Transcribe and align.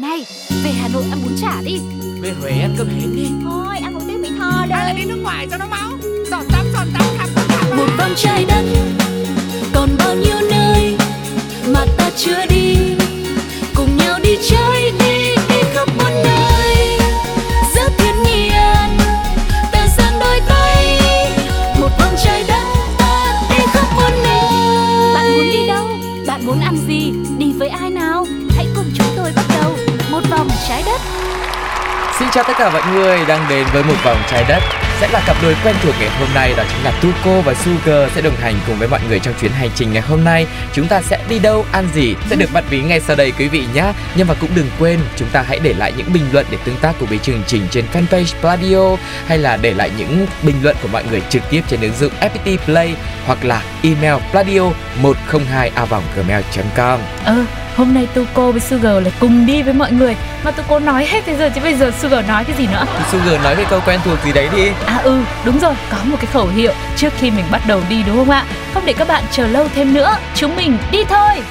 Này, 0.00 0.26
về 0.64 0.70
Hà 0.70 0.88
Nội 0.88 1.04
ăn 1.10 1.22
bún 1.24 1.32
chả 1.40 1.62
đi. 1.64 1.78
Về 2.20 2.32
Huế 2.40 2.50
ăn 2.50 2.74
cơm 2.78 2.88
hến 2.88 3.16
đi. 3.16 3.28
Thôi 3.44 3.76
ăn 3.82 3.94
một 3.94 4.00
tiếng 4.08 4.22
Mỹ 4.22 4.28
Tho 4.38 4.50
Hay 4.50 4.68
là 4.70 4.92
đây. 4.92 4.94
đi 4.96 5.04
nước 5.04 5.18
ngoài 5.22 5.46
cho 5.50 5.56
nó 5.56 5.66
máu? 5.66 5.90
Giọt 6.30 6.42
tắm 6.52 6.66
giọt 6.72 6.84
tắm 6.94 7.02
khắp 7.18 7.28
khắp 7.34 7.44
khắp 7.48 7.76
Một 7.76 7.86
vòng 7.98 8.12
trái 8.16 8.44
đất 8.48 8.62
Còn 9.74 9.88
bao 9.98 10.14
nhiêu 10.14 10.36
nơi 10.50 10.96
Mà 11.74 11.86
ta 11.98 12.10
chưa 12.16 12.46
đi 12.50 12.67
chào 32.38 32.44
tất 32.44 32.56
cả 32.58 32.70
mọi 32.70 32.82
người 32.92 33.18
đang 33.28 33.48
đến 33.48 33.66
với 33.72 33.82
một 33.82 33.94
vòng 34.04 34.16
trái 34.30 34.44
đất. 34.48 34.62
Sẽ 35.00 35.08
là 35.12 35.22
cặp 35.26 35.36
đôi 35.42 35.56
quen 35.64 35.74
thuộc 35.82 35.94
ngày 36.00 36.10
hôm 36.18 36.28
nay 36.34 36.54
đó 36.56 36.64
chính 36.68 36.84
là 36.84 36.92
Tuko 37.02 37.40
và 37.40 37.54
Sugar 37.54 38.12
sẽ 38.14 38.20
đồng 38.20 38.36
hành 38.36 38.54
cùng 38.66 38.78
với 38.78 38.88
mọi 38.88 39.00
người 39.08 39.18
trong 39.18 39.34
chuyến 39.40 39.52
hành 39.52 39.70
trình 39.74 39.92
ngày 39.92 40.02
hôm 40.02 40.24
nay. 40.24 40.46
Chúng 40.72 40.88
ta 40.88 41.02
sẽ 41.02 41.18
đi 41.28 41.38
đâu 41.38 41.64
ăn 41.72 41.88
gì 41.94 42.14
sẽ 42.30 42.36
được 42.36 42.50
bật 42.52 42.64
mí 42.70 42.80
ngay 42.80 43.00
sau 43.00 43.16
đây 43.16 43.32
quý 43.38 43.48
vị 43.48 43.64
nhé 43.74 43.92
nhưng 44.16 44.28
mà 44.28 44.34
cũng 44.40 44.50
đừng 44.54 44.70
quên 44.78 44.98
chúng 45.16 45.28
ta 45.28 45.42
hãy 45.42 45.58
để 45.62 45.74
lại 45.78 45.92
những 45.96 46.12
bình 46.12 46.22
luận 46.32 46.46
để 46.50 46.58
tương 46.64 46.76
tác 46.76 46.92
cùng 47.00 47.08
với 47.08 47.18
chương 47.18 47.42
trình 47.46 47.62
trên 47.70 47.84
fanpage 47.92 48.40
Pladio 48.40 48.96
hay 49.26 49.38
là 49.38 49.56
để 49.56 49.74
lại 49.74 49.90
những 49.98 50.26
bình 50.42 50.56
luận 50.62 50.76
của 50.82 50.88
mọi 50.92 51.04
người 51.10 51.22
trực 51.30 51.42
tiếp 51.50 51.62
trên 51.68 51.80
ứng 51.80 51.96
dụng 52.00 52.12
FPT 52.20 52.56
Play 52.64 52.94
hoặc 53.26 53.44
là 53.44 53.62
email 53.82 54.22
pladio 54.30 54.70
102 55.02 55.70
a 55.74 55.86
gmail.com 56.16 57.00
Ừ, 57.26 57.34
ờ, 57.38 57.44
hôm 57.78 57.94
nay 57.94 58.08
Tuko 58.14 58.50
với 58.50 58.60
Sugar 58.60 59.02
lại 59.02 59.12
cùng 59.20 59.46
đi 59.46 59.62
với 59.62 59.74
mọi 59.74 59.92
người. 59.92 60.16
Mà 60.44 60.50
Tuko 60.50 60.78
nói 60.78 61.06
hết 61.06 61.24
thế 61.26 61.36
giờ 61.36 61.50
chứ 61.54 61.60
bây 61.60 61.74
giờ 61.74 61.90
Sugar 62.00 62.28
nói 62.28 62.44
cái 62.44 62.56
gì 62.56 62.66
nữa? 62.66 62.84
Sugar 63.12 63.44
nói 63.44 63.56
cái 63.56 63.64
câu 63.70 63.80
quen 63.86 64.00
thuộc 64.04 64.18
gì 64.24 64.32
đấy 64.32 64.48
đi. 64.56 64.68
À 64.86 65.00
ừ, 65.04 65.20
đúng 65.44 65.58
rồi, 65.58 65.74
có 65.90 65.98
một 66.04 66.16
cái 66.20 66.26
khẩu 66.32 66.46
hiệu 66.46 66.72
trước 66.96 67.12
khi 67.18 67.30
mình 67.30 67.44
bắt 67.50 67.62
đầu 67.66 67.80
đi 67.88 68.02
đúng 68.06 68.16
không 68.16 68.30
ạ? 68.30 68.44
Không 68.74 68.82
để 68.86 68.92
các 68.92 69.08
bạn 69.08 69.22
chờ 69.30 69.46
lâu 69.46 69.68
thêm 69.74 69.94
nữa, 69.94 70.16
chúng 70.34 70.56
mình 70.56 70.78
đi 70.90 71.04
thôi 71.04 71.42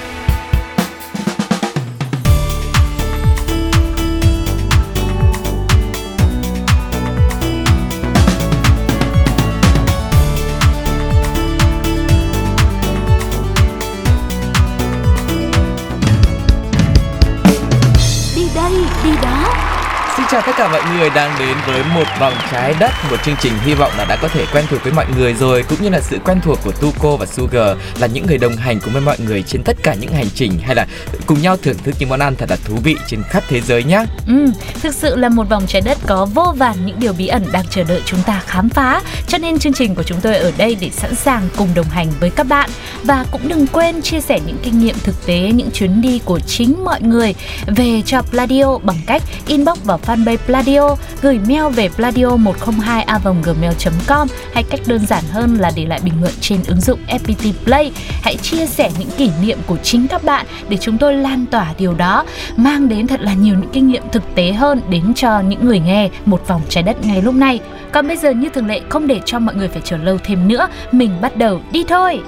tất 20.48 20.54
cả 20.58 20.68
mọi 20.72 20.82
người 20.98 21.10
đang 21.10 21.40
đến 21.40 21.58
với 21.68 21.84
một 21.96 22.04
vòng 22.20 22.34
trái 22.52 22.76
đất 22.80 22.92
Một 23.12 23.18
chương 23.26 23.36
trình 23.40 23.54
hy 23.66 23.74
vọng 23.74 23.92
là 23.98 24.06
đã 24.06 24.18
có 24.22 24.28
thể 24.28 24.46
quen 24.54 24.66
thuộc 24.70 24.84
với 24.84 24.94
mọi 24.94 25.06
người 25.18 25.34
rồi 25.34 25.64
Cũng 25.70 25.82
như 25.82 25.90
là 25.90 26.00
sự 26.00 26.20
quen 26.26 26.40
thuộc 26.42 26.60
của 26.64 26.72
Tuco 26.72 27.16
và 27.16 27.26
Sugar 27.26 27.78
Là 28.00 28.08
những 28.08 28.26
người 28.28 28.38
đồng 28.38 28.56
hành 28.56 28.80
cùng 28.80 28.94
với 28.94 29.02
mọi 29.02 29.18
người 29.20 29.44
trên 29.44 29.64
tất 29.64 29.78
cả 29.84 29.94
những 29.94 30.12
hành 30.12 30.30
trình 30.36 30.60
Hay 30.60 30.76
là 30.76 30.88
cùng 31.26 31.42
nhau 31.42 31.58
thưởng 31.58 31.78
thức 31.84 31.96
những 32.00 32.10
món 32.10 32.20
ăn 32.20 32.36
thật 32.36 32.50
là 32.50 32.58
thú 32.66 32.76
vị 32.84 32.96
trên 33.08 33.24
khắp 33.24 33.44
thế 33.48 33.62
giới 33.62 33.84
nhé 33.84 34.06
Ừ, 34.28 34.46
thực 34.82 34.96
sự 34.96 35.16
là 35.16 35.30
một 35.30 35.50
vòng 35.50 35.68
trái 35.68 35.82
đất 35.82 35.98
có 36.08 36.26
vô 36.26 36.54
vàn 36.58 36.86
những 36.86 37.00
điều 37.00 37.14
bí 37.14 37.28
ẩn 37.28 37.46
đang 37.52 37.66
chờ 37.70 37.84
đợi 37.84 38.02
chúng 38.06 38.24
ta 38.24 38.42
khám 38.46 38.70
phá. 38.70 39.02
Cho 39.28 39.38
nên 39.38 39.60
chương 39.60 39.74
trình 39.74 39.96
của 39.96 40.04
chúng 40.04 40.22
tôi 40.22 40.36
ở 40.36 40.52
đây 40.58 40.78
để 40.82 40.90
sẵn 40.90 41.16
sàng 41.16 41.50
cùng 41.58 41.70
đồng 41.76 41.90
hành 41.90 42.08
với 42.20 42.30
các 42.30 42.48
bạn. 42.48 42.70
Và 43.04 43.26
cũng 43.32 43.48
đừng 43.48 43.68
quên 43.68 44.02
chia 44.02 44.22
sẻ 44.22 44.40
những 44.46 44.58
kinh 44.64 44.80
nghiệm 44.80 44.96
thực 45.04 45.26
tế, 45.26 45.52
những 45.54 45.72
chuyến 45.72 46.02
đi 46.02 46.22
của 46.26 46.40
chính 46.40 46.84
mọi 46.86 47.02
người 47.02 47.36
Về 47.68 48.02
cho 48.06 48.22
Pladio 48.22 48.78
bằng 48.78 48.98
cách 49.08 49.24
inbox 49.48 49.78
vào 49.84 50.00
fanpage 50.06 50.37
Pladio, 50.46 50.96
Gửi 51.22 51.40
mail 51.48 51.74
về 51.74 51.90
pladio102a 51.98 53.34
gmail.com 53.44 54.28
Hay 54.54 54.64
cách 54.64 54.80
đơn 54.88 55.06
giản 55.06 55.24
hơn 55.32 55.56
là 55.60 55.72
để 55.76 55.86
lại 55.86 56.00
bình 56.04 56.14
luận 56.22 56.34
trên 56.42 56.60
ứng 56.68 56.82
dụng 56.82 57.00
FPT 57.08 57.54
Play. 57.66 57.92
Hãy 58.22 58.36
chia 58.36 58.66
sẻ 58.66 58.92
những 59.00 59.10
kỷ 59.18 59.32
niệm 59.42 59.58
của 59.68 59.78
chính 59.84 60.08
các 60.08 60.24
bạn 60.24 60.46
để 60.70 60.78
chúng 60.78 60.98
tôi 60.98 61.14
lan 61.14 61.46
tỏa 61.46 61.74
điều 61.78 61.94
đó, 61.94 62.26
Mang 62.56 62.90
đến 62.90 63.08
thật 63.08 63.22
là 63.22 63.34
nhiều 63.34 63.56
những 63.56 63.70
kinh 63.74 63.88
nghiệm 63.88 64.04
thực 64.12 64.24
tế 64.36 64.54
hơn 64.54 64.82
đến 64.90 65.14
cho 65.14 65.40
những 65.40 65.66
người 65.66 65.80
nghe 65.80 66.10
một 66.26 66.48
vòng 66.48 66.62
trái 66.70 66.84
đất 66.84 67.06
ngay 67.06 67.22
lúc 67.22 67.36
này. 67.36 67.60
Còn 67.92 68.08
bây 68.08 68.18
giờ 68.18 68.32
như 68.32 68.50
thường 68.50 68.68
lệ, 68.68 68.82
không 68.90 69.08
để 69.08 69.22
cho 69.26 69.40
mọi 69.40 69.56
người 69.56 69.68
phải 69.68 69.82
chờ 69.86 69.98
lâu 69.98 70.18
thêm 70.24 70.48
nữa, 70.48 70.68
Mình 70.92 71.12
bắt 71.22 71.38
đầu 71.38 71.62
đi 71.72 71.84
thôi. 71.88 72.22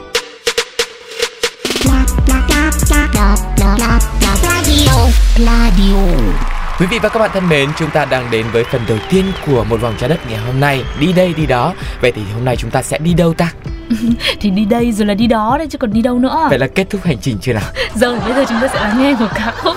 Quý 6.79 6.85
vị 6.85 6.99
và 6.99 7.09
các 7.09 7.19
bạn 7.19 7.29
thân 7.33 7.49
mến, 7.49 7.69
chúng 7.77 7.89
ta 7.89 8.05
đang 8.05 8.31
đến 8.31 8.45
với 8.53 8.63
phần 8.63 8.81
đầu 8.87 8.97
tiên 9.09 9.25
của 9.45 9.63
một 9.63 9.81
vòng 9.81 9.95
trái 9.97 10.09
đất 10.09 10.19
ngày 10.29 10.37
hôm 10.37 10.59
nay 10.59 10.83
Đi 10.99 11.13
đây 11.13 11.33
đi 11.33 11.45
đó 11.45 11.73
Vậy 12.01 12.11
thì 12.11 12.21
hôm 12.33 12.45
nay 12.45 12.55
chúng 12.55 12.71
ta 12.71 12.81
sẽ 12.81 12.97
đi 12.97 13.13
đâu 13.13 13.33
ta? 13.33 13.51
Thì 14.39 14.49
đi 14.49 14.65
đây 14.65 14.91
rồi 14.91 15.05
là 15.05 15.13
đi 15.13 15.27
đó 15.27 15.55
đấy 15.57 15.67
chứ 15.69 15.77
còn 15.77 15.93
đi 15.93 16.01
đâu 16.01 16.19
nữa. 16.19 16.47
Vậy 16.49 16.59
là 16.59 16.67
kết 16.67 16.89
thúc 16.89 17.03
hành 17.03 17.17
trình 17.21 17.37
chưa 17.41 17.53
nào? 17.53 17.63
Rồi 17.95 18.19
bây 18.19 18.33
giờ 18.33 18.45
chúng 18.49 18.57
ta 18.61 18.67
sẽ 18.67 18.79
lắng 18.79 18.97
nghe 18.99 19.13
một 19.13 19.27
ca 19.35 19.53
khúc. 19.57 19.75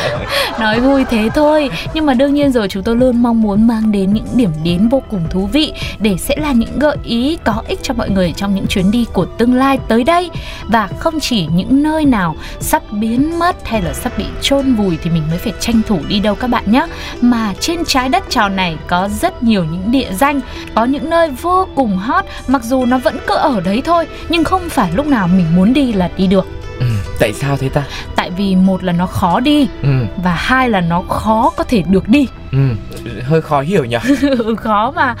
Nói 0.60 0.80
vui 0.80 1.04
thế 1.04 1.28
thôi 1.34 1.70
Nhưng 1.94 2.06
mà 2.06 2.14
đương 2.14 2.34
nhiên 2.34 2.52
rồi 2.52 2.68
chúng 2.68 2.82
tôi 2.82 2.96
luôn 2.96 3.22
mong 3.22 3.42
muốn 3.42 3.66
mang 3.66 3.92
đến 3.92 4.12
những 4.12 4.26
điểm 4.34 4.50
đến 4.64 4.88
vô 4.88 5.02
cùng 5.10 5.22
thú 5.30 5.48
vị 5.52 5.72
Để 5.98 6.16
sẽ 6.18 6.36
là 6.36 6.52
những 6.52 6.78
gợi 6.78 6.96
ý 7.04 7.38
có 7.44 7.62
ích 7.68 7.78
cho 7.82 7.94
mọi 7.94 8.10
người 8.10 8.32
trong 8.36 8.54
những 8.54 8.66
chuyến 8.66 8.90
đi 8.90 9.06
của 9.12 9.24
tương 9.24 9.54
lai 9.54 9.78
tới 9.88 10.04
đây. 10.04 10.30
Và 10.68 10.88
không 10.98 11.20
chỉ 11.20 11.46
những 11.46 11.82
nơi 11.82 12.04
nào 12.04 12.36
sắp 12.60 12.82
biến 12.92 13.38
mất 13.38 13.68
hay 13.68 13.82
là 13.82 13.92
sắp 13.92 14.12
bị 14.18 14.24
chôn 14.42 14.74
vùi 14.74 14.98
thì 15.02 15.10
mình 15.10 15.22
mới 15.30 15.38
phải 15.38 15.52
tranh 15.60 15.80
thủ 15.86 15.98
đi 16.08 16.20
đâu 16.20 16.34
các 16.34 16.50
bạn 16.50 16.64
nhé. 16.66 16.86
Mà 17.20 17.54
trên 17.60 17.84
trái 17.84 18.08
đất 18.08 18.24
tròn 18.30 18.56
này 18.56 18.76
có 18.86 19.08
rất 19.20 19.42
nhiều 19.42 19.64
những 19.64 19.90
địa 19.90 20.08
danh 20.12 20.40
Có 20.74 20.84
những 20.84 21.10
nơi 21.10 21.30
vô 21.30 21.66
cùng 21.74 21.96
hot 21.96 22.24
mặc 22.46 22.62
dù 22.64 22.86
nó 22.86 22.98
vẫn 22.98 23.16
cứ 23.26 23.34
ở 23.34 23.49
đấy 23.60 23.82
thôi 23.84 24.06
Nhưng 24.28 24.44
không 24.44 24.68
phải 24.68 24.92
lúc 24.94 25.06
nào 25.06 25.28
mình 25.28 25.46
muốn 25.56 25.72
đi 25.72 25.92
là 25.92 26.10
đi 26.16 26.26
được. 26.26 26.46
Ừ, 26.80 26.86
tại 27.18 27.32
sao 27.32 27.56
thế 27.56 27.68
ta? 27.68 27.82
tại 28.16 28.30
vì 28.30 28.56
một 28.56 28.84
là 28.84 28.92
nó 28.92 29.06
khó 29.06 29.40
đi 29.40 29.68
Ừ, 29.82 29.88
và 30.22 30.34
hai 30.34 30.70
là 30.70 30.80
nó 30.80 31.02
khó 31.08 31.52
có 31.56 31.64
thể 31.64 31.82
được 31.82 32.08
đi. 32.08 32.26
Ừ, 32.52 32.58
hơi 33.22 33.40
khó 33.42 33.60
hiểu 33.60 33.84
nhỉ? 33.84 33.96
Ừ, 34.22 34.54
khó 34.60 34.92
mà. 34.96 35.14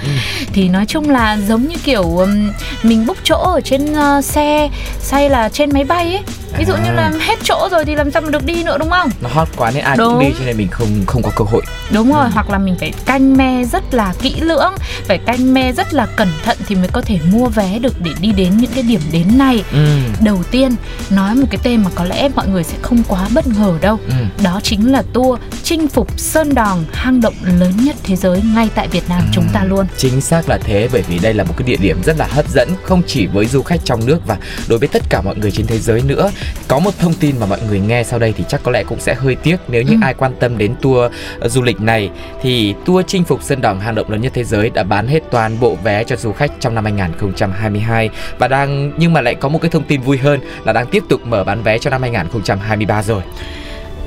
Thì 0.52 0.68
nói 0.68 0.86
chung 0.86 1.10
là 1.10 1.36
giống 1.48 1.62
như 1.68 1.76
kiểu 1.84 2.02
um, 2.02 2.50
mình 2.82 3.06
book 3.06 3.16
chỗ 3.24 3.36
ở 3.54 3.60
trên 3.60 3.92
uh, 3.92 4.24
xe 4.24 4.70
hay 5.10 5.30
là 5.30 5.48
trên 5.48 5.70
máy 5.72 5.84
bay 5.84 6.04
ấy 6.14 6.22
ví 6.58 6.64
dụ 6.64 6.72
như 6.76 6.88
À. 6.90 6.92
là 6.92 7.12
hết 7.20 7.38
chỗ 7.44 7.68
rồi 7.70 7.84
thì 7.84 7.94
làm 7.94 8.10
sao 8.10 8.22
mà 8.22 8.30
được 8.30 8.44
đi 8.44 8.62
nữa 8.64 8.76
đúng 8.78 8.90
không 8.90 9.10
Nó 9.20 9.28
hot 9.32 9.48
quá 9.56 9.70
nên 9.74 9.84
ai 9.84 9.96
cũng 9.96 10.08
Đúng. 10.08 10.18
đi 10.20 10.26
cho 10.38 10.44
nên 10.44 10.56
mình 10.56 10.68
không 10.68 10.88
không 11.06 11.22
có 11.22 11.30
cơ 11.36 11.44
hội 11.44 11.62
đúng 11.90 12.12
rồi 12.12 12.28
hoặc 12.28 12.50
là 12.50 12.58
mình 12.58 12.76
phải 12.80 12.92
canh 13.04 13.36
me 13.36 13.64
rất 13.72 13.94
là 13.94 14.14
kỹ 14.22 14.34
lưỡng 14.40 14.72
phải 15.04 15.18
canh 15.18 15.54
me 15.54 15.72
rất 15.72 15.94
là 15.94 16.06
cẩn 16.06 16.28
thận 16.44 16.58
thì 16.68 16.74
mới 16.74 16.88
có 16.88 17.00
thể 17.00 17.18
mua 17.32 17.46
vé 17.48 17.78
được 17.78 18.00
để 18.00 18.10
đi 18.20 18.32
đến 18.32 18.56
những 18.56 18.70
cái 18.74 18.82
điểm 18.82 19.00
đến 19.12 19.38
này 19.38 19.64
Ừ, 19.72 19.86
đầu 20.24 20.42
tiên 20.50 20.74
nói 21.10 21.34
một 21.34 21.46
cái 21.50 21.60
tên 21.62 21.82
mà 21.84 21.90
có 21.94 22.04
lẽ 22.04 22.28
mọi 22.34 22.48
người 22.48 22.64
sẽ 22.64 22.76
không 22.82 23.02
quá 23.08 23.28
bất 23.34 23.46
ngờ 23.46 23.74
đâu 23.80 23.98
ừ. 24.08 24.12
đó 24.42 24.60
chính 24.62 24.92
là 24.92 25.02
tour 25.12 25.40
chinh 25.62 25.88
phục 25.88 26.18
sơn 26.20 26.54
đòn 26.54 26.78
hang 26.92 27.20
động 27.20 27.34
lớn 27.44 27.72
nhất 27.84 27.96
thế 28.04 28.16
giới 28.16 28.42
ngay 28.54 28.68
tại 28.74 28.88
Việt 28.88 29.08
Nam 29.08 29.22
chúng 29.32 29.44
ta 29.52 29.64
luôn. 29.64 29.86
Chính 29.96 30.20
xác 30.20 30.48
là 30.48 30.58
thế 30.64 30.88
bởi 30.92 31.02
vì 31.02 31.18
đây 31.18 31.34
là 31.34 31.44
một 31.44 31.54
cái 31.56 31.66
địa 31.68 31.76
điểm 31.76 32.02
rất 32.04 32.16
là 32.18 32.26
hấp 32.30 32.48
dẫn 32.48 32.68
không 32.82 33.02
chỉ 33.06 33.26
với 33.26 33.46
du 33.46 33.62
khách 33.62 33.80
trong 33.84 34.06
nước 34.06 34.26
và 34.26 34.36
đối 34.68 34.78
với 34.78 34.88
tất 34.88 35.02
cả 35.10 35.20
mọi 35.24 35.36
người 35.36 35.50
trên 35.50 35.66
thế 35.66 35.78
giới 35.78 36.02
nữa. 36.02 36.30
Có 36.68 36.78
một 36.78 36.90
thông 36.98 37.14
tin 37.14 37.34
mà 37.40 37.46
mọi 37.46 37.58
người 37.68 37.80
nghe 37.80 38.04
sau 38.04 38.18
đây 38.18 38.34
thì 38.36 38.44
chắc 38.48 38.60
có 38.62 38.70
lẽ 38.72 38.84
cũng 38.84 39.00
sẽ 39.00 39.14
hơi 39.14 39.34
tiếc 39.36 39.56
nếu 39.68 39.82
như 39.82 39.92
Ừ. 39.92 39.98
ai 40.02 40.14
quan 40.14 40.32
tâm 40.40 40.58
đến 40.58 40.74
tour 40.82 41.12
ờ, 41.40 41.48
du 41.48 41.62
lịch 41.62 41.80
này 41.80 42.10
thì 42.42 42.74
tour 42.84 43.04
chinh 43.06 43.24
phục 43.24 43.42
sơn 43.42 43.60
đòn 43.60 43.80
hang 43.80 43.94
động 43.94 44.10
lớn 44.10 44.20
nhất 44.20 44.32
thế 44.34 44.44
giới 44.44 44.70
đã 44.70 44.82
bán 44.82 45.06
hết 45.06 45.20
toàn 45.30 45.60
bộ 45.60 45.76
vé 45.84 46.04
cho 46.04 46.16
du 46.16 46.32
khách 46.32 46.50
trong 46.60 46.74
năm 46.74 46.84
2022 46.84 48.10
và 48.38 48.48
đang 48.48 48.92
nhưng 48.96 49.12
mà 49.12 49.20
lại 49.20 49.34
có 49.34 49.48
một 49.48 49.58
cái 49.62 49.70
thông 49.70 49.82
tin 49.84 50.00
vui 50.00 50.18
hơn 50.18 50.40
là 50.64 50.72
đang 50.72 50.86
tiếp 50.86 51.02
tục 51.08 51.20
mở 51.26 51.44
bán 51.44 51.62
vé 51.62 51.78
cho 51.78 51.90
năm 51.90 52.02
2023 52.02 53.02
rồi. 53.02 53.22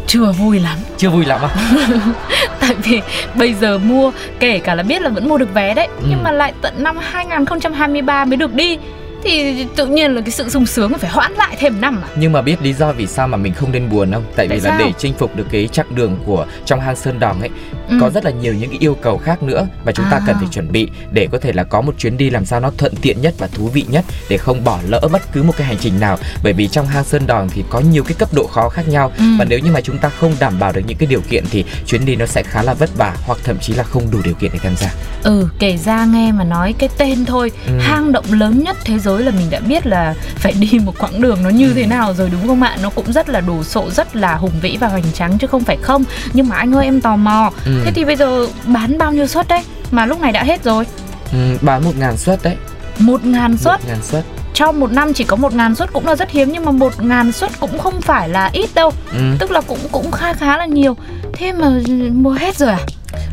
Chưa 0.07 0.31
vui 0.31 0.59
lắm 0.59 0.77
Chưa 0.97 1.09
vui 1.09 1.25
lắm 1.25 1.39
à? 1.41 1.49
Tại 2.59 2.75
vì 2.83 3.01
bây 3.35 3.53
giờ 3.53 3.77
mua 3.77 4.11
Kể 4.39 4.59
cả 4.59 4.75
là 4.75 4.83
biết 4.83 5.01
là 5.01 5.09
vẫn 5.09 5.29
mua 5.29 5.37
được 5.37 5.53
vé 5.53 5.73
đấy 5.73 5.87
Ừ. 5.97 6.05
Nhưng 6.09 6.23
mà 6.23 6.31
lại 6.31 6.53
tận 6.61 6.73
năm 6.83 6.97
2023 7.01 8.25
mới 8.25 8.37
được 8.37 8.53
đi 8.53 8.77
Thì 9.23 9.65
tự 9.75 9.85
nhiên 9.85 10.11
là 10.15 10.21
cái 10.21 10.31
sự 10.31 10.49
sung 10.49 10.65
sướng 10.65 10.93
phải 10.97 11.09
hoãn 11.11 11.31
lại 11.33 11.55
thêm 11.59 11.81
năm 11.81 12.01
à 12.03 12.07
Nhưng 12.15 12.31
mà 12.31 12.41
biết 12.41 12.61
lý 12.61 12.73
do 12.73 12.91
vì 12.91 13.07
sao 13.07 13.27
mà 13.27 13.37
mình 13.37 13.53
không 13.53 13.71
nên 13.71 13.89
buồn 13.89 14.11
không? 14.11 14.23
Tại 14.35 14.47
vì 14.47 14.59
Tại 14.59 14.71
là 14.71 14.77
sao? 14.77 14.87
để 14.87 14.93
chinh 14.97 15.13
phục 15.13 15.35
được 15.35 15.45
cái 15.51 15.67
chặng 15.71 15.95
đường 15.95 16.17
của 16.25 16.45
trong 16.65 16.79
hang 16.79 16.95
Sơn 16.95 17.19
Đòn 17.19 17.39
ấy 17.39 17.49
Ừ. 17.89 17.97
có 18.01 18.09
rất 18.09 18.25
là 18.25 18.31
nhiều 18.31 18.53
những 18.53 18.69
cái 18.69 18.79
yêu 18.81 18.95
cầu 19.01 19.17
khác 19.17 19.43
nữa 19.43 19.67
và 19.85 19.91
chúng 19.91 20.05
ta 20.11 20.17
À. 20.17 20.23
cần 20.27 20.35
phải 20.39 20.47
chuẩn 20.51 20.71
bị 20.71 20.89
để 21.11 21.27
có 21.31 21.37
thể 21.37 21.53
là 21.53 21.63
có 21.63 21.81
một 21.81 21.95
chuyến 21.97 22.17
đi 22.17 22.29
làm 22.29 22.45
sao 22.45 22.59
nó 22.59 22.71
thuận 22.77 22.95
tiện 23.01 23.21
nhất 23.21 23.33
và 23.37 23.47
thú 23.47 23.67
vị 23.73 23.85
nhất 23.89 24.05
để 24.29 24.37
không 24.37 24.63
bỏ 24.63 24.79
lỡ 24.87 24.99
bất 25.11 25.21
cứ 25.33 25.43
một 25.43 25.53
cái 25.57 25.67
hành 25.67 25.77
trình 25.79 25.99
nào. 25.99 26.17
Bởi 26.43 26.53
vì 26.53 26.67
trong 26.67 26.87
hang 26.87 27.03
Sơn 27.03 27.27
Đòn 27.27 27.47
thì 27.49 27.63
có 27.69 27.79
nhiều 27.79 28.03
cái 28.03 28.13
cấp 28.19 28.29
độ 28.33 28.47
khó 28.47 28.69
khác 28.69 28.87
nhau 28.87 29.11
Ừ. 29.17 29.23
và 29.39 29.45
nếu 29.45 29.59
như 29.59 29.71
mà 29.71 29.81
chúng 29.81 29.97
ta 29.97 30.09
không 30.09 30.35
đảm 30.39 30.59
bảo 30.59 30.71
được 30.71 30.81
những 30.87 30.97
cái 30.97 31.07
điều 31.07 31.21
kiện 31.29 31.43
thì 31.51 31.65
chuyến 31.85 32.05
đi 32.05 32.15
nó 32.15 32.25
sẽ 32.25 32.43
khá 32.43 32.63
là 32.63 32.73
vất 32.73 32.89
vả 32.97 33.15
hoặc 33.25 33.37
thậm 33.43 33.57
chí 33.61 33.73
là 33.73 33.83
không 33.83 34.11
đủ 34.11 34.19
điều 34.23 34.33
kiện 34.33 34.51
để 34.53 34.59
tham 34.63 34.75
gia. 34.75 34.93
Ừ 35.23 35.47
kể 35.59 35.77
ra 35.77 36.05
nghe 36.05 36.31
mà 36.31 36.43
nói 36.43 36.73
cái 36.77 36.89
tên 36.97 37.25
thôi 37.25 37.51
Ừ. 37.67 37.73
Hang 37.79 38.11
động 38.11 38.25
lớn 38.31 38.63
nhất 38.63 38.77
thế 38.85 38.99
giới 38.99 39.12
giới 39.13 39.23
là 39.23 39.31
mình 39.31 39.49
đã 39.49 39.59
biết 39.59 39.87
là 39.87 40.13
phải 40.35 40.53
đi 40.53 40.79
một 40.83 40.93
quãng 40.99 41.21
đường 41.21 41.43
nó 41.43 41.49
như 41.49 41.73
thế 41.73 41.85
nào 41.85 42.13
rồi 42.13 42.29
đúng 42.29 42.47
không 42.47 42.63
ạ? 42.63 42.77
Nó 42.81 42.89
cũng 42.89 43.13
rất 43.13 43.29
là 43.29 43.41
đồ 43.41 43.63
sộ 43.63 43.89
rất 43.91 44.15
là 44.15 44.35
hùng 44.35 44.51
vĩ 44.61 44.77
và 44.79 44.87
hoành 44.87 45.11
tráng 45.13 45.37
chứ 45.37 45.47
không 45.47 45.63
phải 45.63 45.77
không. 45.81 46.03
Nhưng 46.33 46.49
mà 46.49 46.55
anh 46.55 46.75
ơi 46.75 46.85
em 46.85 47.01
tò 47.01 47.15
mò. 47.15 47.51
Ừ. 47.65 47.81
thế 47.85 47.91
thì 47.95 48.05
bây 48.05 48.15
giờ 48.15 48.47
bán 48.65 48.97
bao 48.97 49.13
nhiêu 49.13 49.27
suất 49.27 49.47
đấy? 49.47 49.63
Mà 49.91 50.05
lúc 50.05 50.21
này 50.21 50.31
đã 50.31 50.43
hết 50.43 50.63
rồi. 50.63 50.85
Ừ, 51.31 51.57
bán 51.61 51.83
một 51.83 51.97
ngàn 51.99 52.17
suất 52.17 52.43
đấy. 52.43 52.55
Một 52.99 53.25
ngàn 53.25 53.57
suất? 53.57 53.79
Một 53.81 53.87
ngàn 53.87 54.03
suất. 54.03 54.23
Trong 54.53 54.79
một 54.79 54.91
năm 54.91 55.13
chỉ 55.13 55.23
có 55.23 55.35
một 55.35 55.53
ngàn 55.53 55.75
suất 55.75 55.93
cũng 55.93 56.07
là 56.07 56.15
rất 56.15 56.31
hiếm 56.31 56.51
nhưng 56.51 56.65
mà 56.65 56.71
một 56.71 57.03
ngàn 57.03 57.31
suất 57.31 57.59
cũng 57.59 57.77
không 57.79 58.01
phải 58.01 58.29
là 58.29 58.49
ít 58.53 58.69
đâu. 58.75 58.91
Ừ. 59.11 59.19
tức 59.39 59.51
là 59.51 59.61
cũng 59.61 59.79
cũng 59.91 60.11
khá 60.11 60.33
khá 60.33 60.57
là 60.57 60.65
nhiều. 60.65 60.97
Thế 61.33 61.51
mà 61.51 61.69
mua 62.13 62.31
hết 62.31 62.57
rồi 62.57 62.69
à 62.71 62.79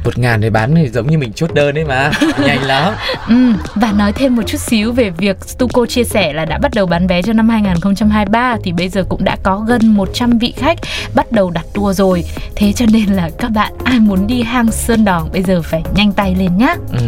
một 0.04 0.18
ngàn 0.18 0.40
để 0.40 0.50
bán 0.50 0.74
thì 0.74 0.88
giống 0.88 1.06
như 1.06 1.18
mình 1.18 1.32
chốt 1.32 1.54
đơn 1.54 1.74
đấy 1.74 1.84
mà 1.84 2.10
nhanh 2.46 2.62
lắm 2.62 2.94
Ừ, 3.28 3.34
và 3.74 3.92
nói 3.92 4.12
thêm 4.12 4.36
một 4.36 4.42
chút 4.46 4.58
xíu 4.58 4.92
về 4.92 5.10
việc 5.10 5.36
Stuco 5.46 5.86
chia 5.86 6.04
sẻ 6.04 6.32
là 6.32 6.44
đã 6.44 6.58
bắt 6.58 6.72
đầu 6.74 6.86
bán 6.86 7.06
vé 7.06 7.22
cho 7.22 7.32
năm 7.32 7.48
2023 7.48 8.56
thì 8.64 8.72
bây 8.72 8.88
giờ 8.88 9.04
cũng 9.08 9.24
đã 9.24 9.36
có 9.42 9.64
gần 9.68 9.94
100 9.94 10.38
vị 10.38 10.54
khách 10.56 10.78
bắt 11.14 11.32
đầu 11.32 11.50
đặt 11.50 11.64
tour 11.74 11.98
rồi. 11.98 12.24
Thế 12.56 12.72
cho 12.72 12.86
nên 12.92 13.04
là 13.06 13.30
các 13.38 13.48
bạn 13.50 13.72
ai 13.84 14.00
muốn 14.00 14.26
đi 14.26 14.42
hang 14.42 14.72
Sơn 14.72 15.04
Đòn 15.04 15.28
bây 15.32 15.42
giờ 15.42 15.62
phải 15.62 15.82
nhanh 15.94 16.12
tay 16.12 16.34
lên 16.34 16.56
nhá. 16.56 16.74
Ừ, 16.92 16.98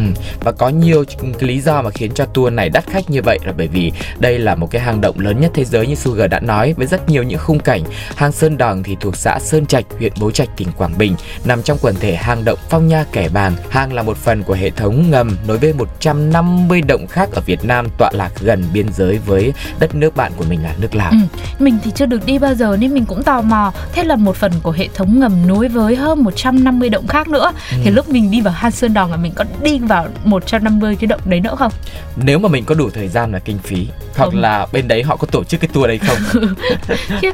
và 0.41 0.53
có 0.53 0.69
nhiều 0.69 1.05
cái 1.21 1.49
lý 1.49 1.61
do 1.61 1.83
mà 1.83 1.91
khiến 1.91 2.11
cho 2.15 2.25
tour 2.25 2.53
này 2.53 2.69
đắt 2.69 2.85
khách 2.87 3.11
như 3.11 3.23
vậy 3.23 3.39
là 3.45 3.53
bởi 3.57 3.69
vì 3.69 3.93
đây 4.19 4.39
là 4.39 4.55
một 4.55 4.71
cái 4.71 4.83
hang 4.83 5.01
động 5.01 5.19
lớn 5.19 5.41
nhất 5.41 5.51
thế 5.55 5.65
giới 5.65 5.87
như 5.87 5.95
Sugar 5.95 6.31
đã 6.31 6.41
nói 6.41 6.75
với 6.77 6.87
rất 6.87 7.09
nhiều 7.09 7.23
những 7.23 7.39
khung 7.39 7.59
cảnh. 7.59 7.83
Hang 8.17 8.33
Sơn 8.33 8.59
Đòn 8.59 8.83
thì 8.83 8.97
thuộc 9.01 9.17
xã 9.17 9.39
Sơn 9.41 9.67
Trạch, 9.67 9.85
huyện 9.99 10.13
Bố 10.21 10.31
Trạch, 10.31 10.49
tỉnh 10.57 10.69
Quảng 10.77 10.99
Bình, 10.99 11.15
nằm 11.45 11.63
trong 11.63 11.79
quần 11.83 11.95
thể 12.01 12.15
hang 12.17 12.45
động 12.45 12.59
Phong 12.69 12.82
Nha 12.89 13.05
Kẻ 13.13 13.29
Bàng. 13.29 13.53
Hang 13.71 13.93
là 13.93 14.03
một 14.03 14.17
phần 14.17 14.43
của 14.43 14.55
hệ 14.55 14.71
thống 14.71 15.11
ngầm 15.11 15.37
nối 15.49 15.59
với 15.59 15.73
150 15.73 16.81
động 16.83 17.07
khác 17.07 17.29
ở 17.33 17.41
Việt 17.47 17.65
Nam 17.65 17.87
tọa 17.99 18.11
lạc 18.15 18.31
gần 18.41 18.65
biên 18.73 18.93
giới 18.93 19.19
với 19.27 19.53
đất 19.79 19.95
nước 19.95 20.17
bạn 20.17 20.33
của 20.37 20.45
mình 20.49 20.63
là 20.63 20.75
nước 20.81 20.95
Lào. 20.95 21.11
Ừ, 21.11 21.17
mình 21.59 21.79
thì 21.85 21.91
chưa 21.95 22.07
được 22.07 22.27
đi 22.27 22.39
bao 22.39 22.55
giờ 22.55 22.77
nên 22.81 22.95
mình 22.95 23.05
cũng 23.07 23.23
tò 23.23 23.43
mò. 23.43 23.73
Thế 23.93 24.05
là 24.05 24.17
một 24.17 24.37
phần 24.37 24.53
của 24.63 24.71
hệ 24.71 24.89
thống 24.95 25.21
ngầm 25.21 25.47
nối 25.47 25.69
với 25.69 25.97
hơn 25.97 26.23
150 26.25 26.89
động 26.89 27.07
khác 27.07 27.29
nữa. 27.29 27.53
Thì 27.85 27.91
lúc 27.91 28.09
mình 28.09 28.31
đi 28.31 28.41
vào 28.41 28.55
hang 28.55 28.71
Sơn 28.73 28.95
Đòn 28.95 29.11
là 29.11 29.17
mình 29.17 29.33
có 29.35 29.45
đi 29.63 29.79
vào 29.79 30.07
150 30.25 30.97
cái 31.01 31.07
động 31.07 31.21
đấy 31.25 31.41
nữa 31.41 31.55
không? 31.59 31.73
Nếu 32.17 32.39
mà 32.39 32.49
mình 32.49 32.65
có 32.65 32.75
đủ 32.75 32.91
thời 32.91 33.09
gian 33.09 33.33
và 33.33 33.39
kinh 33.39 33.59
phí 33.59 33.87
hoặc 34.17 34.25
Không. 34.25 34.41
là 34.41 34.67
bên 34.73 34.89
đấy 34.89 35.03
họ 35.03 35.17
có 35.17 35.27
tổ 35.27 35.45
chức 35.45 35.61
cái 35.61 35.71
tour 35.73 35.87
đấy 35.89 35.99
không? 35.99 36.17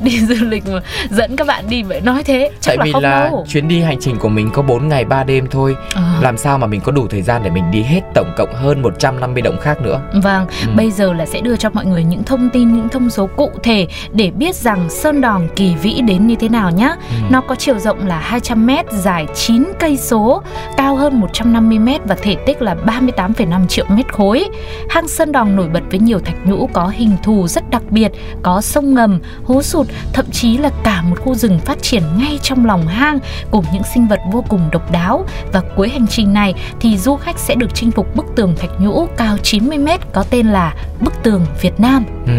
Đi 0.00 0.20
du 0.26 0.34
lịch 0.46 0.66
mà 0.66 0.80
dẫn 1.10 1.36
các 1.36 1.46
bạn 1.46 1.64
đi 1.68 1.82
vậy 1.82 2.00
nói 2.00 2.24
thế 2.24 2.50
chắc 2.60 2.70
Tại 2.70 2.76
là 2.76 2.84
vì 2.84 2.92
không 2.92 3.02
là 3.02 3.24
đâu. 3.24 3.46
chuyến 3.48 3.68
đi 3.68 3.80
hành 3.80 3.98
trình 4.00 4.16
của 4.18 4.28
mình 4.28 4.49
có 4.50 4.62
4 4.62 4.88
ngày 4.88 5.04
3 5.04 5.24
đêm 5.24 5.46
thôi 5.50 5.76
Ờ. 5.94 6.02
Làm 6.20 6.36
sao 6.36 6.58
mà 6.58 6.66
mình 6.66 6.80
có 6.80 6.92
đủ 6.92 7.06
thời 7.10 7.22
gian 7.22 7.42
để 7.42 7.50
mình 7.50 7.70
đi 7.70 7.82
hết 7.82 8.00
tổng 8.14 8.32
cộng 8.36 8.54
hơn 8.54 8.82
150 8.82 9.42
động 9.42 9.56
khác 9.60 9.80
nữa 9.82 10.00
Vâng, 10.22 10.46
Ừ. 10.66 10.72
bây 10.76 10.90
giờ 10.90 11.12
là 11.12 11.26
sẽ 11.26 11.40
đưa 11.40 11.56
cho 11.56 11.70
mọi 11.70 11.84
người 11.84 12.04
những 12.04 12.22
thông 12.24 12.50
tin, 12.50 12.74
những 12.76 12.88
thông 12.88 13.10
số 13.10 13.26
cụ 13.36 13.50
thể 13.62 13.86
để 14.12 14.30
biết 14.30 14.56
rằng 14.56 14.90
Sơn 14.90 15.20
Đòn 15.20 15.48
kỳ 15.56 15.74
vĩ 15.74 16.00
đến 16.00 16.26
như 16.26 16.34
thế 16.40 16.48
nào 16.48 16.70
nhá. 16.70 16.88
Ừ. 17.10 17.16
Nó 17.30 17.40
có 17.40 17.54
chiều 17.54 17.78
rộng 17.78 18.06
là 18.06 18.18
200 18.18 18.66
m, 18.66 18.70
dài 18.90 19.26
9 19.34 19.64
cây 19.80 19.96
số, 19.96 20.42
cao 20.76 20.96
hơn 20.96 21.20
150 21.20 21.78
m 21.78 21.88
và 22.04 22.14
thể 22.22 22.34
tích 22.46 22.62
là 22.62 22.74
38,5 22.86 23.66
triệu 23.66 23.84
mét 23.88 24.12
khối. 24.12 24.48
Hang 24.88 25.08
Sơn 25.08 25.32
Đòn 25.32 25.56
nổi 25.56 25.68
bật 25.68 25.82
với 25.90 26.00
nhiều 26.00 26.18
thạch 26.18 26.46
nhũ 26.46 26.66
có 26.72 26.86
hình 26.88 27.16
thù 27.22 27.46
rất 27.48 27.70
đặc 27.70 27.82
biệt, 27.90 28.12
có 28.42 28.60
sông 28.60 28.94
ngầm, 28.94 29.20
hố 29.44 29.62
sụt, 29.62 29.86
thậm 30.12 30.24
chí 30.32 30.58
là 30.58 30.70
cả 30.84 31.02
một 31.02 31.16
khu 31.20 31.34
rừng 31.34 31.58
phát 31.58 31.82
triển 31.82 32.02
ngay 32.18 32.38
trong 32.42 32.64
lòng 32.66 32.86
hang 32.86 33.18
cùng 33.50 33.64
những 33.72 33.82
sinh 33.94 34.06
vật 34.06 34.20
vô 34.32 34.39
cùng 34.48 34.60
độc 34.72 34.92
đáo. 34.92 35.24
Và 35.52 35.62
cuối 35.76 35.88
hành 35.88 36.06
trình 36.06 36.32
này 36.32 36.54
thì 36.80 36.98
du 36.98 37.16
khách 37.16 37.38
sẽ 37.38 37.54
được 37.54 37.74
chinh 37.74 37.90
phục 37.90 38.16
bức 38.16 38.26
tường 38.36 38.54
thạch 38.58 38.70
nhũ 38.80 39.06
cao 39.16 39.36
90 39.42 39.78
m 39.78 39.88
có 40.12 40.24
tên 40.30 40.46
là 40.46 40.74
bức 41.00 41.12
tường 41.22 41.46
Việt 41.60 41.80
Nam. 41.80 42.04
Ừ. 42.26 42.32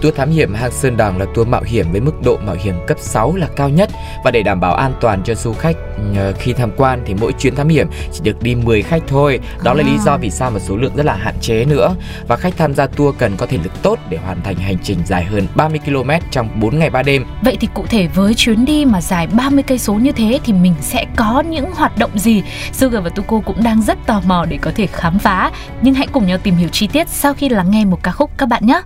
Tour 0.00 0.14
thám 0.16 0.30
hiểm 0.30 0.54
hang 0.54 0.70
Sơn 0.72 0.96
Đòn 0.96 1.18
là 1.18 1.26
tour 1.34 1.48
mạo 1.48 1.62
hiểm 1.66 1.92
với 1.92 2.00
mức 2.00 2.12
độ 2.24 2.36
mạo 2.46 2.56
hiểm 2.62 2.74
cấp 2.86 2.96
6 3.00 3.36
là 3.36 3.46
cao 3.56 3.68
nhất 3.68 3.90
và 4.24 4.30
để 4.30 4.42
đảm 4.42 4.60
bảo 4.60 4.74
an 4.74 4.92
toàn 5.00 5.22
cho 5.24 5.34
du 5.34 5.52
khách 5.52 5.76
ờ, 6.16 6.32
khi 6.38 6.52
tham 6.52 6.70
quan 6.76 7.02
thì 7.06 7.14
mỗi 7.14 7.32
chuyến 7.32 7.54
thám 7.54 7.68
hiểm 7.68 7.86
chỉ 8.12 8.20
được 8.22 8.42
đi 8.42 8.54
10 8.54 8.82
khách 8.82 9.02
thôi. 9.08 9.40
Đó 9.64 9.74
là 9.74 9.82
À. 9.86 9.88
lý 9.90 9.98
do 9.98 10.16
vì 10.16 10.30
sao 10.30 10.50
mà 10.50 10.58
số 10.60 10.76
lượng 10.76 10.96
rất 10.96 11.06
là 11.06 11.14
hạn 11.14 11.34
chế 11.40 11.64
nữa. 11.64 11.94
Và 12.28 12.36
khách 12.36 12.54
tham 12.58 12.74
gia 12.74 12.86
tour 12.86 13.16
cần 13.18 13.36
có 13.36 13.46
thể 13.46 13.58
lực 13.64 13.82
tốt 13.82 13.98
để 14.08 14.18
hoàn 14.24 14.42
thành 14.42 14.56
hành 14.56 14.76
trình 14.82 14.98
dài 15.06 15.24
hơn 15.24 15.46
30 15.54 15.80
km 15.86 16.10
trong 16.30 16.60
4 16.60 16.78
ngày 16.78 16.90
3 16.90 17.02
đêm. 17.02 17.24
Vậy 17.42 17.56
thì 17.60 17.68
cụ 17.74 17.86
thể 17.86 18.06
với 18.14 18.34
chuyến 18.34 18.64
đi 18.64 18.84
mà 18.84 19.00
dài 19.00 19.26
30 19.26 19.62
cây 19.66 19.78
số 19.78 19.94
như 19.94 20.12
thế 20.12 20.38
thì 20.44 20.52
mình 20.52 20.74
sẽ 20.80 21.06
có 21.16 21.39
những 21.44 21.72
hoạt 21.72 21.98
động 21.98 22.18
gì? 22.18 22.42
Sugar 22.72 23.04
và 23.04 23.10
Tuko 23.10 23.40
cũng 23.44 23.62
đang 23.62 23.82
rất 23.82 23.98
tò 24.06 24.22
mò 24.26 24.44
để 24.44 24.58
có 24.62 24.72
thể 24.74 24.86
khám 24.86 25.18
phá. 25.18 25.50
Nhưng 25.82 25.94
hãy 25.94 26.06
cùng 26.06 26.26
nhau 26.26 26.38
tìm 26.38 26.56
hiểu 26.56 26.68
chi 26.68 26.86
tiết 26.86 27.08
sau 27.08 27.34
khi 27.34 27.48
lắng 27.48 27.70
nghe 27.70 27.84
một 27.84 28.02
ca 28.02 28.10
khúc 28.10 28.30
các 28.38 28.48
bạn 28.48 28.66
nhé. 28.66 28.82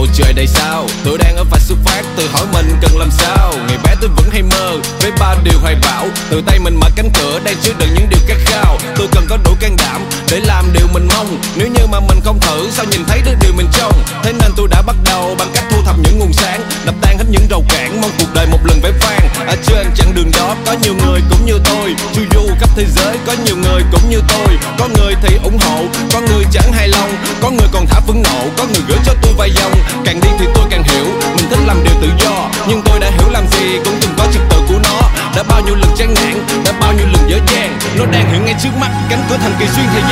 Bầu 0.00 0.08
trời 0.14 0.32
đầy 0.32 0.46
sao? 0.46 0.86
Tôi 1.04 1.18
đang 1.18 1.36
ở 1.36 1.44
vạch 1.50 1.60
xuất 1.60 1.78
phát 1.84 2.02
tự 2.16 2.28
hỏi 2.32 2.46
mình 2.52 2.76
cần 2.82 2.98
làm 2.98 3.10
sao? 3.10 3.52
Ngày 3.68 3.78
bé 3.84 3.94
tôi 4.00 4.10
vẫn 4.16 4.30
hay 4.32 4.42
mơ 4.42 4.76
với 5.00 5.10
ba 5.20 5.34
điều 5.44 5.58
hoài 5.60 5.74
bão. 5.82 6.06
Từ 6.30 6.42
tay 6.46 6.58
mình 6.58 6.76
mở 6.80 6.88
cánh 6.96 7.10
cửa, 7.18 7.40
đang 7.44 7.54
chứa 7.62 7.72
đựng 7.78 7.88
những 7.94 8.08
điều 8.10 8.20
khát 8.26 8.36
khao. 8.44 8.78
Tôi 8.96 9.08
cần 9.12 9.26
có 9.28 9.36
đủ 9.44 9.54
can 9.60 9.76
đảm 9.76 10.00
để 10.30 10.40
làm 10.40 10.72
điều 10.72 10.86
mình 10.92 11.08
mong. 11.16 11.40
Nếu 11.56 11.68
như 11.68 11.86
mà 11.86 12.00
mình 12.00 12.20
không 12.24 12.40
thử, 12.40 12.70
sao 12.70 12.84
nhìn 12.90 13.04
thấy 13.04 13.20
được 13.24 13.34
điều 13.40 13.52
mình 13.52 13.66
trông? 13.72 14.02
Thế 14.22 14.32
nên 14.32 14.52
tôi 14.56 14.68
đã 14.68 14.82
bắt 14.82 14.96
đầu 15.04 15.34
bằng 15.38 15.50
cách 15.54 15.64
thu 15.70 15.82
thập 15.86 15.96
những 15.98 16.18
nguồn 16.18 16.32
sáng, 16.32 16.60
đập 16.84 16.94
tan 17.00 17.18
hết 17.18 17.24
những 17.30 17.46
rào 17.50 17.62
cản, 17.68 18.00
mong 18.00 18.10
cuộc 18.18 18.34
đời 18.34 18.46
một 18.46 18.58
lần 18.64 18.80
vẻ 18.80 18.90
vang. 19.00 19.46
Ở 19.46 19.56
trên 19.66 19.86
chặng 19.96 20.14
đường 20.14 20.30
đó 20.32 20.56
có 20.66 20.72
nhiều 20.82 20.94
người 20.94 21.20
cũng 21.30 21.46
như 21.46 21.58
tôi. 21.64 21.94
Chu 22.14 22.22
du 22.34 22.48
khắp 22.60 22.70
thế 22.76 22.84
giới 22.96 23.16
có 23.26 23.34
nhiều 23.44 23.56
người 23.56 23.82
cũng 23.92 24.10
như 24.10 24.20
tôi. 24.28 24.58
Có 24.78 24.88
người 24.96 25.14
thì 25.22 25.36
ủng 25.42 25.58
hộ, 25.58 25.84
có 26.12 26.20
người 26.20 26.44
chẳng 26.52 26.72
hài 26.72 26.88
lòng. 26.88 27.10
Có 27.42 27.50
người 27.50 27.68
còn 27.72 27.86
thả 27.86 28.00
phẫn 28.00 28.22
nộ, 28.22 28.44
có 28.58 28.64
người 28.64 28.82
gửi 28.88 28.98
cho 29.06 29.14
tôi 29.22 29.32
vài 29.36 29.50
dòng. 29.50 29.72
Mắt 39.30 39.36
thần 39.40 39.52
kỳ 39.58 39.66
xuyên 39.66 39.86
thời 39.92 40.09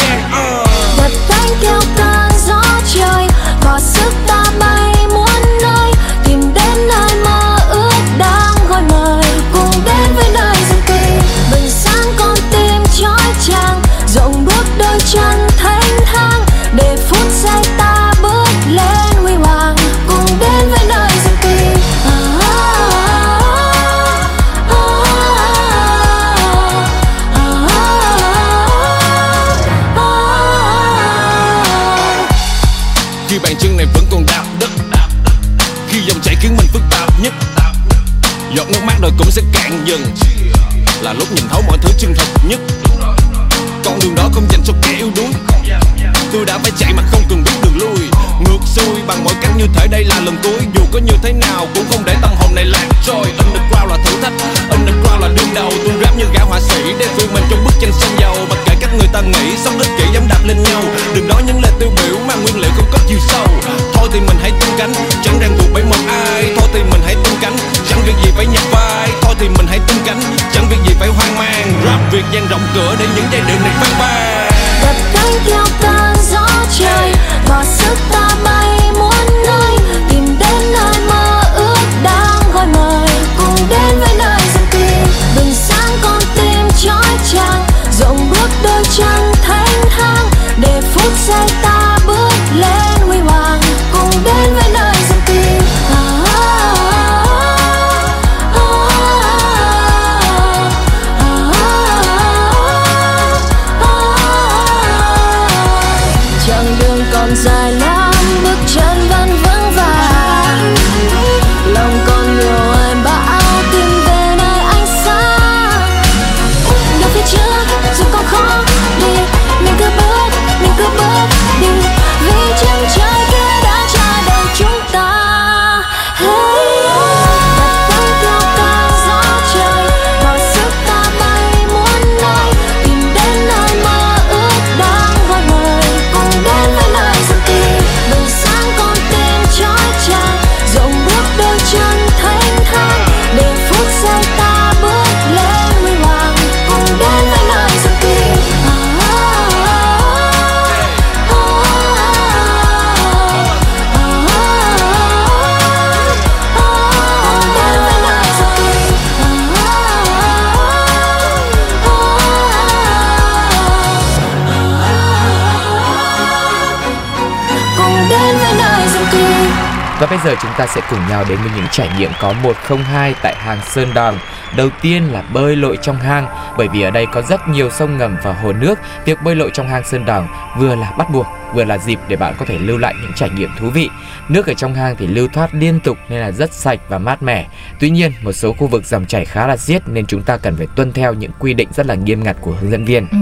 bây 170.25 170.32
giờ 170.32 170.41
chúng 170.43 170.51
ta 170.58 170.67
sẽ 170.67 170.81
cùng 170.91 171.08
nhau 171.08 171.25
đến 171.29 171.39
với 171.43 171.51
những 171.56 171.67
trải 171.70 171.91
nghiệm 171.98 172.10
có 172.20 172.32
102 172.32 173.15
tại 173.22 173.34
hang 173.37 173.60
Sơn 173.63 173.89
Đòn. 173.94 174.15
Đầu 174.56 174.69
tiên 174.82 175.13
là 175.13 175.22
bơi 175.32 175.56
lội 175.56 175.79
trong 175.82 175.96
hang, 175.96 176.27
bởi 176.56 176.69
vì 176.69 176.82
ở 176.82 176.91
đây 176.91 177.06
có 177.13 177.22
rất 177.22 177.48
nhiều 177.48 177.70
sông 177.70 177.98
ngầm 177.98 178.17
và 178.22 178.32
hồ 178.32 178.53
nước. 178.53 178.79
Việc 179.05 179.22
bơi 179.22 179.34
lội 179.34 179.51
trong 179.55 179.69
hang 179.69 179.84
Sơn 179.84 180.05
Đòn 180.05 180.27
vừa 180.58 180.75
là 180.75 180.91
bắt 180.98 181.10
buộc, 181.10 181.27
vừa 181.55 181.65
là 181.65 181.79
dịp 181.79 181.98
để 182.08 182.17
bạn 182.17 182.34
có 182.39 182.44
thể 182.48 182.58
lưu 182.58 182.79
lại 182.79 182.94
những 183.03 183.13
trải 183.17 183.31
nghiệm 183.31 183.51
thú 183.58 183.70
vị. 183.70 183.91
Nước 184.29 184.47
ở 184.47 184.55
trong 184.55 184.75
hang 184.75 184.97
thì 184.99 185.06
lưu 185.06 185.29
thoát 185.32 185.55
liên 185.55 185.81
tục 185.81 185.99
nên 186.08 186.20
là 186.20 186.31
rất 186.32 186.53
sạch 186.53 186.81
và 186.89 186.99
mát 186.99 187.23
mẻ. 187.23 187.47
Tuy 187.81 187.91
nhiên, 187.91 188.13
một 188.23 188.32
số 188.32 188.53
khu 188.53 188.67
vực 188.67 188.85
dòng 188.87 189.06
chảy 189.06 189.25
khá 189.25 189.47
là 189.47 189.56
xiết 189.56 189.89
nên 189.89 190.06
chúng 190.06 190.23
ta 190.23 190.37
cần 190.37 190.56
phải 190.56 190.67
tuân 190.77 190.93
theo 190.93 191.15
những 191.15 191.31
quy 191.39 191.55
định 191.55 191.69
rất 191.77 191.87
là 191.87 191.94
nghiêm 191.94 192.25
ngặt 192.25 192.37
của 192.41 192.53
hướng 192.61 192.70
dẫn 192.70 192.85
viên. 192.85 193.08
Ừ, 193.08 193.17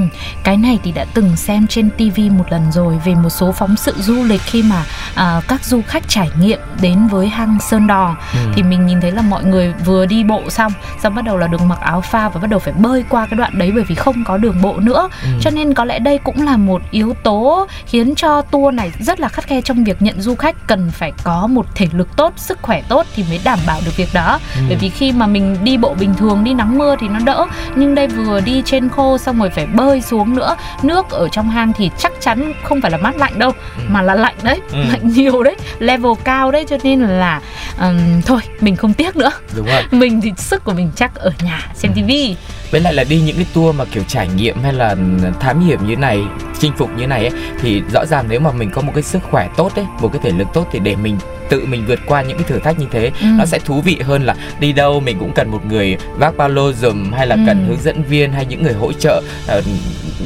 cái 0.45 0.57
này 0.57 0.79
thì 0.85 0.93
đã 0.93 1.05
từng 1.15 1.37
xem 1.37 1.67
trên 1.67 1.91
TV 1.91 2.21
một 2.31 2.45
lần 2.51 2.73
rồi 2.73 2.95
về 3.05 3.15
một 3.15 3.31
số 3.31 3.53
phóng 3.53 3.77
sự 3.77 3.93
du 3.99 4.25
lịch 4.25 4.41
khi 4.41 4.63
mà 4.63 4.85
à, 5.15 5.41
các 5.49 5.65
du 5.65 5.81
khách 5.87 6.09
trải 6.09 6.31
nghiệm 6.41 6.59
đến 6.81 7.07
với 7.07 7.29
hang 7.29 7.59
Sơn 7.71 7.87
Đòn 7.87 8.15
Ừ. 8.33 8.39
thì 8.55 8.63
mình 8.63 8.87
nhìn 8.87 9.01
thấy 9.01 9.13
là 9.13 9.23
mọi 9.23 9.45
người 9.45 9.75
vừa 9.85 10.07
đi 10.07 10.25
bộ 10.25 10.43
xong 10.51 10.73
xong 11.03 11.15
bắt 11.15 11.25
đầu 11.25 11.37
là 11.37 11.47
được 11.47 11.61
mặc 11.63 11.79
áo 11.81 12.01
phao 12.01 12.31
và 12.31 12.41
bắt 12.41 12.51
đầu 12.51 12.61
phải 12.61 12.73
bơi 12.77 13.05
qua 13.09 13.27
cái 13.31 13.39
đoạn 13.39 13.59
đấy 13.59 13.73
bởi 13.75 13.85
vì 13.85 13.95
không 13.95 14.25
có 14.25 14.37
đường 14.37 14.63
bộ 14.63 14.77
nữa 14.81 15.09
Ừ. 15.23 15.29
cho 15.41 15.51
nên 15.51 15.75
có 15.75 15.85
lẽ 15.85 15.99
đây 15.99 16.19
cũng 16.19 16.45
là 16.47 16.57
một 16.57 16.83
yếu 16.91 17.15
tố 17.23 17.67
khiến 17.87 18.15
cho 18.15 18.43
tour 18.43 18.75
này 18.75 18.93
rất 19.01 19.21
là 19.21 19.29
khắt 19.29 19.47
khe 19.47 19.61
trong 19.61 19.85
việc 19.85 20.03
nhận 20.03 20.21
du 20.21 20.35
khách 20.35 20.67
cần 20.67 20.91
phải 20.97 21.13
có 21.25 21.47
một 21.47 21.67
thể 21.75 21.87
lực 21.93 22.17
tốt 22.17 22.33
sức 22.37 22.59
khỏe 22.63 22.83
tốt 22.89 23.07
thì 23.17 23.25
mới 23.29 23.41
đảm 23.45 23.59
bảo 23.67 23.81
được 23.85 23.97
việc 23.97 24.09
đó 24.15 24.39
Ừ. 24.57 24.61
bởi 24.69 24.77
vì 24.77 24.89
khi 24.91 25.13
mà 25.13 25.27
mình 25.27 25.57
đi 25.65 25.77
bộ 25.77 25.95
bình 26.01 26.15
thường 26.15 26.45
đi 26.45 26.55
nắng 26.55 26.79
mưa 26.79 26.97
thì 27.01 27.09
nó 27.09 27.19
đỡ 27.25 27.47
nhưng 27.77 27.95
đây 27.95 28.07
vừa 28.07 28.41
đi 28.41 28.63
trên 28.65 28.89
khô 28.89 29.19
xong 29.19 29.39
rồi 29.39 29.51
phải 29.51 29.67
bơi 29.67 30.01
xuống 30.03 30.37
nữa 30.37 30.57
nước 30.83 31.11
ở 31.11 31.29
trong 31.29 31.51
hang 31.51 31.73
thì 31.73 31.91
chắc 31.99 32.13
chắn 32.21 32.53
không 32.65 32.81
phải 32.81 32.91
là 32.91 32.99
mát 32.99 33.17
lạnh 33.17 33.39
đâu 33.39 33.53
Ừ. 33.77 33.83
mà 33.89 34.03
là 34.03 34.15
lạnh 34.15 34.35
đấy 34.43 34.61
Ừ. 34.73 34.79
lạnh 34.91 35.09
nhiều 35.09 35.43
đấy 35.43 35.57
level 35.79 36.13
cao 36.25 36.51
đấy 36.51 36.65
cho 36.69 36.77
nên 36.83 37.01
là 37.03 37.41
ừm, 37.79 38.23
thôi 38.23 38.41
mình 38.61 38.77
không 38.77 38.95
tiếc 38.95 39.17
nữa 39.17 39.31
Đúng 39.57 39.67
rồi. 39.67 39.83
mình 39.91 40.21
thì 40.21 40.33
sức 40.37 40.65
của 40.65 40.73
mình 40.73 40.91
chắc 40.97 41.15
ở 41.15 41.33
nhà 41.43 41.61
xem 41.75 41.93
Ừ. 41.93 41.95
tivi 41.97 42.37
Với 42.71 42.81
lại 42.81 42.95
là 42.95 43.05
đi 43.05 43.21
những 43.21 43.37
cái 43.37 43.47
tour 43.55 43.77
mà 43.77 43.85
kiểu 43.85 44.03
trải 44.09 44.29
nghiệm 44.37 44.57
hay 44.63 44.73
là 44.73 44.97
thám 45.41 45.61
hiểm 45.67 45.87
như 45.87 45.97
này, 45.97 46.21
chinh 46.59 46.73
phục 46.79 46.91
như 46.97 47.07
này 47.07 47.21
ấy, 47.27 47.31
thì 47.61 47.83
rõ 47.93 48.07
ràng 48.07 48.25
nếu 48.29 48.41
mà 48.41 48.53
mình 48.53 48.71
có 48.71 48.83
một 48.83 48.93
cái 48.95 49.03
sức 49.03 49.23
khỏe 49.31 49.49
tốt 49.57 49.73
ấy, 49.77 49.85
một 50.01 50.09
cái 50.13 50.21
thể 50.25 50.31
lực 50.39 50.49
tốt 50.55 50.67
thì 50.73 50.79
để 50.79 50.97
mình 50.97 51.17
tự 51.49 51.65
mình 51.67 51.85
vượt 51.87 51.99
qua 52.07 52.23
những 52.23 52.37
cái 52.39 52.47
thử 52.49 52.59
thách 52.59 52.79
như 52.79 52.87
thế 52.91 53.11
Ừ. 53.21 53.27
nó 53.39 53.45
sẽ 53.47 53.59
thú 53.59 53.81
vị 53.81 53.97
hơn 54.03 54.23
là 54.23 54.35
đi 54.61 54.73
đâu 54.73 55.01
mình 55.01 55.19
cũng 55.19 55.33
cần 55.33 55.49
một 55.51 55.67
người 55.67 55.97
vác 56.19 56.37
ba 56.37 56.49
lô 56.49 56.73
dùm 56.73 57.13
hay 57.13 57.27
là 57.27 57.35
Ừ. 57.35 57.41
cần 57.47 57.67
hướng 57.69 57.81
dẫn 57.83 58.03
viên 58.03 58.33
hay 58.33 58.47
những 58.47 58.63
người 58.63 58.73
hỗ 58.73 58.93
trợ 58.93 59.23
ờ, 59.49 59.63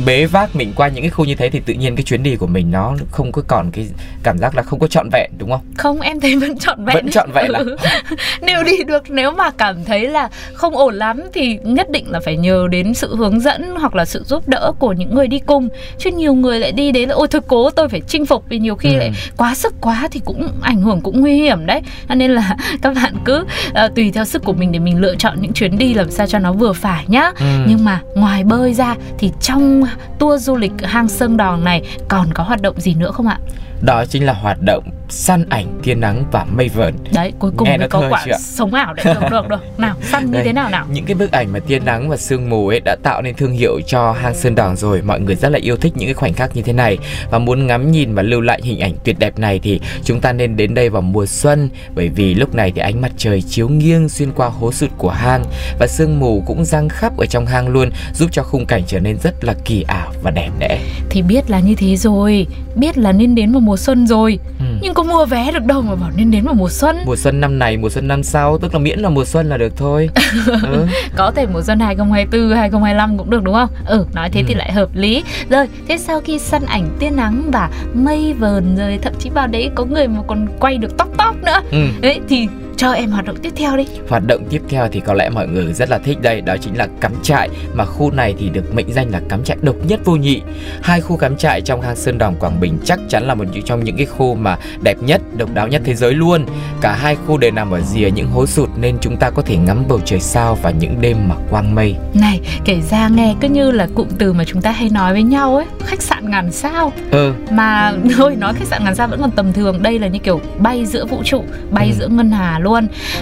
bế 0.07 0.27
vác 0.27 0.57
mình 0.57 0.73
qua 0.77 0.89
những 0.89 1.03
cái 1.03 1.11
khu 1.11 1.25
như 1.25 1.35
thế 1.35 1.51
thì 1.51 1.61
tự 1.67 1.75
nhiên 1.75 1.97
cái 1.97 2.03
chuyến 2.05 2.23
đi 2.23 2.37
của 2.37 2.47
mình 2.47 2.71
nó 2.71 2.97
không 3.11 3.33
có 3.33 3.43
còn 3.49 3.71
cái 3.71 3.89
cảm 4.23 4.39
giác 4.39 4.57
là 4.57 4.63
không 4.63 4.79
có 4.79 4.87
trọn 4.87 5.09
vẹn 5.13 5.31
đúng 5.39 5.51
không? 5.51 5.61
không 5.77 6.01
em 6.01 6.21
thấy 6.21 6.37
vẫn 6.37 6.59
trọn 6.59 6.85
vẹn 6.85 6.95
Vẫn 6.95 7.11
trọn 7.11 7.31
vẹn 7.33 7.53
à? 7.53 7.59
Ừ. 7.59 7.77
nếu 8.43 8.63
đi 8.63 8.85
được 8.87 9.11
nếu 9.11 9.31
mà 9.31 9.51
cảm 9.51 9.85
thấy 9.85 10.09
là 10.09 10.29
không 10.55 10.77
ổn 10.77 10.95
lắm 10.95 11.23
thì 11.35 11.59
nhất 11.65 11.91
định 11.91 12.11
là 12.11 12.21
phải 12.25 12.30
nhờ 12.37 12.69
đến 12.71 12.95
sự 12.95 13.17
hướng 13.17 13.41
dẫn 13.41 13.75
hoặc 13.81 13.95
là 13.95 14.05
sự 14.05 14.23
giúp 14.27 14.49
đỡ 14.49 14.73
của 14.79 14.93
những 14.93 15.15
người 15.15 15.29
đi 15.29 15.39
cùng 15.39 15.69
chứ 15.99 16.11
nhiều 16.11 16.35
người 16.35 16.61
lại 16.61 16.73
đi 16.73 16.93
đến 16.93 17.09
là 17.09 17.15
ôi 17.15 17.29
thôi 17.31 17.41
cố 17.47 17.71
tôi 17.71 17.89
phải 17.89 18.01
chinh 18.01 18.27
phục 18.27 18.45
vì 18.49 18.59
nhiều 18.59 18.77
khi 18.77 18.89
Ừ. 18.93 18.99
lại 18.99 19.11
quá 19.37 19.55
sức 19.55 19.75
quá 19.81 20.09
thì 20.11 20.21
cũng 20.25 20.49
ảnh 20.63 20.81
hưởng 20.81 21.01
cũng 21.01 21.21
nguy 21.21 21.35
hiểm 21.37 21.67
đấy 21.67 21.81
cho 22.09 22.15
nên 22.15 22.31
là 22.31 22.57
các 22.83 22.95
bạn 22.95 23.15
cứ 23.25 23.45
ờ, 23.75 23.89
tùy 23.97 24.11
theo 24.15 24.25
sức 24.25 24.45
của 24.45 24.53
mình 24.53 24.73
để 24.73 24.79
mình 24.79 25.01
lựa 25.01 25.15
chọn 25.17 25.37
những 25.41 25.53
chuyến 25.53 25.79
đi 25.79 25.95
làm 25.95 26.11
sao 26.11 26.27
cho 26.27 26.39
nó 26.39 26.53
vừa 26.53 26.73
phải 26.73 27.05
nhá 27.09 27.33
Ừ. 27.41 27.47
nhưng 27.67 27.85
mà 27.85 28.01
ngoài 28.15 28.45
bơi 28.45 28.75
ra 28.75 28.95
thì 29.19 29.31
trong 29.41 29.83
tour 30.19 30.43
du 30.47 30.57
lịch 30.57 30.73
hang 30.83 31.09
Sơn 31.09 31.37
Đòn 31.37 31.65
này 31.65 31.83
còn 32.09 32.33
có 32.35 32.43
hoạt 32.45 32.63
động 32.63 32.81
gì 32.81 32.95
nữa 32.95 33.11
không 33.13 33.27
ạ? 33.27 33.39
Đó 33.83 34.05
chính 34.09 34.27
là 34.27 34.33
hoạt 34.33 34.59
động 34.63 34.85
săn 35.11 35.45
ảnh 35.49 35.81
tia 35.83 35.95
nắng 35.95 36.25
và 36.33 36.45
mây 36.45 36.69
vờn. 36.69 36.95
Đấy 37.13 37.33
cuối 37.39 37.51
cùng 37.57 37.69
Nghe 37.69 37.79
mới 37.79 37.89
có 37.89 38.03
quả 38.11 38.27
sống 38.41 38.75
ảo 38.75 38.95
đấy. 38.95 39.07
Được 39.15 39.31
được 39.31 39.49
được. 39.49 39.79
Nào 39.79 39.97
săn 40.03 40.27
như 40.27 40.33
Đây, 40.33 40.45
thế 40.45 40.53
nào 40.53 40.71
nào? 40.71 40.87
Những 40.93 41.05
cái 41.05 41.15
bức 41.15 41.33
ảnh 41.33 41.53
mà 41.53 41.59
tia 41.59 41.79
nắng 41.79 42.09
và 42.09 42.17
sương 42.17 42.51
mù 42.51 42.69
ấy 42.69 42.81
đã 42.85 42.97
tạo 43.03 43.23
nên 43.23 43.35
thương 43.35 43.53
hiệu 43.53 43.81
cho 43.87 44.13
hang 44.13 44.35
Sơn 44.35 44.55
Đòn 44.55 44.77
rồi. 44.77 45.03
Mọi 45.03 45.21
người 45.21 45.35
rất 45.35 45.49
là 45.49 45.59
yêu 45.63 45.77
thích 45.77 45.93
những 45.97 46.07
cái 46.07 46.15
khoảnh 46.15 46.33
khắc 46.33 46.57
như 46.57 46.63
thế 46.63 46.73
này. 46.73 46.99
Và 47.31 47.39
muốn 47.39 47.67
ngắm 47.67 47.91
nhìn 47.91 48.15
và 48.15 48.23
lưu 48.23 48.41
lại 48.41 48.61
hình 48.65 48.81
ảnh 48.81 48.93
tuyệt 49.05 49.19
đẹp 49.19 49.39
này 49.39 49.59
thì 49.63 49.81
chúng 50.05 50.21
ta 50.21 50.33
nên 50.33 50.57
đến 50.57 50.75
đây 50.75 50.89
vào 50.89 51.03
mùa 51.03 51.27
xuân. 51.27 51.71
Bởi 51.95 52.09
vì 52.09 52.35
lúc 52.35 52.55
này 52.55 52.73
thì 52.75 52.81
ánh 52.81 53.01
mặt 53.01 53.13
trời 53.17 53.43
chiếu 53.43 53.69
nghiêng 53.69 54.09
xuyên 54.09 54.33
qua 54.33 54.49
hố 54.49 54.73
sụt 54.73 54.91
của 54.99 55.11
hang. 55.11 55.45
Và 55.79 55.87
sương 55.87 56.21
mù 56.21 56.43
cũng 56.47 56.65
răng 56.65 56.89
khắp 56.89 57.17
ở 57.17 57.27
trong 57.27 57.47
hang 57.47 57.69
luôn 57.69 57.91
giúp 58.15 58.29
cho 58.33 58.43
khung 58.43 58.67
cảnh 58.67 58.83
trở 58.87 59.01
nên 59.01 59.19
rất 59.19 59.45
là 59.45 59.55
kỳ 59.65 59.83
ảo 59.83 60.13
và 60.23 60.31
đẹp 60.31 60.51
đẽ. 60.59 60.81
thì 61.11 61.23
biết 61.23 61.51
là 61.51 61.61
như 61.61 61.75
thế 61.75 61.97
rồi. 61.97 62.47
Biết 62.75 62.99
là 62.99 63.13
nên 63.13 63.35
đến 63.35 63.53
vào 63.53 63.61
mùa 63.61 63.77
xuân 63.77 64.07
rồi. 64.07 64.39
Ừ. 64.59 64.65
nhưng 64.83 64.95
có 64.95 65.00
mua 65.03 65.25
vé 65.27 65.51
được 65.53 65.65
đâu 65.65 65.83
mà 65.83 65.95
bảo 65.95 66.11
nên 66.17 66.31
đến 66.31 66.45
vào 66.45 66.55
mùa 66.55 66.69
xuân 66.69 66.97
Mùa 67.07 67.17
xuân 67.17 67.41
năm 67.41 67.59
này, 67.59 67.77
mùa 67.77 67.89
xuân 67.91 68.09
năm 68.09 68.23
sau 68.23 68.59
tức 68.59 68.75
là 68.75 68.79
miễn 68.81 68.99
là 69.01 69.09
mùa 69.09 69.25
xuân 69.25 69.49
là 69.49 69.57
được 69.57 69.77
thôi. 69.77 70.11
ừ. 70.63 70.87
có 71.17 71.31
thể 71.31 71.47
mùa 71.53 71.63
xuân 71.63 71.81
2024 71.81 72.57
2025 72.57 73.19
cũng 73.19 73.31
được 73.31 73.43
đúng 73.45 73.55
không 73.55 73.69
ừ 73.87 74.07
nói 74.15 74.29
thế 74.33 74.43
thì 74.47 74.55
Ừ. 74.55 74.59
lại 74.59 74.73
hợp 74.73 74.89
lý 74.95 75.23
rồi 75.51 75.67
thế 75.89 75.99
sau 75.99 76.21
khi 76.21 76.39
săn 76.39 76.63
ảnh 76.67 76.89
tia 76.99 77.11
nắng 77.11 77.51
và 77.53 77.71
mây 77.95 78.33
vờn 78.39 78.77
rồi 78.77 78.99
thậm 79.03 79.13
chí 79.19 79.31
vào 79.31 79.47
đấy 79.47 79.71
có 79.75 79.85
người 79.85 80.09
mà 80.09 80.21
còn 80.27 80.47
quay 80.61 80.79
được 80.79 80.97
tóc 80.99 81.09
tóc 81.17 81.35
nữa 81.45 81.61
Ừ. 81.71 81.79
đấy 82.01 82.21
thì 82.29 82.49
cho 82.81 82.93
em 82.93 83.11
hoạt 83.11 83.25
động 83.25 83.37
tiếp 83.43 83.53
theo 83.57 83.77
đi. 83.77 83.85
Hoạt 84.09 84.23
động 84.27 84.45
tiếp 84.51 84.63
theo 84.69 84.89
thì 84.93 85.01
có 85.01 85.15
lẽ 85.15 85.29
mọi 85.31 85.49
người 85.49 85.73
rất 85.73 85.91
là 85.91 85.99
thích 85.99 86.19
đây 86.23 86.41
Đó 86.41 86.57
chính 86.61 86.77
là 86.79 86.89
cắm 87.01 87.13
trại. 87.23 87.49
Mà 87.75 87.85
khu 87.85 88.11
này 88.11 88.35
thì 88.39 88.49
được 88.49 88.75
mệnh 88.75 88.93
danh 88.93 89.11
là 89.11 89.21
cắm 89.29 89.45
trại 89.45 89.57
độc 89.63 89.77
nhất 89.87 90.01
vô 90.05 90.17
nhị. 90.17 90.41
Hai 90.83 91.01
khu 91.01 91.17
cắm 91.17 91.37
trại 91.37 91.61
trong 91.61 91.81
hang 91.81 91.97
Sơn 91.97 92.19
Đòn 92.19 92.35
Quảng 92.41 92.61
Bình 92.61 92.79
Chắc 92.85 93.01
chắn 93.09 93.23
là 93.27 93.35
một 93.35 93.45
trong 93.65 93.85
những 93.85 93.97
cái 93.97 94.07
khu 94.07 94.35
mà 94.35 94.57
đẹp 94.83 95.03
nhất, 95.03 95.21
độc 95.37 95.55
đáo 95.55 95.69
nhất 95.69 95.83
thế 95.85 95.95
giới 95.95 96.15
luôn. 96.15 96.47
Cả 96.81 96.93
hai 96.93 97.17
khu 97.27 97.39
đều 97.39 97.51
nằm 97.51 97.71
ở 97.71 97.81
rìa 97.81 98.11
những 98.11 98.29
hố 98.31 98.47
sụt 98.47 98.69
Nên 98.77 98.99
chúng 99.01 99.17
ta 99.17 99.31
có 99.31 99.43
thể 99.43 99.57
ngắm 99.57 99.85
bầu 99.89 100.01
trời 100.05 100.21
sao 100.21 100.59
và 100.63 100.71
những 100.71 101.01
đêm 101.01 101.17
mà 101.29 101.35
quang 101.51 101.75
mây. 101.75 101.97
Này 102.15 102.41
kể 102.65 102.81
ra 102.91 103.09
nghe 103.09 103.35
cứ 103.41 103.49
như 103.49 103.71
là 103.71 103.89
cụm 103.95 104.09
từ 104.19 104.33
mà 104.33 104.45
chúng 104.45 104.63
ta 104.63 104.71
hay 104.71 104.89
nói 104.89 105.13
với 105.13 105.23
nhau 105.23 105.57
ấy 105.57 105.67
khách 105.85 106.03
sạn 106.03 106.31
ngàn 106.31 106.53
sao. 106.53 106.93
Ừ, 107.11 107.33
mà 107.51 107.93
thôi 108.17 108.37
nói 108.39 108.55
khách 108.55 108.67
sạn 108.67 108.85
ngàn 108.85 108.95
sao 108.95 109.09
vẫn 109.09 109.21
còn 109.21 109.31
tầm 109.31 109.53
thường. 109.53 109.83
Đây 109.83 109.99
là 109.99 110.07
như 110.09 110.19
kiểu 110.19 110.41
bay 110.59 110.87
giữa 110.87 111.07
vũ 111.07 111.23
trụ 111.25 111.45
bay 111.71 111.87
Ừ. 111.91 111.95
giữa 111.99 112.09
ngân 112.09 112.31
hà 112.31 112.59
luôn 112.59 112.70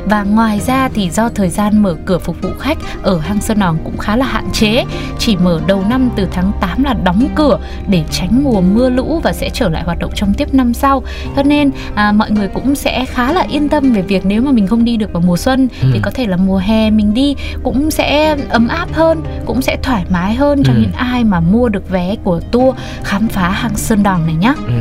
và 0.06 0.22
ngoài 0.22 0.60
ra 0.66 0.88
thì 0.94 1.10
do 1.10 1.28
thời 1.28 1.48
gian 1.48 1.82
mở 1.82 1.94
cửa 2.06 2.18
phục 2.18 2.42
vụ 2.42 2.50
khách 2.58 2.78
ở 3.02 3.18
hang 3.18 3.40
sơn 3.40 3.58
đòn 3.58 3.76
cũng 3.84 3.98
khá 3.98 4.16
là 4.16 4.26
hạn 4.26 4.44
chế 4.52 4.84
chỉ 5.18 5.36
mở 5.36 5.60
đầu 5.66 5.84
năm 5.88 6.10
từ 6.16 6.26
tháng 6.32 6.52
8 6.60 6.84
là 6.84 6.94
đóng 7.04 7.28
cửa 7.34 7.58
để 7.88 8.04
tránh 8.10 8.42
mùa 8.44 8.60
mưa 8.60 8.90
lũ 8.90 9.20
và 9.24 9.32
sẽ 9.32 9.50
trở 9.50 9.68
lại 9.68 9.82
hoạt 9.84 9.98
động 9.98 10.10
trong 10.14 10.34
tiếp 10.34 10.54
năm 10.54 10.74
sau 10.74 11.02
cho 11.36 11.42
nên 11.42 11.70
à, 11.94 12.12
mọi 12.12 12.30
người 12.30 12.48
cũng 12.48 12.74
sẽ 12.74 13.04
khá 13.04 13.32
là 13.32 13.46
yên 13.50 13.68
tâm 13.68 13.92
về 13.92 14.02
việc 14.02 14.26
nếu 14.26 14.42
mà 14.42 14.50
mình 14.52 14.66
không 14.66 14.84
đi 14.84 14.96
được 14.96 15.12
vào 15.12 15.22
mùa 15.26 15.36
xuân 15.36 15.68
Ừ. 15.82 15.88
thì 15.92 16.00
có 16.02 16.10
thể 16.10 16.26
là 16.26 16.36
mùa 16.36 16.58
hè 16.58 16.90
mình 16.90 17.14
đi 17.14 17.34
cũng 17.62 17.90
sẽ 17.90 18.36
ấm 18.48 18.68
áp 18.68 18.88
hơn 18.92 19.22
cũng 19.46 19.62
sẽ 19.62 19.76
thoải 19.82 20.04
mái 20.10 20.34
hơn 20.34 20.62
cho 20.64 20.72
Ừ. 20.72 20.78
những 20.80 20.92
ai 20.92 21.24
mà 21.24 21.40
mua 21.40 21.68
được 21.68 21.90
vé 21.90 22.16
của 22.24 22.40
tour 22.50 22.76
khám 23.04 23.28
phá 23.28 23.48
hang 23.50 23.76
sơn 23.76 24.02
đòn 24.02 24.26
này 24.26 24.34
nhá 24.34 24.54
ừ. 24.66 24.72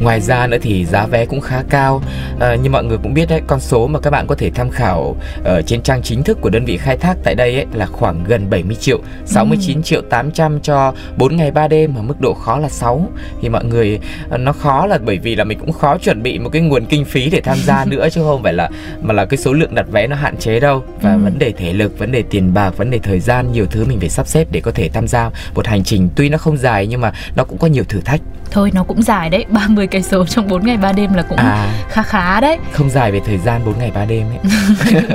Ngoài 0.00 0.20
ra 0.20 0.46
nữa 0.46 0.56
thì 0.62 0.84
giá 0.84 1.06
vé 1.06 1.26
cũng 1.26 1.40
khá 1.40 1.62
cao 1.70 2.02
à, 2.40 2.54
Như 2.54 2.70
mọi 2.70 2.84
người 2.84 2.98
cũng 3.02 3.14
biết 3.14 3.28
đấy 3.28 3.40
Con 3.46 3.60
số 3.60 3.86
mà 3.86 4.00
các 4.00 4.10
bạn 4.10 4.15
bạn 4.16 4.26
có 4.26 4.34
thể 4.34 4.50
tham 4.50 4.70
khảo 4.70 5.16
ở 5.44 5.62
trên 5.62 5.82
trang 5.82 6.02
chính 6.02 6.22
thức 6.22 6.38
của 6.40 6.50
đơn 6.50 6.64
vị 6.64 6.76
khai 6.76 6.96
thác 6.96 7.16
tại 7.24 7.34
đây 7.34 7.54
ấy, 7.54 7.66
là 7.74 7.86
khoảng 7.86 8.24
gần 8.24 8.50
70 8.50 8.76
triệu, 8.80 8.98
69 9.26 9.82
triệu 9.82 10.02
800 10.10 10.60
cho 10.60 10.92
4 11.16 11.36
ngày 11.36 11.50
3 11.50 11.68
đêm 11.68 11.94
mà 11.94 12.02
mức 12.02 12.20
độ 12.20 12.34
khó 12.34 12.58
là 12.58 12.68
6. 12.68 13.08
Thì 13.42 13.48
mọi 13.48 13.64
người 13.64 14.00
ờ, 14.30 14.38
nó 14.38 14.52
khó 14.52 14.86
là 14.86 14.98
bởi 14.98 15.18
vì 15.18 15.34
là 15.36 15.44
mình 15.44 15.58
cũng 15.58 15.72
khó 15.72 15.98
chuẩn 15.98 16.22
bị 16.22 16.38
một 16.38 16.48
cái 16.52 16.62
nguồn 16.62 16.86
kinh 16.86 17.04
phí 17.04 17.30
để 17.30 17.40
tham 17.40 17.58
gia 17.64 17.84
nữa 17.90 18.08
chứ 18.12 18.20
không 18.24 18.42
phải 18.42 18.52
là 18.52 18.68
mà 19.02 19.14
là 19.14 19.24
cái 19.24 19.38
số 19.38 19.52
lượng 19.52 19.74
đặt 19.74 19.86
vé 19.92 20.06
nó 20.06 20.16
hạn 20.16 20.36
chế 20.36 20.60
đâu 20.60 20.82
và 21.02 21.12
Ừ. 21.12 21.18
vấn 21.24 21.38
đề 21.38 21.52
thể 21.52 21.72
lực, 21.72 21.98
vấn 21.98 22.12
đề 22.12 22.22
tiền 22.30 22.54
bạc, 22.54 22.76
vấn 22.76 22.90
đề 22.90 22.98
thời 22.98 23.20
gian 23.20 23.52
nhiều 23.52 23.66
thứ 23.70 23.84
mình 23.84 24.00
phải 24.00 24.08
sắp 24.08 24.26
xếp 24.26 24.46
để 24.50 24.60
có 24.60 24.70
thể 24.70 24.88
tham 24.88 25.08
gia 25.08 25.30
một 25.54 25.66
hành 25.66 25.84
trình 25.84 26.08
tuy 26.16 26.28
nó 26.28 26.38
không 26.38 26.56
dài 26.56 26.86
nhưng 26.86 27.00
mà 27.00 27.12
nó 27.36 27.44
cũng 27.44 27.58
có 27.58 27.66
nhiều 27.66 27.84
thử 27.88 28.00
thách. 28.00 28.20
Thôi 28.50 28.70
nó 28.74 28.82
cũng 28.82 29.02
dài 29.02 29.30
đấy, 29.30 29.44
30 29.50 29.86
cây 29.86 30.02
số 30.02 30.26
trong 30.26 30.48
4 30.48 30.66
ngày 30.66 30.76
3 30.76 30.92
đêm 30.92 31.14
là 31.14 31.22
cũng 31.22 31.38
À 31.38 31.68
khá 31.88 32.02
khá 32.02 32.40
đấy. 32.40 32.58
không 32.72 32.90
dài 32.90 33.12
về 33.12 33.20
thời 33.26 33.38
gian 33.38 33.60
4 33.66 33.78
ngày 33.78 33.90
3 33.94 34.04
đêm 34.04 34.26
ấy. 34.30 34.38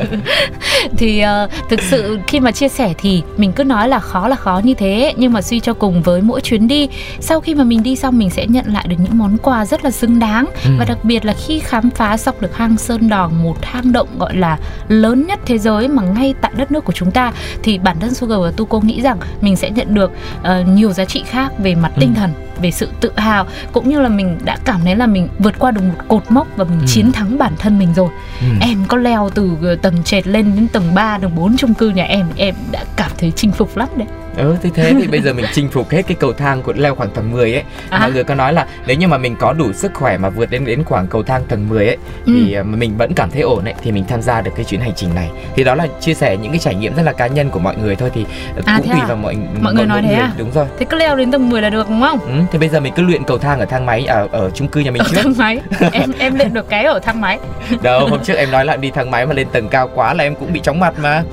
thì 0.97 1.19
ờ, 1.19 1.47
thực 1.69 1.81
sự 1.81 2.19
khi 2.27 2.39
mà 2.39 2.51
chia 2.51 2.69
sẻ 2.69 2.93
thì 2.97 3.23
mình 3.38 3.51
cứ 3.53 3.63
nói 3.63 3.89
là 3.89 4.00
khó 4.00 4.27
là 4.27 4.35
khó 4.35 4.61
như 4.63 4.73
thế 4.73 5.13
nhưng 5.17 5.33
mà 5.33 5.41
suy 5.41 5.59
cho 5.59 5.73
cùng 5.73 6.01
với 6.01 6.21
mỗi 6.21 6.41
chuyến 6.41 6.67
đi 6.67 6.88
sau 7.19 7.39
khi 7.41 7.55
mà 7.55 7.63
mình 7.63 7.83
đi 7.83 7.95
xong 7.95 8.17
mình 8.17 8.29
sẽ 8.29 8.47
nhận 8.47 8.65
lại 8.73 8.85
được 8.88 8.95
những 9.00 9.17
món 9.17 9.38
quà 9.38 9.65
rất 9.65 9.83
là 9.85 9.91
xứng 9.91 10.19
đáng 10.19 10.45
Ừ. 10.65 10.71
và 10.79 10.85
đặc 10.85 10.97
biệt 11.03 11.25
là 11.25 11.33
khi 11.47 11.59
khám 11.59 11.89
phá 11.89 12.17
dọc 12.17 12.41
được 12.41 12.57
hang 12.57 12.77
sơn 12.77 13.09
đòn 13.09 13.31
một 13.43 13.55
hang 13.65 13.91
động 13.91 14.07
gọi 14.19 14.35
là 14.35 14.57
lớn 14.88 15.27
nhất 15.27 15.39
thế 15.45 15.57
giới 15.57 15.88
mà 15.88 16.03
ngay 16.03 16.33
tại 16.41 16.51
đất 16.57 16.71
nước 16.71 16.85
của 16.85 16.93
chúng 16.93 17.11
ta 17.11 17.31
thì 17.63 17.77
bản 17.77 18.00
thân 18.00 18.13
Sugar 18.13 18.39
và 18.41 18.51
Tuko 18.57 18.79
nghĩ 18.79 19.01
rằng 19.01 19.17
mình 19.41 19.55
sẽ 19.55 19.69
nhận 19.69 19.93
được 19.93 20.11
ờ, 20.43 20.61
nhiều 20.63 20.91
giá 20.91 21.05
trị 21.05 21.23
khác 21.29 21.51
về 21.59 21.75
mặt 21.75 21.91
tinh 22.00 22.13
Ừ. 22.15 22.19
thần 22.19 22.33
về 22.61 22.71
sự 22.71 22.88
tự 23.01 23.11
hào 23.22 23.46
cũng 23.72 23.90
như 23.90 24.01
là 24.01 24.10
mình 24.10 24.38
đã 24.44 24.58
cảm 24.66 24.80
thấy 24.84 24.96
là 24.96 25.08
mình 25.08 25.28
vượt 25.40 25.60
qua 25.60 25.72
được 25.72 25.82
một 25.84 25.94
cột 26.08 26.24
mốc 26.30 26.48
và 26.56 26.63
mình 26.63 26.80
Ừ. 26.80 26.86
chiến 26.88 27.12
thắng 27.12 27.38
bản 27.38 27.54
thân 27.60 27.80
mình 27.80 27.94
rồi 27.94 28.10
Ừ. 28.42 28.48
em 28.62 28.86
có 28.88 28.98
leo 28.98 29.30
từ 29.36 29.51
ờ, 29.63 29.75
tầng 29.75 30.04
trệt 30.04 30.28
lên 30.28 30.56
đến 30.56 30.68
tầng 30.68 30.94
3, 30.96 31.18
tầng 31.18 31.36
4 31.36 31.58
chung 31.58 31.74
cư 31.74 31.90
nhà 31.90 32.04
em 32.04 32.25
em 32.36 32.56
đã 32.72 32.84
cảm 32.96 33.12
thấy 33.18 33.32
chinh 33.36 33.51
phục 33.51 33.78
lắm 33.78 33.88
đấy 33.96 34.08
Ừ 34.41 34.55
thì 34.63 34.69
thế 34.75 34.93
thì 35.01 35.07
bây 35.07 35.21
giờ 35.21 35.33
mình 35.33 35.45
chinh 35.53 35.69
phục 35.69 35.89
hết 35.89 36.01
cái 36.07 36.15
cầu 36.19 36.33
thang 36.33 36.62
của 36.62 36.74
leo 36.75 36.95
khoảng 36.95 37.10
tầng 37.10 37.31
10 37.31 37.53
ấy. 37.53 37.63
À. 37.89 38.00
Mọi 38.00 38.12
người 38.12 38.24
có 38.24 38.36
nói 38.36 38.53
là 38.53 38.65
nếu 38.86 38.98
như 38.98 39.07
mà 39.07 39.17
mình 39.17 39.36
có 39.39 39.53
đủ 39.53 39.74
sức 39.74 39.91
khỏe 39.93 40.17
mà 40.17 40.29
vượt 40.29 40.50
đến 40.50 40.65
đến 40.65 40.83
khoảng 40.83 41.07
cầu 41.07 41.24
thang 41.24 41.43
tầng 41.50 41.69
10 41.69 41.88
ấy 41.88 41.98
Ừ. 42.25 42.31
thì 42.36 42.53
ờ, 42.53 42.63
mà 42.63 42.77
mình 42.77 42.98
vẫn 42.98 43.13
cảm 43.13 43.29
thấy 43.31 43.41
ổn 43.41 43.63
ấy 43.65 43.74
thì 43.83 43.91
mình 43.91 44.05
tham 44.07 44.21
gia 44.21 44.41
được 44.41 44.51
cái 44.55 44.65
chuyến 44.65 44.81
hành 44.81 44.91
trình 44.95 45.15
này. 45.15 45.29
Thì 45.55 45.63
đó 45.63 45.75
là 45.75 45.88
chia 46.00 46.13
sẻ 46.13 46.38
những 46.38 46.51
cái 46.51 46.60
trải 46.60 46.75
nghiệm 46.75 46.95
rất 46.95 47.03
là 47.03 47.12
cá 47.13 47.27
nhân 47.27 47.50
của 47.50 47.60
mọi 47.60 47.75
người 47.75 47.95
thôi 47.95 48.10
thì 48.13 48.25
ờ, 48.55 48.62
À, 48.65 48.77
cũng 48.77 48.88
thế 48.88 48.93
tùy 48.93 49.01
à? 49.01 49.07
vào 49.07 49.17
mọi 49.17 49.36
Mọi 49.62 49.74
người 49.74 49.86
nói 49.86 50.01
thế 50.01 50.13
à? 50.13 50.31
Đúng 50.38 50.51
rồi. 50.51 50.65
thế 50.79 50.86
cứ 50.89 50.98
leo 50.98 51.15
đến 51.15 51.31
tầng 51.31 51.50
10 51.50 51.62
là 51.62 51.69
được 51.69 51.89
đúng 51.89 52.01
không 52.01 52.19
Ừ, 52.19 52.31
thì 52.51 52.60
bây 52.60 52.69
giờ 52.69 52.79
mình 52.79 52.93
cứ 52.95 53.03
luyện 53.03 53.24
cầu 53.24 53.38
thang 53.38 53.60
ở 53.60 53.65
thang 53.65 53.86
máy 53.86 54.05
ở 54.05 54.27
ở 54.31 54.50
chung 54.50 54.67
cư 54.67 54.79
nhà 54.79 54.91
mình 54.91 55.01
ở 55.01 55.07
trước. 55.12 55.21
thang 55.24 55.33
máy 55.38 55.60
em 55.91 56.12
em 56.19 56.36
luyện 56.36 56.53
được 56.53 56.69
cái 56.69 56.83
ở 56.83 57.00
thang 57.00 57.21
máy 57.21 57.39
Đâu, 57.81 58.07
hôm 58.07 58.19
trước 58.24 58.33
em 58.33 58.51
nói 58.51 58.65
là 58.65 58.75
đi 58.77 58.91
thang 58.91 59.12
máy 59.12 59.25
mà 59.25 59.33
lên 59.33 59.48
tầng 59.51 59.67
cao 59.69 59.89
quá 59.95 60.13
là 60.13 60.24
em 60.24 60.36
cũng 60.36 60.53
bị 60.53 60.60
chóng 60.63 60.79
mặt 60.79 60.93
mà. 61.01 61.24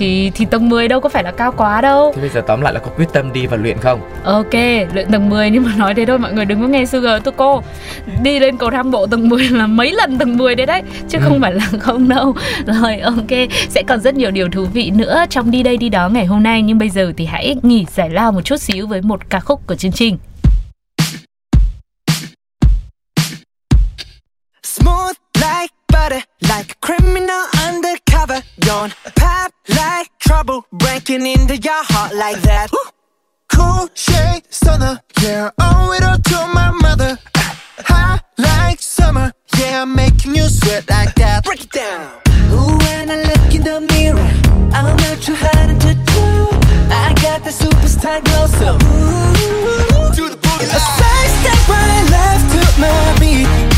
Thì 0.00 0.30
thì 0.34 0.44
tầng 0.44 0.68
10 0.68 0.88
đâu 0.88 1.00
có 1.00 1.08
phải 1.08 1.22
là 1.22 1.30
cao 1.30 1.52
quá 1.56 1.80
đâu 1.80 2.12
Thế 2.14 2.20
bây 2.20 2.30
giờ 2.30 2.42
tóm 2.46 2.60
lại 2.60 2.72
là 2.74 2.80
có 2.80 2.90
quyết 2.96 3.08
tâm 3.12 3.32
đi 3.32 3.46
và 3.46 3.56
luyện 3.56 3.78
không? 3.78 4.00
ok 4.24 4.54
luyện 4.94 5.10
tầng 5.12 5.28
10 5.30 5.50
nhưng 5.50 5.62
mà 5.62 5.72
nói 5.76 5.94
thế 5.94 6.04
thôi 6.06 6.18
mọi 6.18 6.32
người 6.32 6.44
đừng 6.44 6.60
có 6.60 6.66
nghe 6.66 6.86
Sugar 6.86 7.22
tôi 7.24 7.34
cô 7.36 7.62
đi 8.22 8.38
lên 8.38 8.56
cầu 8.56 8.70
thang 8.70 8.90
bộ 8.90 9.06
tầng 9.06 9.28
10 9.28 9.44
là 9.48 9.66
mấy 9.66 9.92
lần 9.92 10.18
tầng 10.18 10.36
10 10.36 10.54
đấy 10.54 10.66
đấy 10.66 10.82
chứ 11.08 11.18
Ừ. 11.18 11.24
không 11.28 11.40
phải 11.40 11.52
là 11.52 11.66
không 11.80 12.08
đâu 12.08 12.34
rồi 12.66 12.98
ok 12.98 13.48
sẽ 13.68 13.82
còn 13.88 14.00
rất 14.00 14.14
nhiều 14.14 14.30
điều 14.30 14.48
thú 14.48 14.64
vị 14.72 14.90
nữa 14.90 15.24
trong 15.30 15.50
đi 15.50 15.62
đây 15.62 15.76
đi 15.76 15.88
đó 15.88 16.08
ngày 16.08 16.26
hôm 16.26 16.42
nay 16.42 16.62
nhưng 16.62 16.78
bây 16.78 16.90
giờ 16.90 17.12
thì 17.16 17.24
hãy 17.26 17.56
nghỉ 17.62 17.86
giải 17.94 18.10
lao 18.10 18.32
một 18.32 18.40
chút 18.44 18.56
xíu 18.56 18.86
với 18.86 19.02
một 19.02 19.20
ca 19.30 19.40
khúc 19.40 19.66
của 19.66 19.74
chương 19.74 19.92
trình 19.92 20.16
Smooth 24.62 25.16
like 25.34 25.74
butter, 25.92 26.22
like 26.40 26.70
a 26.70 26.86
criminal 26.86 27.44
trouble, 30.20 30.66
breaking 30.70 31.26
into 31.26 31.56
your 31.56 31.82
heart 31.92 32.14
like 32.14 32.40
that. 32.42 32.70
Cool 33.48 33.88
shade 33.94 34.42
stunner, 34.50 35.00
yeah, 35.22 35.50
owe 35.58 35.92
it 35.92 36.04
all 36.04 36.18
to 36.18 36.38
my 36.54 36.70
mother. 36.70 37.18
High 37.78 38.20
like 38.38 38.80
summer, 38.80 39.32
yeah, 39.58 39.82
I'm 39.82 39.94
making 39.94 40.34
you 40.36 40.44
sweat 40.44 40.88
like 40.88 41.14
that. 41.16 41.44
Break 41.44 41.64
it 41.64 41.72
down. 41.72 42.20
Ooh, 42.52 42.78
when 42.84 43.10
I 43.10 43.16
look 43.30 43.54
in 43.54 43.62
the 43.62 43.80
mirror, 43.92 44.30
I'm 44.72 44.96
not 45.02 45.16
too 45.22 45.34
hard 45.36 45.80
to 45.80 45.94
do. 45.94 46.26
I 46.92 47.14
got 47.24 47.42
the 47.42 47.50
superstar 47.50 48.22
glow, 48.24 48.46
so 48.60 48.68
ooh, 48.76 50.14
do 50.14 50.28
the 50.28 50.36
boogie. 50.36 50.70
A 50.70 50.80
side 50.98 51.30
step 51.40 51.68
right 51.68 52.06
left 52.14 52.46
to 52.54 52.80
my 52.80 53.16
beat. 53.18 53.69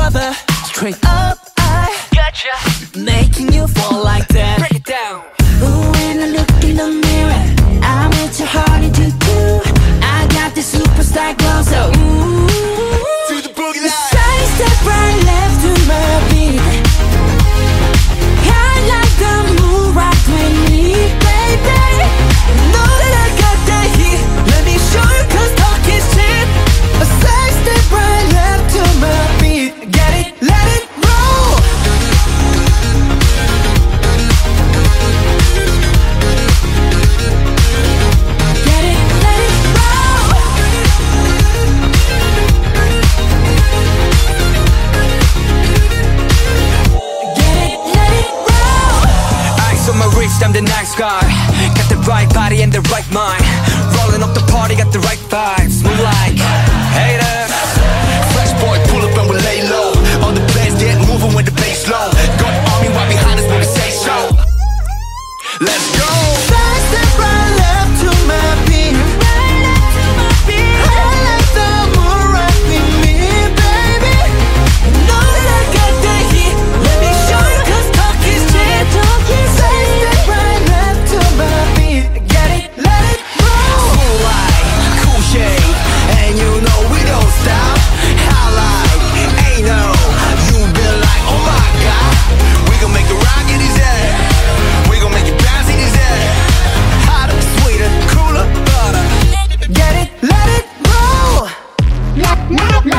Rubber. 0.00 0.32
Straight 0.64 0.98
up, 1.04 1.38
I 1.58 1.86
gotcha. 2.14 2.54
Making 2.98 3.52
you 3.52 3.66
fall 3.66 4.02
like 4.02 4.29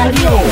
Roll. 0.09 0.49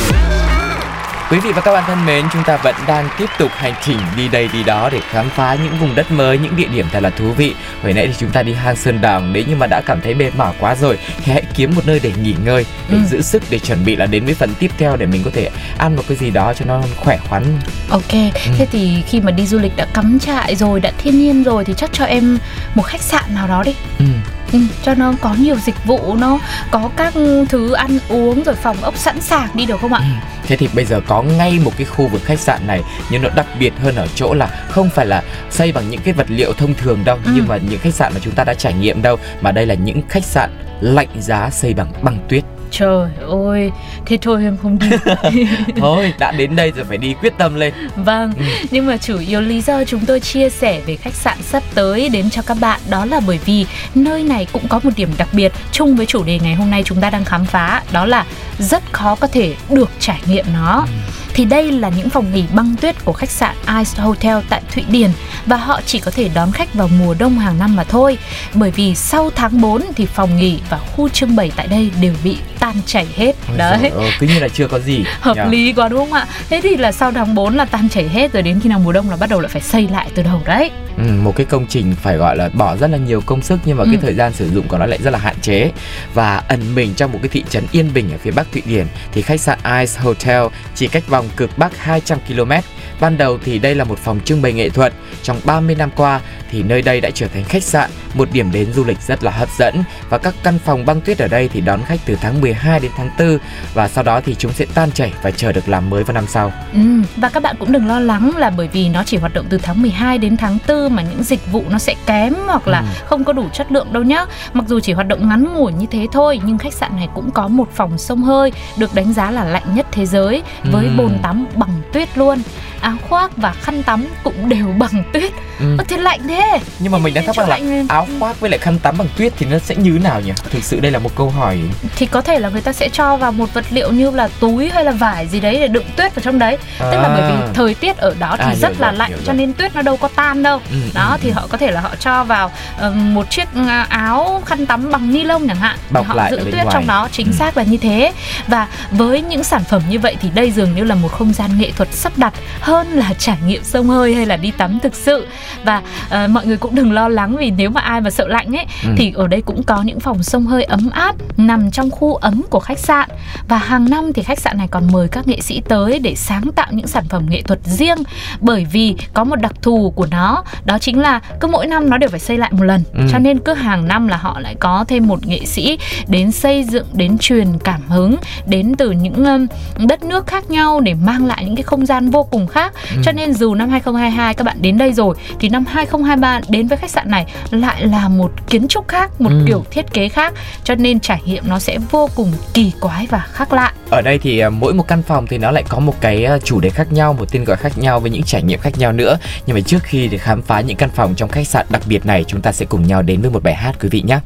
Quý 1.31 1.39
vị 1.39 1.51
và 1.51 1.61
các 1.61 1.73
bạn 1.73 1.83
thân 1.87 2.05
mến, 2.05 2.25
chúng 2.33 2.43
ta 2.43 2.57
vẫn 2.57 2.75
đang 2.87 3.09
tiếp 3.17 3.29
tục 3.39 3.51
hành 3.55 3.73
trình 3.85 3.97
đi 4.17 4.27
đây 4.27 4.49
đi 4.53 4.63
đó 4.63 4.89
để 4.91 4.99
khám 5.09 5.29
phá 5.29 5.55
những 5.63 5.77
vùng 5.79 5.95
đất 5.95 6.11
mới, 6.11 6.37
những 6.37 6.55
địa 6.55 6.67
điểm 6.67 6.85
thật 6.91 6.99
là 7.03 7.09
thú 7.09 7.31
vị. 7.31 7.55
Hồi 7.83 7.93
nãy 7.93 8.07
thì 8.07 8.13
chúng 8.19 8.29
ta 8.29 8.43
đi 8.43 8.53
hang 8.53 8.75
Sơn 8.75 9.01
Đòn, 9.01 9.33
nếu 9.33 9.43
như 9.47 9.55
mà 9.55 9.67
đã 9.67 9.81
cảm 9.81 10.01
thấy 10.01 10.13
mệt 10.13 10.35
mỏi 10.37 10.53
quá 10.59 10.75
rồi 10.75 10.97
thì 11.23 11.31
hãy 11.31 11.43
kiếm 11.55 11.75
một 11.75 11.81
nơi 11.87 11.99
để 12.03 12.11
nghỉ 12.21 12.35
ngơi, 12.45 12.65
để 12.89 12.97
Ừ. 12.97 13.03
giữ 13.09 13.21
sức 13.21 13.43
để 13.49 13.59
chuẩn 13.59 13.85
bị 13.85 13.95
là 13.95 14.05
đến 14.05 14.25
với 14.25 14.33
phần 14.33 14.53
tiếp 14.59 14.71
theo 14.77 14.95
để 14.95 15.05
mình 15.05 15.21
có 15.25 15.31
thể 15.33 15.49
ăn 15.77 15.95
một 15.95 16.03
cái 16.07 16.17
gì 16.17 16.29
đó 16.29 16.53
cho 16.53 16.65
nó 16.65 16.81
khỏe 16.97 17.17
khoắn. 17.29 17.43
Ok, 17.89 18.11
thế 18.57 18.67
thì 18.71 19.03
khi 19.07 19.19
mà 19.21 19.31
đi 19.31 19.45
du 19.47 19.59
lịch 19.59 19.75
đã 19.75 19.85
cắm 19.93 20.19
trại 20.19 20.55
rồi, 20.55 20.79
đã 20.79 20.91
thiên 20.97 21.19
nhiên 21.19 21.43
rồi 21.43 21.65
thì 21.65 21.73
chắc 21.77 21.89
cho 21.93 22.05
em 22.05 22.37
một 22.75 22.83
khách 22.83 23.01
sạn 23.01 23.23
nào 23.35 23.47
đó 23.47 23.63
đi. 23.63 23.75
Ừ. 23.99 24.05
Ừ, 24.53 24.59
cho 24.83 24.93
nó 24.93 25.13
có 25.21 25.33
nhiều 25.39 25.55
dịch 25.65 25.85
vụ, 25.85 26.15
nó 26.15 26.39
có 26.71 26.89
các 26.95 27.13
thứ 27.49 27.71
ăn 27.73 27.99
uống 28.09 28.43
rồi 28.43 28.55
phòng 28.55 28.77
ốc 28.81 28.97
sẵn 28.97 29.21
sàng 29.21 29.49
đi 29.53 29.65
được 29.65 29.81
không 29.81 29.93
ạ? 29.93 30.01
Thế 30.47 30.55
thì 30.57 30.67
bây 30.75 30.85
giờ 30.85 31.01
có 31.07 31.21
ngay 31.21 31.59
một 31.63 31.71
cái 31.77 31.85
khu 31.85 32.07
vực 32.07 32.21
khách 32.25 32.39
sạn 32.39 32.67
này 32.67 32.81
nhưng 33.11 33.21
nó 33.21 33.29
đặc 33.35 33.45
biệt 33.59 33.73
hơn 33.83 33.95
ở 33.95 34.07
chỗ 34.15 34.33
là 34.33 34.47
không 34.69 34.89
phải 34.89 35.05
là 35.05 35.23
xây 35.51 35.71
bằng 35.71 35.89
những 35.89 36.01
cái 36.01 36.13
vật 36.13 36.25
liệu 36.29 36.53
thông 36.53 36.73
thường 36.73 36.99
đâu 37.05 37.17
Ừ. 37.25 37.31
nhưng 37.35 37.47
mà 37.47 37.57
những 37.57 37.79
khách 37.79 37.93
sạn 37.93 38.13
mà 38.13 38.19
chúng 38.23 38.33
ta 38.35 38.43
đã 38.43 38.53
trải 38.53 38.73
nghiệm 38.73 39.01
đâu 39.01 39.17
mà 39.41 39.51
đây 39.51 39.65
là 39.65 39.75
những 39.75 40.01
khách 40.09 40.25
sạn 40.25 40.49
lạnh 40.81 41.07
giá 41.19 41.49
xây 41.49 41.73
bằng 41.73 41.91
băng 42.01 42.17
tuyết. 42.29 42.43
Trời 42.71 43.09
ơi, 43.29 43.71
thế 44.05 44.17
thôi 44.21 44.43
em 44.43 44.57
không 44.61 44.79
đi. 44.79 44.87
Thôi, 45.77 46.13
đã 46.19 46.31
đến 46.31 46.55
đây 46.55 46.71
rồi 46.75 46.85
phải 46.85 46.97
đi 46.97 47.13
quyết 47.13 47.33
tâm 47.37 47.55
lên. 47.55 47.73
Vâng, 47.95 48.33
nhưng 48.71 48.85
mà 48.87 48.97
chủ 48.97 49.17
yếu 49.19 49.41
lý 49.41 49.61
do 49.61 49.83
chúng 49.83 50.05
tôi 50.05 50.19
chia 50.19 50.49
sẻ 50.49 50.81
về 50.85 50.95
khách 50.95 51.13
sạn 51.13 51.37
sắp 51.41 51.63
tới 51.73 52.09
đến 52.09 52.29
cho 52.29 52.41
các 52.41 52.57
bạn 52.59 52.79
đó 52.89 53.05
là 53.05 53.19
bởi 53.27 53.39
vì 53.45 53.65
nơi 53.95 54.23
này 54.23 54.47
cũng 54.51 54.67
có 54.67 54.79
một 54.83 54.89
điểm 54.95 55.09
đặc 55.17 55.27
biệt 55.31 55.51
chung 55.71 55.95
với 55.95 56.05
chủ 56.05 56.23
đề 56.23 56.39
ngày 56.43 56.55
hôm 56.55 56.69
nay 56.71 56.83
chúng 56.85 57.01
ta 57.01 57.09
đang 57.09 57.25
khám 57.25 57.45
phá 57.45 57.81
đó 57.91 58.05
là 58.05 58.25
rất 58.59 58.83
khó 58.91 59.15
có 59.15 59.27
thể 59.27 59.55
được 59.69 59.89
trải 59.99 60.19
nghiệm 60.25 60.45
nó. 60.53 60.85
Thì 61.33 61.45
đây 61.45 61.71
là 61.71 61.89
những 61.97 62.09
phòng 62.09 62.33
nghỉ 62.33 62.43
băng 62.53 62.75
tuyết 62.81 63.05
của 63.05 63.13
khách 63.13 63.29
sạn 63.29 63.55
Ice 63.67 64.01
Hotel 64.01 64.37
tại 64.49 64.61
Thụy 64.73 64.83
Điển 64.89 65.09
và 65.45 65.57
họ 65.57 65.81
chỉ 65.85 65.99
có 65.99 66.11
thể 66.11 66.29
đón 66.33 66.51
khách 66.51 66.73
vào 66.73 66.87
mùa 66.99 67.13
đông 67.19 67.39
hàng 67.39 67.59
năm 67.59 67.75
mà 67.75 67.83
thôi. 67.83 68.17
Bởi 68.53 68.71
vì 68.71 68.95
sau 68.95 69.29
tháng 69.35 69.61
4 69.61 69.81
thì 69.95 70.05
phòng 70.05 70.37
nghỉ 70.37 70.59
và 70.69 70.77
khu 70.77 71.09
trưng 71.09 71.35
bày 71.35 71.51
tại 71.55 71.67
đây 71.67 71.91
đều 72.01 72.13
bị 72.23 72.37
tan 72.59 72.75
chảy 72.85 73.07
hết. 73.15 73.35
Ôi 73.47 73.57
Đấy 73.57 73.89
ơi, 73.89 74.11
cứ 74.19 74.27
như 74.27 74.39
là 74.39 74.47
chưa 74.47 74.67
có 74.67 74.79
gì. 74.79 75.03
hợp 75.19 75.37
nhờ. 75.37 75.45
lý 75.49 75.73
quá 75.73 75.89
đúng 75.89 75.99
không 75.99 76.13
ạ 76.13 76.25
thế 76.49 76.61
thì 76.63 76.77
là 76.77 76.91
sau 76.91 77.11
tháng 77.11 77.35
4 77.35 77.55
là 77.57 77.65
tan 77.65 77.89
chảy 77.89 78.07
hết 78.09 78.33
rồi 78.33 78.43
đến 78.43 78.59
khi 78.63 78.69
nào 78.69 78.79
mùa 78.79 78.91
đông 78.91 79.09
là 79.09 79.15
bắt 79.15 79.29
đầu 79.29 79.39
lại 79.39 79.49
phải 79.49 79.61
xây 79.61 79.87
lại 79.91 80.07
từ 80.15 80.23
đầu 80.23 80.41
đấy 80.45 80.71
Ừ, 80.97 81.03
một 81.23 81.35
cái 81.35 81.45
công 81.45 81.65
trình 81.69 81.95
phải 82.01 82.17
gọi 82.17 82.37
là 82.37 82.49
bỏ 82.53 82.75
rất 82.77 82.89
là 82.89 82.97
nhiều 82.97 83.21
công 83.21 83.41
sức 83.41 83.59
nhưng 83.65 83.77
mà 83.77 83.83
cái 83.85 83.93
Ừ. 83.93 83.99
thời 84.01 84.13
gian 84.13 84.33
sử 84.33 84.49
dụng 84.49 84.67
của 84.67 84.77
nó 84.77 84.85
lại 84.85 84.99
rất 85.03 85.09
là 85.11 85.19
hạn 85.19 85.35
chế 85.41 85.71
và 86.13 86.37
ẩn 86.47 86.75
mình 86.75 86.93
trong 86.93 87.11
một 87.11 87.19
cái 87.21 87.29
thị 87.29 87.43
trấn 87.49 87.63
yên 87.71 87.93
bình 87.93 88.11
ở 88.11 88.17
phía 88.23 88.31
bắc 88.31 88.47
Thụy 88.53 88.61
Điển 88.65 88.87
thì 89.13 89.21
khách 89.21 89.41
sạn 89.41 89.59
Ice 89.79 89.93
Hotel 90.01 90.41
chỉ 90.75 90.87
cách 90.87 91.03
vòng 91.19 91.29
cực 91.37 91.57
bắc 91.57 91.77
200 91.77 92.19
km. 92.27 92.51
Ban 92.99 93.17
đầu 93.17 93.37
thì 93.43 93.59
đây 93.59 93.75
là 93.75 93.83
một 93.83 93.99
phòng 93.99 94.19
trưng 94.25 94.41
bày 94.41 94.53
nghệ 94.53 94.69
thuật. 94.69 94.93
Trong 95.23 95.39
30 95.45 95.75
năm 95.75 95.89
qua 95.95 96.21
thì 96.51 96.63
nơi 96.63 96.81
đây 96.81 97.01
đã 97.01 97.09
trở 97.13 97.27
thành 97.27 97.43
khách 97.43 97.63
sạn, 97.63 97.89
một 98.13 98.29
điểm 98.31 98.51
đến 98.51 98.73
du 98.73 98.83
lịch 98.83 99.01
rất 99.07 99.23
là 99.23 99.31
hấp 99.31 99.49
dẫn 99.59 99.83
và 100.09 100.17
các 100.17 100.33
căn 100.43 100.59
phòng 100.65 100.85
băng 100.85 101.01
tuyết 101.01 101.17
ở 101.19 101.27
đây 101.27 101.49
thì 101.53 101.61
đón 101.61 101.79
khách 101.85 101.99
từ 102.05 102.15
tháng 102.21 102.41
12 102.41 102.79
đến 102.79 102.91
tháng 102.97 103.09
4 103.19 103.37
và 103.73 103.87
sau 103.87 104.03
đó 104.03 104.21
thì 104.25 104.35
chúng 104.35 104.53
sẽ 104.53 104.65
tan 104.73 104.91
chảy 104.91 105.13
và 105.21 105.31
chờ 105.31 105.51
được 105.51 105.69
làm 105.69 105.89
mới 105.89 106.03
vào 106.03 106.13
năm 106.13 106.25
sau. 106.27 106.51
ừ. 106.73 106.79
và 107.17 107.29
các 107.29 107.43
bạn 107.43 107.55
cũng 107.59 107.71
đừng 107.71 107.87
lo 107.87 107.99
lắng 107.99 108.31
là 108.37 108.49
bởi 108.49 108.67
vì 108.67 108.89
nó 108.89 109.03
chỉ 109.03 109.17
hoạt 109.17 109.33
động 109.33 109.45
từ 109.49 109.57
tháng 109.57 109.81
12 109.81 110.17
đến 110.17 110.37
tháng 110.37 110.57
4 110.67 110.95
mà 110.95 111.01
những 111.03 111.23
dịch 111.23 111.51
vụ 111.51 111.63
nó 111.69 111.77
sẽ 111.79 111.95
kém 112.05 112.33
hoặc 112.47 112.67
là 112.67 112.79
Ừ. 112.79 112.85
không 113.05 113.23
có 113.23 113.33
đủ 113.33 113.45
chất 113.53 113.71
lượng 113.71 113.93
đâu 113.93 114.03
nhá 114.03 114.25
mặc 114.53 114.65
dù 114.67 114.79
chỉ 114.79 114.93
hoạt 114.93 115.07
động 115.07 115.29
ngắn 115.29 115.53
ngủi 115.53 115.71
như 115.73 115.85
thế 115.91 116.07
thôi 116.13 116.39
nhưng 116.45 116.57
khách 116.57 116.73
sạn 116.73 116.95
này 116.95 117.07
cũng 117.15 117.31
có 117.31 117.47
một 117.47 117.67
phòng 117.75 117.97
sông 117.97 118.23
hơi 118.23 118.51
được 118.77 118.93
đánh 118.95 119.13
giá 119.13 119.31
là 119.31 119.43
lạnh 119.43 119.75
nhất 119.75 119.85
thế 119.91 120.05
giới 120.05 120.43
với 120.71 120.85
Ừ. 120.85 120.91
bồn 120.97 121.19
tắm 121.23 121.45
bằng 121.55 121.81
tuyết 121.93 122.17
luôn 122.17 122.37
áo 122.81 122.95
khoác 123.09 123.31
và 123.37 123.51
khăn 123.61 123.83
tắm 123.83 124.05
cũng 124.23 124.49
đều 124.49 124.65
bằng 124.79 125.03
tuyết 125.13 125.31
Ừ. 125.59 125.75
Ơ, 125.77 125.83
thế 125.87 125.97
lạnh 125.97 126.19
thế 126.27 126.59
Nhưng 126.79 126.91
mà 126.91 126.97
mình 126.97 127.13
đang 127.13 127.25
thắc 127.25 127.37
mắc 127.37 127.43
là 127.43 127.49
lạnh 127.49 127.69
lên. 127.69 127.87
áo 127.87 128.07
khoác 128.19 128.39
với 128.39 128.49
lại 128.49 128.59
khăn 128.59 128.79
tắm 128.79 128.97
bằng 128.97 129.07
tuyết 129.17 129.33
thì 129.37 129.45
nó 129.45 129.59
sẽ 129.59 129.75
như 129.75 129.91
thế 129.93 129.99
nào 129.99 130.21
nhỉ? 130.21 130.31
Thực 130.49 130.63
sự 130.63 130.79
đây 130.79 130.91
là 130.91 130.99
một 130.99 131.09
câu 131.15 131.29
hỏi 131.29 131.59
thì 131.95 132.05
có 132.05 132.21
thể 132.21 132.39
là 132.39 132.49
người 132.49 132.61
ta 132.61 132.73
sẽ 132.73 132.89
cho 132.89 133.17
vào 133.17 133.31
một 133.31 133.53
vật 133.53 133.65
liệu 133.69 133.91
như 133.91 134.11
là 134.11 134.27
túi 134.39 134.69
hay 134.69 134.83
là 134.85 134.91
vải 134.91 135.27
gì 135.27 135.39
đấy 135.39 135.59
để 135.59 135.67
đựng 135.67 135.83
tuyết 135.95 136.15
vào 136.15 136.21
trong 136.23 136.39
đấy 136.39 136.57
tức 136.79 136.97
là 136.97 137.09
bởi 137.17 137.31
vì 137.31 137.53
thời 137.53 137.73
tiết 137.73 137.97
ở 137.97 138.15
đó 138.19 138.35
thì 138.37 138.43
À, 138.43 138.55
rất 138.55 138.79
là 138.79 138.87
rồi, 138.89 138.97
lạnh 138.97 139.09
hiểu 139.09 139.17
cho 139.25 139.33
nên 139.33 139.53
tuyết 139.53 139.75
nó 139.75 139.81
đâu 139.81 139.97
có 139.97 140.07
tan 140.15 140.43
đâu 140.43 140.59
Ừ, 140.71 140.77
đó 140.93 141.09
ừ, 141.11 141.17
thì 141.21 141.29
ừ. 141.29 141.33
họ 141.33 141.47
có 141.49 141.57
thể 141.57 141.71
là 141.71 141.81
họ 141.81 141.89
cho 141.99 142.23
vào 142.23 142.51
ờ, 142.77 142.91
một 142.91 143.29
chiếc 143.29 143.47
à, 143.67 143.85
áo 143.89 144.41
khăn 144.45 144.65
tắm 144.65 144.91
bằng 144.91 145.13
ni 145.13 145.23
lông 145.23 145.47
chẳng 145.47 145.57
hạn 145.57 145.77
Bọc 145.89 146.05
họ 146.07 146.15
lại 146.15 146.31
giữ 146.31 146.37
tuyết 146.37 146.53
ngoài. 146.53 146.67
trong 146.71 146.87
đó 146.87 147.07
chính 147.11 147.27
Ừ. 147.27 147.33
xác 147.39 147.57
là 147.57 147.63
như 147.63 147.77
thế 147.77 148.11
và 148.47 148.67
với 148.91 149.21
những 149.21 149.43
sản 149.43 149.63
phẩm 149.63 149.81
như 149.89 149.99
vậy 149.99 150.17
thì 150.21 150.29
đây 150.33 150.51
dường 150.51 150.75
như 150.75 150.83
là 150.83 150.95
một 150.95 151.11
không 151.11 151.33
gian 151.33 151.57
nghệ 151.59 151.71
thuật 151.77 151.89
sắp 151.93 152.13
đặt 152.17 152.33
hơn 152.69 152.87
là 152.87 153.13
trải 153.13 153.37
nghiệm 153.47 153.63
sông 153.63 153.89
hơi 153.89 154.15
hay 154.15 154.25
là 154.25 154.37
đi 154.37 154.51
tắm 154.51 154.79
thực 154.83 154.95
sự 154.95 155.27
và 155.65 155.81
ờ, 156.09 156.27
mọi 156.27 156.45
người 156.45 156.57
cũng 156.57 156.75
đừng 156.75 156.91
lo 156.91 157.07
lắng 157.09 157.35
vì 157.39 157.51
nếu 157.51 157.69
mà 157.69 157.81
ai 157.81 158.01
mà 158.01 158.09
sợ 158.09 158.27
lạnh 158.27 158.55
ấy 158.57 158.65
Ừ. 158.83 158.89
thì 158.97 159.13
ở 159.15 159.27
đây 159.27 159.41
cũng 159.41 159.63
có 159.63 159.81
những 159.81 159.99
phòng 159.99 160.23
sông 160.23 160.45
hơi 160.45 160.63
ấm 160.63 160.89
áp 160.89 161.15
nằm 161.37 161.71
trong 161.71 161.91
khu 161.91 162.15
ấm 162.15 162.41
của 162.49 162.59
khách 162.59 162.79
sạn 162.79 163.09
và 163.47 163.57
hàng 163.57 163.89
năm 163.89 164.13
thì 164.13 164.23
khách 164.23 164.39
sạn 164.39 164.57
này 164.57 164.67
còn 164.71 164.91
mời 164.91 165.07
các 165.07 165.27
nghệ 165.27 165.41
sĩ 165.41 165.61
tới 165.69 165.99
để 165.99 166.15
sáng 166.15 166.51
tạo 166.55 166.67
những 166.71 166.87
sản 166.87 167.03
phẩm 167.09 167.25
nghệ 167.29 167.41
thuật 167.41 167.59
riêng 167.63 167.97
bởi 168.41 168.67
vì 168.71 168.95
có 169.13 169.23
một 169.23 169.35
đặc 169.35 169.53
thù 169.61 169.93
của 169.95 170.07
nó 170.11 170.43
đó 170.65 170.77
chính 170.79 170.99
là 170.99 171.19
cứ 171.39 171.47
mỗi 171.47 171.67
năm 171.67 171.89
nó 171.89 171.97
đều 171.97 172.09
phải 172.09 172.19
xây 172.19 172.37
lại 172.37 172.49
một 172.53 172.63
lần 172.63 172.83
Ừ. 172.93 173.01
cho 173.11 173.17
nên 173.19 173.39
cứ 173.39 173.53
hàng 173.53 173.87
năm 173.87 174.07
là 174.07 174.17
họ 174.17 174.39
lại 174.39 174.55
có 174.59 174.85
thêm 174.87 175.07
một 175.07 175.27
nghệ 175.27 175.45
sĩ 175.45 175.77
đến 176.07 176.31
xây 176.31 176.63
dựng 176.63 176.85
đến 176.93 177.17
truyền 177.17 177.47
cảm 177.63 177.81
hứng 177.87 178.15
đến 178.47 178.75
từ 178.77 178.91
những 178.91 179.25
um, 179.25 179.47
đất 179.87 180.03
nước 180.03 180.27
khác 180.27 180.49
nhau 180.51 180.79
để 180.79 180.93
mang 180.93 181.25
lại 181.25 181.45
những 181.45 181.55
cái 181.55 181.63
không 181.63 181.85
gian 181.85 182.09
vô 182.09 182.23
cùng 182.23 182.47
khác 182.47 182.58
Ừ. 182.67 183.01
cho 183.03 183.11
nên 183.11 183.33
dù 183.33 183.55
năm 183.55 183.69
2022 183.69 184.33
các 184.33 184.43
bạn 184.43 184.57
đến 184.61 184.77
đây 184.77 184.93
rồi 184.93 185.15
thì 185.39 185.49
năm 185.49 185.65
2023 185.67 186.41
đến 186.49 186.67
với 186.67 186.77
khách 186.77 186.89
sạn 186.89 187.11
này 187.11 187.25
lại 187.51 187.85
là 187.87 188.09
một 188.09 188.31
kiến 188.47 188.67
trúc 188.67 188.87
khác 188.87 189.21
một 189.21 189.29
Ừ. 189.29 189.43
kiểu 189.47 189.65
thiết 189.71 189.93
kế 189.93 190.09
khác 190.09 190.33
cho 190.63 190.75
nên 190.75 190.99
trải 190.99 191.21
nghiệm 191.25 191.43
nó 191.47 191.59
sẽ 191.59 191.77
vô 191.91 192.09
cùng 192.15 192.31
kỳ 192.53 192.71
quái 192.79 193.07
và 193.09 193.25
khác 193.31 193.53
lạ 193.53 193.73
Ở 193.89 194.01
đây 194.01 194.17
thì 194.19 194.39
à, 194.39 194.49
mỗi 194.49 194.73
một 194.73 194.87
căn 194.87 195.01
phòng 195.03 195.27
thì 195.27 195.37
nó 195.37 195.51
lại 195.51 195.63
có 195.69 195.79
một 195.79 195.93
cái 196.01 196.25
à, 196.25 196.37
chủ 196.43 196.59
đề 196.59 196.69
khác 196.69 196.93
nhau, 196.93 197.13
một 197.13 197.31
tên 197.31 197.43
gọi 197.43 197.57
khác 197.57 197.77
nhau 197.77 197.99
với 197.99 198.11
những 198.11 198.23
trải 198.23 198.43
nghiệm 198.43 198.59
khác 198.59 198.77
nhau 198.77 198.91
nữa. 198.91 199.17
Nhưng 199.45 199.53
mà 199.55 199.61
trước 199.61 199.83
khi 199.83 200.07
để 200.07 200.17
khám 200.17 200.41
phá 200.41 200.61
những 200.61 200.77
căn 200.77 200.89
phòng 200.95 201.13
trong 201.15 201.29
khách 201.29 201.47
sạn 201.47 201.65
đặc 201.69 201.81
biệt 201.87 202.05
này, 202.05 202.23
chúng 202.27 202.41
ta 202.41 202.51
sẽ 202.51 202.65
cùng 202.65 202.87
nhau 202.87 203.01
đến 203.01 203.21
với 203.21 203.31
một 203.31 203.43
bài 203.43 203.55
hát 203.55 203.75
quý 203.81 203.89
vị 203.91 204.03
nhé. 204.07 204.19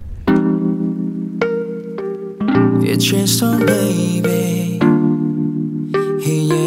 It's 2.83 3.11
just 3.11 3.25
so 3.25 3.47
baby 3.59 4.79
yeah. 6.25 6.62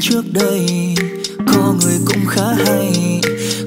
Trước 0.00 0.24
đây. 0.32 0.94
Có 1.46 1.74
người 1.82 1.98
cũng 2.06 2.26
khá 2.26 2.54
hay 2.66 3.20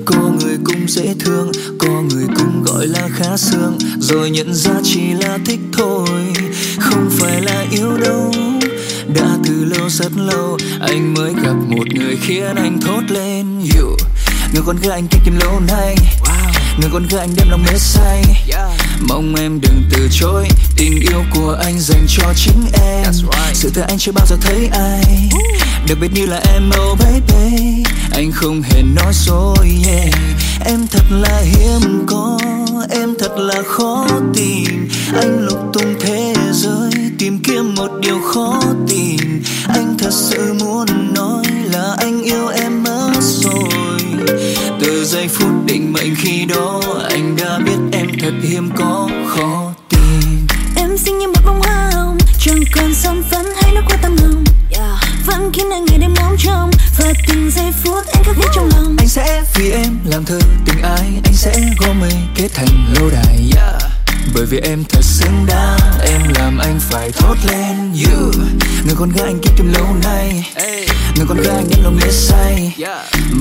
Có 0.06 0.32
người 0.40 0.58
cũng 0.64 0.88
dễ 0.88 1.14
thương 1.20 1.52
Có 1.80 2.02
người 2.10 2.26
cũng 2.36 2.64
gọi 2.64 2.88
là 2.88 3.10
khá 3.14 3.38
sương 3.38 3.78
Rồi 4.00 4.30
nhận 4.30 4.54
ra 4.54 4.72
chỉ 4.84 5.02
là 5.14 5.38
thích 5.46 5.60
thôi 5.74 6.10
Không 6.80 7.10
phải 7.10 7.42
là 7.42 7.66
yêu 7.72 7.98
đâu. 7.98 8.32
Đã 9.16 9.38
từ 9.48 9.66
lâu 9.66 9.90
rất 9.90 10.12
lâu 10.18 10.58
Anh 10.80 11.14
mới 11.14 11.34
gặp 11.44 11.56
một 11.68 11.88
người 11.94 12.18
khiến 12.22 12.56
anh 12.56 12.80
thốt 12.82 13.02
lên 13.10 13.60
you. 13.60 13.98
Người 14.54 14.64
con 14.66 14.76
gái 14.82 14.92
anh 14.92 15.08
thích 15.08 15.22
tìm 15.26 15.36
lâu 15.40 15.60
nay. 15.68 15.96
Người 16.80 16.90
con 16.94 17.08
gái 17.10 17.20
anh 17.20 17.34
đem 17.38 17.50
lòng 17.50 17.64
mê 17.64 17.78
say 17.78 18.24
Mong 19.08 19.36
em 19.36 19.62
đừng 19.62 19.84
từ 19.92 20.08
chối 20.12 20.48
Tình 20.76 21.00
yêu 21.00 21.24
của 21.34 21.58
anh 21.64 21.80
dành 21.80 22.06
cho 22.08 22.34
chính 22.36 22.66
em. 22.74 23.14
Sự 23.54 23.70
thật 23.70 23.86
anh 23.88 23.98
chưa 23.98 24.12
bao 24.12 24.26
giờ 24.26 24.36
thấy 24.42 24.70
ai. 24.72 25.30
Đặc 25.88 25.98
biệt 26.02 26.12
như 26.14 26.26
là 26.26 26.42
em 26.54 26.72
oh 26.92 27.00
baby 27.00 27.84
Anh 28.12 28.32
không 28.32 28.62
hề 28.62 28.82
nói 28.82 29.14
dối 29.14 29.80
yeah. 29.88 30.14
Em 30.66 30.88
thật 30.88 31.04
là 31.10 31.40
hiếm 31.40 32.06
có 32.08 32.40
Em 32.90 33.16
thật 33.20 33.38
là 33.38 33.62
khó 33.66 34.08
tìm. 34.34 34.90
Anh 35.14 35.46
lục 35.46 35.60
tung 35.74 35.96
thế 36.00 36.34
giới 36.52 36.92
Tìm 37.20 37.40
kiếm 37.44 37.76
một 37.76 37.92
điều 38.02 38.20
khó 38.22 38.62
tìm. 38.88 39.44
Anh 39.68 39.98
thật 39.98 40.12
sự 40.12 40.54
muốn 40.54 41.14
nói 41.14 41.44
là 41.72 41.96
anh 41.98 42.24
yêu 42.24 42.48
em 42.48 42.84
mất 42.84 43.12
rồi. 43.22 44.00
Từ 44.82 45.06
giây 45.06 45.28
phút 45.28 45.66
định 45.66 45.94
mệnh 45.94 46.16
khi 46.16 46.46
đó 46.46 46.82
anh 47.10 47.36
đã 47.36 47.60
biết 47.66 47.78
em 47.92 47.99
thật 48.22 48.34
hiếm 48.42 48.70
có 48.78 49.10
khó 49.28 49.74
tìm 49.90 50.48
Em 50.76 50.98
xinh 50.98 51.20
như 51.20 51.28
một 51.28 51.42
bông 51.46 51.62
hoa 51.62 51.90
hồng 51.94 52.18
Chẳng 52.40 52.60
còn 52.76 52.94
son 52.94 53.24
phấn 53.32 53.46
hay 53.62 53.74
nước 53.74 53.82
qua 53.88 53.98
tâm 54.02 54.16
hồng 54.18 54.44
Vẫn 55.26 55.52
khiến 55.54 55.70
anh 55.72 55.86
ngày 55.86 55.98
đêm 55.98 56.14
ngóng 56.14 56.36
trông 56.38 56.72
Và 56.98 57.14
từng 57.28 57.52
giây 57.52 57.72
phút 57.84 58.06
anh 58.14 58.24
khắc 58.24 58.36
ghi 58.36 58.48
trong 58.56 58.70
lòng. 58.76 58.96
Anh 58.98 59.08
sẽ 59.08 59.44
vì 59.56 59.72
em 59.72 60.00
làm 60.06 60.26
thơ 60.26 60.40
tình 60.66 60.82
ai 60.82 61.22
anh 61.24 61.34
sẽ 61.34 61.54
gom 61.80 62.00
mây 62.00 62.14
kết 62.36 62.50
thành 62.54 62.94
lâu 62.96 63.10
đài. 63.10 63.52
Yeah. 63.56 63.82
bởi 64.36 64.46
vì 64.46 64.60
em 64.60 64.84
thật 64.90 65.04
xứng 65.04 65.46
đáng 65.48 65.80
em 66.02 66.22
làm 66.36 66.58
anh 66.58 66.80
phải 66.80 67.12
thốt 67.12 67.36
lên. 67.48 67.76
You 67.94 68.32
người 68.86 68.96
con 68.96 69.10
gái 69.10 69.26
anh 69.26 69.40
kiếp 69.40 69.58
tìm 69.58 69.74
lâu 69.74 69.96
nay. 70.04 70.52
Người 71.16 71.26
con 71.30 71.38
gái 71.38 71.56
anh 71.56 71.84
lòng 71.84 71.96
mê 71.96 72.12
say. 72.12 72.76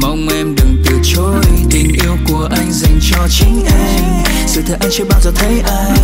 Mong 0.02 0.28
em 0.28 0.54
đừng 0.54 0.82
từ 0.86 0.98
chối 1.04 1.44
tình 1.78 1.92
yêu 2.04 2.16
của 2.28 2.48
anh 2.50 2.72
dành 2.72 3.00
cho 3.10 3.28
chính 3.30 3.64
em. 3.66 4.04
Sự 4.46 4.62
thật 4.66 4.76
anh 4.80 4.90
chưa 4.92 5.04
bao 5.04 5.20
giờ 5.20 5.30
thấy 5.34 5.60
ai, 5.60 5.98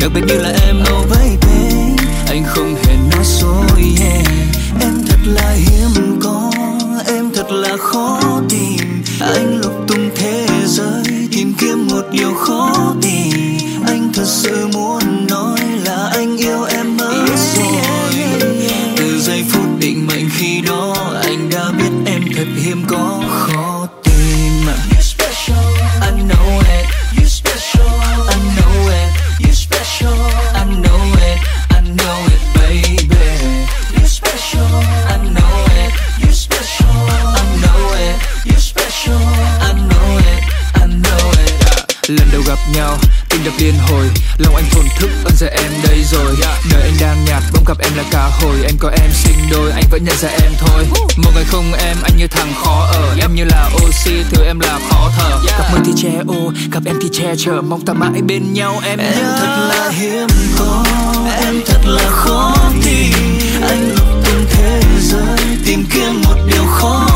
đặc 0.00 0.10
biệt 0.14 0.20
như 0.26 0.34
là 0.34 0.52
em 0.66 0.76
oh 0.80 1.10
baby 1.10 1.76
anh 2.28 2.44
không 2.46 2.74
hề 2.74 2.94
nói 2.96 3.24
dối 3.24 3.94
hè. 3.98 4.22
Em 4.80 5.02
thật 5.08 5.18
là 5.24 5.50
hiếm 5.50 6.20
có, 6.22 6.52
em 7.06 7.30
thật 7.34 7.50
là 7.50 7.76
khó 7.76 8.20
tìm. 8.48 9.02
Anh 9.20 9.60
lục 9.60 9.72
tung 9.88 10.10
thế 10.16 10.46
giới, 10.66 11.28
tìm 11.30 11.54
kiếm 11.58 11.86
một 11.90 12.02
điều 12.12 12.34
khó 12.34 12.94
tìm. 13.02 13.58
Anh 13.86 14.10
thật 14.14 14.26
sự 14.26 14.66
muốn 14.72 15.26
nói 15.26 15.60
là 15.84 16.10
anh 16.12 16.36
yêu 16.36 16.64
em 16.64 16.96
mất 16.96 17.26
rồi. 17.56 18.12
Từ 18.96 19.20
giây 19.20 19.44
phút 19.48 19.66
định 19.80 20.06
mệnh 20.06 20.30
khi 20.36 20.60
đó, 20.60 20.94
anh 21.22 21.50
đã 21.50 21.72
biết 21.78 21.90
em 22.06 22.22
thật 22.36 22.46
hiếm 22.64 22.84
có, 22.88 23.22
khó 23.28 23.77
vẫn 49.98 50.04
nhận 50.04 50.16
ra 50.16 50.28
em 50.28 50.52
thôi. 50.58 50.86
Một 51.16 51.30
ngày 51.34 51.44
không 51.44 51.72
em 51.72 51.96
anh 52.02 52.16
như 52.16 52.26
thằng 52.26 52.52
khó 52.64 52.86
ở. 52.92 53.16
Em 53.20 53.34
như 53.34 53.44
là 53.44 53.70
oxy 53.84 54.22
thứ 54.30 54.44
em 54.44 54.60
là 54.60 54.78
khó 54.90 55.10
thở. 55.16 55.40
Gặp 55.46 55.64
mưa 55.72 55.78
thì 55.84 55.92
che 55.96 56.22
ô 56.26 56.52
Gặp 56.72 56.80
em 56.84 56.96
thì 57.02 57.08
che 57.12 57.34
chở. 57.38 57.60
Mong 57.60 57.84
ta 57.84 57.92
mãi 57.92 58.22
bên 58.22 58.52
nhau 58.52 58.80
em 58.84 58.98
Em 58.98 59.14
nhớ. 59.16 59.36
thật 59.40 59.68
là 59.68 59.90
hiếm 59.90 60.28
có 60.58 60.84
Em 61.44 61.62
thật 61.66 61.80
là 61.84 62.10
khó 62.10 62.56
tìm. 62.84 63.12
Anh 63.62 63.88
lục 63.88 64.24
tung 64.24 64.46
thế 64.50 64.82
giới 65.00 65.58
Tìm 65.66 65.84
kiếm 65.90 66.22
một 66.24 66.36
điều 66.46 66.64
khó 66.66 67.07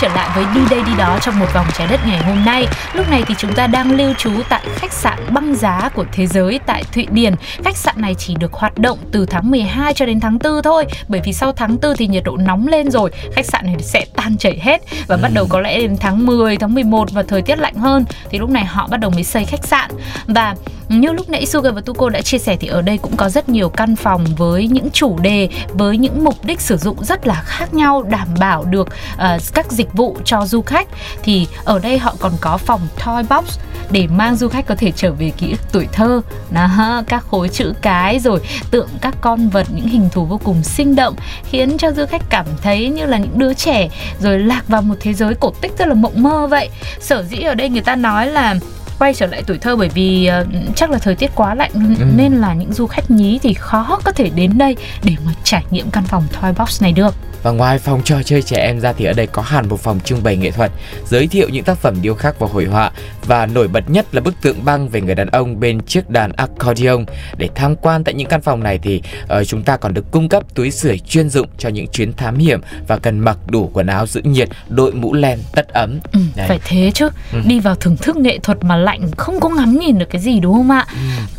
trở 0.00 0.08
lại 0.08 0.28
với 0.34 0.44
đi 0.54 0.60
đây 0.70 0.82
đi 0.86 0.92
đó 0.98 1.18
trong 1.22 1.38
một 1.38 1.46
vòng 1.54 1.66
trái 1.78 1.86
đất 1.86 2.00
ngày 2.06 2.18
hôm 2.18 2.44
nay. 2.44 2.66
Lúc 2.92 3.10
này 3.10 3.22
thì 3.26 3.34
chúng 3.38 3.54
ta 3.54 3.66
đang 3.66 3.92
lưu 3.92 4.14
trú 4.18 4.30
tại 4.48 4.62
khách 4.74 4.92
sạn 4.92 5.18
băng 5.30 5.54
giá 5.54 5.88
của 5.94 6.04
thế 6.12 6.26
giới 6.26 6.60
tại 6.66 6.84
Thụy 6.94 7.06
Điển. 7.10 7.34
Khách 7.64 7.76
sạn 7.76 7.94
này 7.98 8.14
chỉ 8.18 8.34
được 8.34 8.52
hoạt 8.52 8.78
động 8.78 8.98
từ 9.12 9.26
tháng 9.26 9.50
12 9.50 9.94
cho 9.94 10.06
đến 10.06 10.20
tháng 10.20 10.38
4 10.44 10.62
thôi, 10.62 10.84
bởi 11.08 11.20
vì 11.24 11.32
sau 11.32 11.52
tháng 11.52 11.76
4 11.82 11.96
thì 11.96 12.06
nhiệt 12.06 12.24
độ 12.24 12.36
nóng 12.36 12.68
lên 12.68 12.90
rồi, 12.90 13.10
khách 13.32 13.46
sạn 13.46 13.66
này 13.66 13.76
sẽ 13.80 14.06
tan 14.16 14.36
chảy 14.36 14.58
hết 14.62 14.82
và 15.06 15.16
bắt 15.16 15.30
đầu 15.34 15.46
có 15.48 15.60
lẽ 15.60 15.78
đến 15.78 15.96
tháng 15.96 16.26
10, 16.26 16.56
tháng 16.56 16.74
11 16.74 17.10
và 17.12 17.22
thời 17.22 17.42
tiết 17.42 17.58
lạnh 17.58 17.74
hơn 17.74 18.04
thì 18.30 18.38
lúc 18.38 18.50
này 18.50 18.64
họ 18.64 18.86
bắt 18.90 19.00
đầu 19.00 19.10
mới 19.10 19.24
xây 19.24 19.44
khách 19.44 19.64
sạn. 19.64 19.90
Và 20.26 20.54
như 20.88 21.12
lúc 21.12 21.30
nãy 21.30 21.46
Sugar 21.46 21.74
và 21.74 21.80
Tuko 21.80 22.08
đã 22.08 22.22
chia 22.22 22.38
sẻ 22.38 22.56
thì 22.60 22.68
ở 22.68 22.82
đây 22.82 22.98
cũng 22.98 23.16
có 23.16 23.28
rất 23.28 23.48
nhiều 23.48 23.68
căn 23.68 23.96
phòng 23.96 24.24
với 24.36 24.68
những 24.68 24.90
chủ 24.90 25.18
đề, 25.22 25.48
với 25.68 25.98
những 25.98 26.24
mục 26.24 26.44
đích 26.44 26.60
sử 26.60 26.76
dụng 26.76 27.04
rất 27.04 27.26
là 27.26 27.42
khác 27.44 27.74
nhau, 27.74 28.02
đảm 28.02 28.28
bảo 28.40 28.64
được 28.64 28.88
uh, 29.14 29.42
các 29.54 29.72
dịch 29.72 29.89
vụ 29.92 30.16
cho 30.24 30.46
du 30.46 30.62
khách. 30.62 30.88
Thì 31.22 31.46
ở 31.64 31.78
đây 31.78 31.98
họ 31.98 32.14
còn 32.18 32.32
có 32.40 32.56
phòng 32.56 32.80
toy 33.04 33.22
box 33.30 33.58
để 33.90 34.06
mang 34.06 34.36
du 34.36 34.48
khách 34.48 34.66
có 34.66 34.74
thể 34.74 34.92
trở 34.96 35.12
về 35.12 35.32
ký 35.36 35.50
ức 35.50 35.60
tuổi 35.72 35.88
thơ 35.92 36.20
đó, 36.50 37.02
các 37.06 37.24
khối 37.30 37.48
chữ 37.48 37.72
cái 37.82 38.18
rồi 38.18 38.40
tượng 38.70 38.88
các 39.00 39.14
con 39.20 39.48
vật 39.48 39.66
những 39.74 39.88
hình 39.88 40.08
thù 40.12 40.24
vô 40.24 40.40
cùng 40.44 40.62
sinh 40.62 40.96
động 40.96 41.14
khiến 41.44 41.78
cho 41.78 41.92
du 41.92 42.06
khách 42.06 42.22
cảm 42.30 42.46
thấy 42.62 42.88
như 42.88 43.06
là 43.06 43.18
những 43.18 43.38
đứa 43.38 43.54
trẻ 43.54 43.88
rồi 44.20 44.38
lạc 44.38 44.68
vào 44.68 44.82
một 44.82 44.94
thế 45.00 45.14
giới 45.14 45.34
cổ 45.34 45.52
tích 45.60 45.72
rất 45.78 45.88
là 45.88 45.94
mộng 45.94 46.22
mơ 46.22 46.46
vậy 46.46 46.68
sở 47.00 47.22
dĩ 47.22 47.38
ở 47.38 47.54
đây 47.54 47.68
người 47.68 47.82
ta 47.82 47.96
nói 47.96 48.26
là 48.26 48.54
quay 49.00 49.14
trở 49.14 49.26
lại 49.26 49.42
tuổi 49.46 49.58
thơ 49.58 49.76
bởi 49.76 49.88
vì 49.88 50.26
ờ, 50.26 50.46
chắc 50.76 50.90
là 50.90 50.98
thời 50.98 51.14
tiết 51.14 51.30
quá 51.34 51.54
lạnh 51.54 51.70
nên 52.16 52.32
là 52.32 52.54
những 52.54 52.72
du 52.72 52.86
khách 52.86 53.10
nhí 53.10 53.38
thì 53.42 53.54
khó 53.54 54.00
có 54.04 54.12
thể 54.12 54.30
đến 54.34 54.58
đây 54.58 54.76
để 55.04 55.12
mà 55.26 55.32
trải 55.44 55.64
nghiệm 55.70 55.90
căn 55.90 56.04
phòng 56.04 56.24
toy 56.40 56.48
box 56.58 56.82
này 56.82 56.92
được 56.92 57.14
Và 57.42 57.50
ngoài 57.50 57.78
phòng 57.78 58.02
trò 58.04 58.22
chơi 58.22 58.42
trẻ 58.42 58.56
em 58.56 58.80
ra 58.80 58.92
thì 58.92 59.04
ở 59.04 59.12
đây 59.12 59.26
có 59.26 59.42
hẳn 59.42 59.68
một 59.68 59.80
phòng 59.80 60.00
trưng 60.00 60.22
bày 60.22 60.36
nghệ 60.36 60.50
thuật 60.50 60.70
giới 61.06 61.26
thiệu 61.26 61.48
những 61.48 61.64
tác 61.64 61.78
phẩm 61.78 61.96
điêu 62.02 62.14
khắc 62.14 62.38
và 62.38 62.46
hội 62.52 62.64
họa 62.64 62.90
và 63.26 63.46
nổi 63.46 63.68
bật 63.68 63.90
nhất 63.90 64.14
là 64.14 64.20
bức 64.20 64.34
tượng 64.42 64.64
băng 64.64 64.88
về 64.88 65.00
người 65.00 65.14
đàn 65.14 65.28
ông 65.28 65.60
bên 65.60 65.80
chiếc 65.80 66.10
đàn 66.10 66.32
accordion. 66.32 67.04
Để 67.36 67.48
tham 67.54 67.76
quan 67.76 68.04
tại 68.04 68.14
những 68.14 68.28
căn 68.28 68.40
phòng 68.40 68.62
này 68.62 68.78
thì 68.78 69.02
ờ, 69.28 69.44
chúng 69.44 69.62
ta 69.62 69.76
còn 69.76 69.94
được 69.94 70.10
cung 70.10 70.28
cấp 70.28 70.42
túi 70.54 70.70
sưởi 70.70 70.98
chuyên 70.98 71.28
dụng 71.30 71.46
cho 71.58 71.68
những 71.68 71.86
chuyến 71.88 72.12
thám 72.12 72.38
hiểm 72.38 72.60
và 72.88 72.96
cần 72.98 73.18
mặc 73.18 73.38
đủ 73.46 73.70
quần 73.72 73.86
áo 73.86 74.06
giữ 74.06 74.20
nhiệt, 74.24 74.48
đội 74.68 74.92
mũ 74.92 75.14
len 75.14 75.38
tất 75.52 75.68
ấm. 75.68 76.00
Ừ, 76.12 76.20
Đấy. 76.36 76.48
phải 76.48 76.58
thế 76.64 76.90
chứ 76.94 77.08
đi 77.46 77.60
vào 77.60 77.74
thưởng 77.74 77.96
thức 77.96 78.16
nghệ 78.16 78.38
thuật 78.42 78.64
mà 78.64 78.76
lạnh 78.90 79.10
không 79.16 79.40
có 79.40 79.48
ngắm 79.48 79.78
nhìn 79.78 79.98
được 79.98 80.10
cái 80.10 80.22
gì 80.22 80.40
đúng 80.40 80.54
không 80.54 80.70
ạ? 80.70 80.86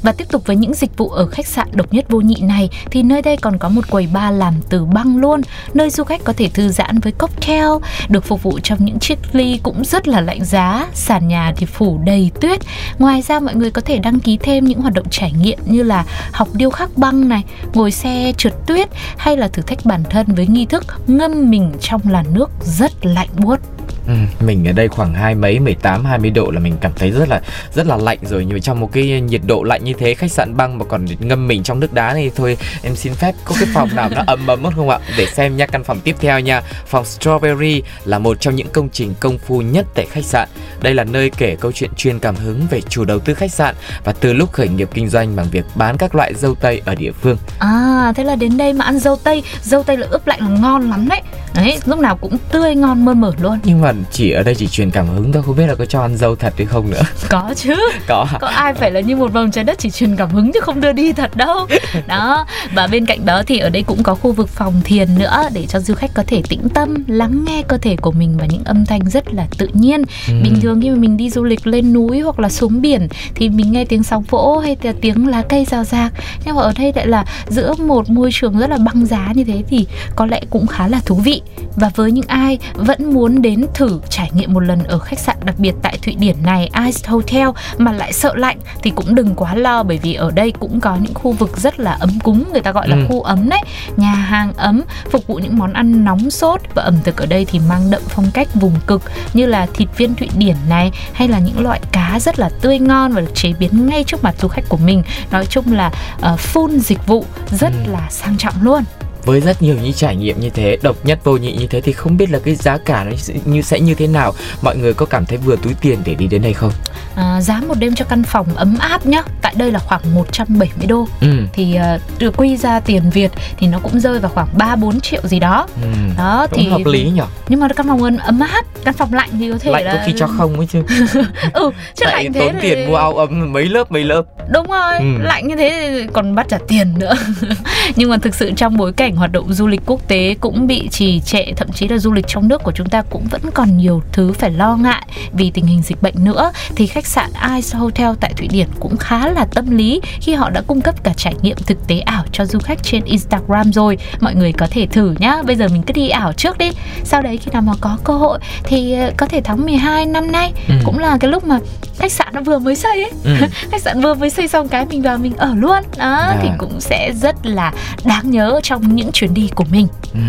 Và 0.02 0.12
tiếp 0.12 0.26
tục 0.32 0.46
với 0.46 0.56
những 0.56 0.74
dịch 0.74 0.98
vụ 0.98 1.10
ở 1.10 1.26
khách 1.26 1.48
sạn 1.48 1.68
độc 1.74 1.94
nhất 1.94 2.06
vô 2.10 2.22
nhị 2.22 2.42
này 2.42 2.70
thì 2.92 3.04
nơi 3.04 3.22
đây 3.22 3.38
còn 3.38 3.58
có 3.58 3.70
một 3.70 3.90
quầy 3.90 4.08
bar 4.08 4.36
làm 4.38 4.54
từ 4.70 4.86
băng 4.86 5.18
luôn 5.18 5.42
nơi 5.74 5.90
du 5.90 6.04
khách 6.04 6.24
có 6.24 6.34
thể 6.34 6.50
thư 6.54 6.70
giãn 6.70 7.00
với 7.00 7.12
cocktail 7.12 7.70
được 8.10 8.26
phục 8.26 8.44
vụ 8.44 8.60
trong 8.64 8.86
những 8.86 9.00
chiếc 9.00 9.20
ly 9.32 9.60
cũng 9.64 9.86
rất 9.86 10.08
là 10.08 10.22
lạnh 10.22 10.46
giá 10.46 10.88
sàn 10.94 11.28
nhà 11.28 11.54
thì 11.58 11.66
phủ 11.66 12.00
đầy 12.06 12.32
tuyết. 12.42 12.60
Ngoài 13.00 13.22
ra 13.22 13.40
mọi 13.40 13.56
người 13.56 13.72
có 13.72 13.82
thể 13.82 14.00
đăng 14.00 14.20
ký 14.20 14.38
thêm 14.38 14.66
những 14.66 14.82
hoạt 14.82 14.94
động 14.94 15.10
trải 15.10 15.32
nghiệm 15.32 15.60
như 15.66 15.84
là 15.84 16.06
học 16.32 16.48
điêu 16.54 16.70
khắc 16.70 16.98
băng 16.98 17.30
này 17.30 17.44
ngồi 17.74 17.92
xe 17.92 18.34
trượt 18.38 18.54
tuyết 18.68 18.90
hay 19.18 19.38
là 19.38 19.48
thử 19.48 19.62
thách 19.62 19.86
bản 19.86 20.04
thân 20.10 20.36
với 20.36 20.48
nghi 20.48 20.66
thức 20.66 20.84
ngâm 21.08 21.50
mình 21.50 21.72
trong 21.82 22.02
làn 22.10 22.26
nước 22.34 22.50
rất 22.64 23.06
lạnh 23.06 23.30
buốt 23.38 23.60
Ừ, 24.08 24.14
mình 24.40 24.68
ở 24.68 24.72
đây 24.72 24.88
khoảng 24.88 25.14
hai 25.14 25.36
mấy 25.36 25.60
18 25.60 26.06
20 26.06 26.32
độ 26.32 26.52
là 26.52 26.60
mình 26.60 26.76
cảm 26.82 26.92
thấy 26.96 27.12
rất 27.12 27.30
là 27.30 27.42
rất 27.74 27.88
là 27.88 27.98
lạnh 27.98 28.18
rồi. 28.22 28.46
Nhưng 28.46 28.54
mà 28.54 28.60
trong 28.60 28.80
một 28.80 28.90
cái 28.94 29.22
nhiệt 29.22 29.42
độ 29.48 29.64
lạnh 29.64 29.84
như 29.84 29.94
thế 29.94 30.14
khách 30.14 30.32
sạn 30.32 30.58
băng 30.58 30.78
mà 30.78 30.86
còn 30.86 31.06
ngâm 31.20 31.48
mình 31.48 31.64
trong 31.64 31.80
nước 31.80 31.94
đá 31.94 32.14
này 32.14 32.32
thôi 32.36 32.58
em 32.84 32.96
xin 32.96 33.14
phép 33.14 33.36
có 33.46 33.56
cái 33.60 33.70
phòng 33.74 33.90
nào 33.96 34.10
nó 34.10 34.24
ấm 34.28 34.48
ấm 34.48 34.64
không 34.76 34.90
ạ? 34.90 35.00
Để 35.18 35.26
xem 35.26 35.58
nha 35.58 35.66
căn 35.66 35.84
phòng 35.84 36.00
tiếp 36.00 36.16
theo 36.20 36.40
nha. 36.40 36.62
Phòng 36.86 37.04
Strawberry 37.04 37.82
là 38.06 38.20
một 38.20 38.40
trong 38.40 38.56
những 38.56 38.68
công 38.74 38.90
trình 38.90 39.14
công 39.20 39.38
phu 39.38 39.62
nhất 39.62 39.86
tại 39.96 40.06
khách 40.12 40.26
sạn. 40.26 40.50
Đây 40.82 40.94
là 40.94 41.04
nơi 41.04 41.30
kể 41.38 41.56
câu 41.56 41.72
chuyện 41.72 41.92
truyền 41.96 42.20
cảm 42.20 42.36
hứng 42.36 42.68
về 42.70 42.82
chủ 42.82 43.06
đầu 43.06 43.20
tư 43.20 43.34
khách 43.34 43.52
sạn 43.52 43.76
và 44.04 44.14
từ 44.14 44.34
lúc 44.34 44.52
khởi 44.52 44.68
nghiệp 44.70 44.90
kinh 44.94 45.10
doanh 45.10 45.36
bằng 45.36 45.48
việc 45.52 45.66
bán 45.76 45.98
các 45.98 46.16
loại 46.16 46.34
dâu 46.34 46.56
tây 46.56 46.82
ở 46.86 46.96
địa 46.96 47.12
phương. 47.12 47.38
À 47.60 48.14
thế 48.16 48.24
là 48.24 48.36
đến 48.36 48.58
đây 48.58 48.74
mà 48.74 48.86
ăn 48.86 49.00
dâu 49.00 49.16
tây. 49.24 49.44
Dâu 49.64 49.84
tây 49.84 49.98
là 49.98 50.08
ướp 50.10 50.28
lạnh 50.28 50.40
là 50.42 50.60
ngon 50.60 50.90
lắm 50.90 51.10
đấy. 51.10 51.22
Đấy 51.56 51.80
lúc 51.86 52.00
nào 52.00 52.18
cũng 52.18 52.38
tươi 52.52 52.76
ngon 52.76 53.06
mơn 53.06 53.22
mởn 53.22 53.34
luôn. 53.42 53.60
Nhưng 53.64 53.82
mà 53.82 53.91
chỉ 54.12 54.32
ở 54.32 54.44
đây 54.44 54.56
chỉ 54.56 54.68
truyền 54.68 54.92
cảm 54.92 55.08
hứng 55.08 55.32
thôi 55.32 55.44
không 55.46 55.56
biết 55.56 55.68
là 55.68 55.76
có 55.76 55.86
cho 55.86 56.02
ăn 56.02 56.18
dâu 56.18 56.36
thật 56.36 56.54
hay 56.58 56.66
không 56.66 56.90
nữa. 56.92 57.02
Có 57.30 57.54
chứ. 57.56 57.76
Có 58.08 58.24
hả 58.24 58.38
Có 58.42 58.48
ai 58.48 58.74
phải 58.74 58.92
là 58.92 59.00
như 59.00 59.16
một 59.16 59.34
vòng 59.34 59.52
trái 59.52 59.64
đất 59.64 59.80
chỉ 59.80 59.90
truyền 59.90 60.16
cảm 60.16 60.30
hứng 60.30 60.52
chứ 60.54 60.60
không 60.60 60.82
đưa 60.82 60.92
đi 60.92 61.14
thật 61.14 61.36
đâu. 61.36 61.68
Đó 62.08 62.46
Và 62.74 62.88
bên 62.88 63.06
cạnh 63.06 63.26
đó 63.26 63.44
thì 63.48 63.60
ở 63.60 63.70
đây 63.70 63.84
cũng 63.84 64.04
có 64.04 64.16
khu 64.16 64.32
vực 64.32 64.50
phòng 64.50 64.82
thiền 64.84 65.18
nữa 65.18 65.50
Để 65.54 65.66
cho 65.70 65.80
du 65.80 65.94
khách 65.94 66.14
có 66.14 66.24
thể 66.28 66.42
tĩnh 66.50 66.70
tâm 66.74 67.04
Lắng 67.08 67.46
nghe 67.48 67.64
cơ 67.68 67.78
thể 67.78 67.96
của 67.96 68.12
mình 68.12 68.38
và 68.38 68.46
những 68.46 68.64
âm 68.64 68.86
thanh 68.86 69.10
rất 69.10 69.34
là 69.34 69.48
tự 69.58 69.70
nhiên. 69.74 70.04
Bình 70.28 70.60
thường 70.62 70.82
khi 70.82 70.90
mà 70.90 70.96
mình 70.96 71.18
đi 71.18 71.30
du 71.30 71.44
lịch 71.44 71.68
lên 71.68 71.94
núi 71.94 72.20
hoặc 72.20 72.40
là 72.40 72.50
xuống 72.50 72.82
biển 72.82 73.08
Thì 73.36 73.50
mình 73.50 73.72
nghe 73.72 73.86
tiếng 73.86 74.04
sóng 74.04 74.24
vỗ 74.30 74.62
hay 74.64 74.78
là 74.84 74.94
tiếng 75.02 75.28
lá 75.28 75.42
cây 75.50 75.66
rào 75.66 75.84
rạc. 75.84 76.14
Nhưng 76.46 76.56
mà 76.56 76.62
ở 76.62 76.74
đây 76.78 76.94
lại 76.96 77.08
là 77.08 77.26
giữa 77.48 77.74
một 77.74 78.10
môi 78.10 78.30
trường 78.34 78.60
rất 78.60 78.70
là 78.70 78.78
băng 78.78 79.06
giá 79.06 79.32
như 79.36 79.44
thế 79.44 79.64
Thì 79.70 79.88
có 80.16 80.26
lẽ 80.26 80.42
cũng 80.50 80.68
khá 80.68 80.88
là 80.88 81.00
thú 81.06 81.16
vị. 81.16 81.42
Và 81.76 81.92
với 81.96 82.12
những 82.12 82.28
ai 82.28 82.58
vẫn 82.74 83.14
muốn 83.14 83.42
đến 83.42 83.66
thử 83.74 83.81
trải 84.10 84.30
nghiệm 84.34 84.54
một 84.54 84.60
lần 84.60 84.84
ở 84.84 85.00
khách 85.00 85.20
sạn 85.20 85.36
đặc 85.46 85.56
biệt 85.60 85.74
tại 85.82 85.98
Thụy 86.06 86.16
Điển 86.16 86.36
này 86.44 86.70
Ice 86.86 87.10
Hotel 87.10 87.48
mà 87.78 87.92
lại 87.92 88.14
sợ 88.14 88.36
lạnh 88.36 88.58
thì 88.84 88.92
cũng 88.96 89.16
đừng 89.16 89.36
quá 89.36 89.56
lo 89.56 89.84
bởi 89.84 89.98
vì 89.98 90.14
ở 90.14 90.32
đây 90.32 90.52
cũng 90.60 90.80
có 90.80 90.96
những 91.02 91.14
khu 91.14 91.32
vực 91.32 91.58
rất 91.58 91.80
là 91.80 91.92
ấm 92.00 92.20
cúng 92.24 92.44
người 92.52 92.62
ta 92.62 92.72
gọi 92.72 92.88
là 92.88 92.96
Ừ. 92.96 93.06
khu 93.10 93.22
ấm 93.22 93.50
đấy 93.50 93.62
nhà 93.98 94.14
hàng 94.14 94.54
ấm 94.54 94.82
phục 95.12 95.28
vụ 95.28 95.36
những 95.36 95.58
món 95.58 95.74
ăn 95.74 96.06
nóng 96.06 96.30
sốt 96.32 96.62
và 96.76 96.84
ẩm 96.84 96.96
thực 97.04 97.18
ở 97.18 97.26
đây 97.26 97.46
thì 97.46 97.60
mang 97.70 97.92
đậm 97.92 98.02
phong 98.08 98.32
cách 98.34 98.48
vùng 98.56 98.76
cực 98.88 99.02
như 99.34 99.46
là 99.46 99.68
thịt 99.74 99.88
viên 99.98 100.16
Thụy 100.16 100.30
Điển 100.38 100.56
này 100.70 100.92
hay 101.14 101.28
là 101.28 101.40
những 101.40 101.60
loại 101.64 101.80
cá 101.92 102.20
rất 102.22 102.40
là 102.40 102.50
tươi 102.62 102.80
ngon 102.80 103.12
và 103.12 103.22
được 103.22 103.32
chế 103.36 103.54
biến 103.60 103.88
ngay 103.88 104.04
trước 104.04 104.24
mặt 104.24 104.36
du 104.42 104.48
khách 104.48 104.70
của 104.70 104.78
mình 104.78 105.04
nói 105.32 105.46
chung 105.46 105.74
là 105.74 105.88
uh, 106.34 106.40
full 106.40 106.80
dịch 106.80 107.08
vụ 107.08 107.26
rất 107.52 107.72
Ừ. 107.86 107.92
là 107.92 108.08
sang 108.10 108.38
trọng 108.38 108.54
luôn 108.62 108.84
với 109.26 109.40
rất 109.40 109.62
nhiều 109.62 109.76
những 109.84 109.94
trải 109.94 110.16
nghiệm 110.16 110.40
như 110.40 110.50
thế, 110.50 110.78
độc 110.82 111.06
nhất 111.06 111.20
vô 111.24 111.38
nhị 111.38 111.52
như 111.52 111.68
thế 111.68 111.82
thì 111.82 111.92
không 111.92 112.18
biết 112.18 112.30
là 112.32 112.40
cái 112.40 112.56
giá 112.56 112.78
cả 112.78 113.04
nó 113.04 113.12
như, 113.46 113.62
sẽ 113.62 113.80
như 113.80 113.94
thế 113.94 114.08
nào. 114.08 114.34
Mọi 114.62 114.78
người 114.78 114.94
có 114.94 115.06
cảm 115.06 115.26
thấy 115.26 115.38
vừa 115.38 115.56
túi 115.56 115.74
tiền 115.82 116.00
để 116.06 116.16
đi 116.16 116.28
đến 116.28 116.42
đây 116.42 116.54
không? 116.54 116.72
À, 117.16 117.42
giá 117.42 117.62
một 117.68 117.76
đêm 117.80 117.96
cho 117.96 118.06
căn 118.06 118.24
phòng 118.24 118.48
ấm 118.56 118.78
áp 118.80 119.06
nhá 119.06 119.22
tại 119.42 119.54
đây 119.58 119.72
là 119.72 119.80
khoảng 119.80 120.02
170 120.16 120.88
đô 120.88 121.08
ừ. 121.22 121.28
thì 121.54 121.78
được 122.20 122.38
quy 122.38 122.58
ra 122.58 122.80
tiền 122.80 123.10
Việt 123.10 123.32
thì 123.58 123.68
nó 123.68 123.80
cũng 123.80 124.00
rơi 124.00 124.20
vào 124.20 124.32
khoảng 124.34 124.48
3 124.58 124.76
4 124.76 125.00
triệu 125.02 125.22
gì 125.24 125.40
đó. 125.40 125.68
ừ. 125.84 125.88
Đó 126.18 126.48
cũng 126.52 126.60
thì 126.64 126.70
hợp 126.70 126.82
lý 126.86 127.10
nhỉ 127.10 127.22
nhưng 127.48 127.60
mà 127.60 127.68
căn 127.76 127.88
phòng 127.88 128.04
ấm- 128.04 128.40
áp, 128.52 128.66
căn 128.84 128.94
phòng 128.94 129.14
lạnh 129.14 129.30
thì 129.40 129.52
có 129.52 129.58
thể 129.58 129.72
lạnh 129.72 129.84
là 129.86 129.94
có 129.94 130.00
khi 130.06 130.14
cho 130.18 130.28
không 130.28 130.58
ấy 130.58 130.68
chứ 130.68 130.84
Ừ, 131.54 131.72
chứ 131.96 132.06
lạnh 132.08 132.34
thế 132.34 132.40
tốn 132.40 132.56
thì... 132.62 132.70
tiền 132.70 132.88
mua 132.88 132.96
áo 132.96 133.18
ấm 133.18 133.54
mấy 133.54 133.66
lớp 133.66 133.92
mấy 133.92 134.04
lớp 134.04 134.22
Đúng 134.54 134.68
rồi, 134.68 134.98
Ừ. 135.00 135.06
lạnh 135.20 135.48
như 135.48 135.56
thế 135.56 135.88
thì 136.00 136.08
còn 136.14 136.36
bắt 136.36 136.46
trả 136.50 136.58
tiền 136.68 136.94
nữa. 137.00 137.14
Nhưng 137.96 138.10
mà 138.10 138.18
thực 138.18 138.36
sự 138.36 138.52
trong 138.56 138.78
bối 138.78 138.94
cảnh 138.94 139.16
hoạt 139.16 139.32
động 139.32 139.54
du 139.54 139.68
lịch 139.68 139.82
quốc 139.86 140.08
tế 140.08 140.36
cũng 140.40 140.68
bị 140.68 140.90
trì 140.90 141.20
trệ, 141.20 141.46
thậm 141.58 141.72
chí 141.72 141.88
là 141.88 141.98
du 141.98 142.12
lịch 142.14 142.26
trong 142.28 142.48
nước 142.48 142.64
của 142.64 142.72
chúng 142.72 142.90
ta 142.90 143.02
cũng 143.10 143.28
vẫn 143.32 143.42
còn 143.54 143.78
nhiều 143.78 144.02
thứ 144.12 144.34
phải 144.34 144.52
lo 144.52 144.76
ngại 144.76 145.06
vì 145.34 145.52
tình 145.52 145.66
hình 145.66 145.82
dịch 145.82 146.02
bệnh 146.02 146.16
nữa 146.24 146.52
thì 146.76 146.88
khách 146.88 147.01
sạn 147.08 147.30
Ice 147.56 147.78
Hotel 147.78 148.10
tại 148.20 148.34
Thụy 148.38 148.48
Điển 148.48 148.68
cũng 148.80 148.98
khá 148.98 149.28
là 149.28 149.46
tâm 149.46 149.78
lý 149.78 150.02
khi 150.22 150.34
họ 150.34 150.50
đã 150.50 150.62
cung 150.68 150.82
cấp 150.82 151.04
cả 151.04 151.14
trải 151.18 151.34
nghiệm 151.42 151.58
thực 151.58 151.88
tế 151.88 152.00
ảo 152.00 152.24
cho 152.32 152.46
du 152.46 152.60
khách 152.60 152.84
trên 152.84 153.04
Instagram 153.06 153.74
rồi. 153.74 153.98
Mọi 154.20 154.36
người 154.36 154.52
có 154.52 154.68
thể 154.72 154.86
thử 154.88 155.16
nhá. 155.20 155.42
Bây 155.46 155.56
giờ 155.56 155.68
mình 155.68 155.82
cứ 155.84 155.94
đi 155.94 156.10
ảo 156.10 156.34
trước 156.34 156.58
đi. 156.58 156.72
Sau 157.04 157.22
đấy 157.22 157.38
khi 157.38 157.52
nào 157.52 157.62
mà 157.62 157.74
có 157.82 157.98
cơ 158.04 158.14
hội 158.14 158.40
thì 158.64 158.94
ờ, 158.94 159.12
có 159.18 159.26
thể 159.26 159.42
tháng 159.44 159.66
12 159.66 160.06
năm 160.06 160.32
nay 160.32 160.54
Ừ. 160.68 160.74
cũng 160.86 161.00
là 161.00 161.18
cái 161.20 161.32
lúc 161.32 161.44
mà 161.48 161.60
khách 162.00 162.12
sạn 162.12 162.28
nó 162.34 162.42
vừa 162.42 162.60
mới 162.60 162.76
xây 162.76 163.04
ấy 163.04 163.12
ừ. 163.24 163.36
khách 163.72 163.82
sạn 163.82 164.02
vừa 164.02 164.14
mới 164.14 164.30
xây 164.30 164.48
xong 164.48 164.68
cái 164.68 164.86
mình 164.86 165.02
vào 165.02 165.18
mình 165.18 165.36
ở 165.38 165.54
luôn 165.56 165.84
đó 165.98 166.06
À. 166.16 166.38
thì 166.42 166.50
cũng 166.58 166.80
sẽ 166.82 167.12
rất 167.22 167.36
là 167.46 167.74
đáng 168.04 168.32
nhớ 168.32 168.60
trong 168.64 168.96
những 168.96 169.12
chuyến 169.12 169.34
đi 169.34 169.50
của 169.56 169.66
mình 169.72 169.88
Ừ. 170.14 170.20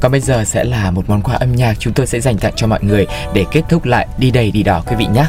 Còn 0.00 0.12
bây 0.12 0.20
giờ 0.20 0.44
sẽ 0.44 0.64
là 0.64 0.90
một 0.90 1.04
món 1.10 1.22
quà 1.22 1.34
âm 1.34 1.52
nhạc 1.56 1.74
chúng 1.78 1.92
tôi 1.92 2.06
sẽ 2.06 2.20
dành 2.20 2.38
tặng 2.38 2.52
cho 2.56 2.66
mọi 2.66 2.78
người 2.82 3.06
để 3.34 3.44
kết 3.52 3.62
thúc 3.68 3.84
lại 3.84 4.06
đi 4.18 4.30
đầy 4.30 4.50
đi 4.50 4.62
đỏ 4.62 4.82
quý 4.86 4.96
vị 4.98 5.06
nhé. 5.14 5.24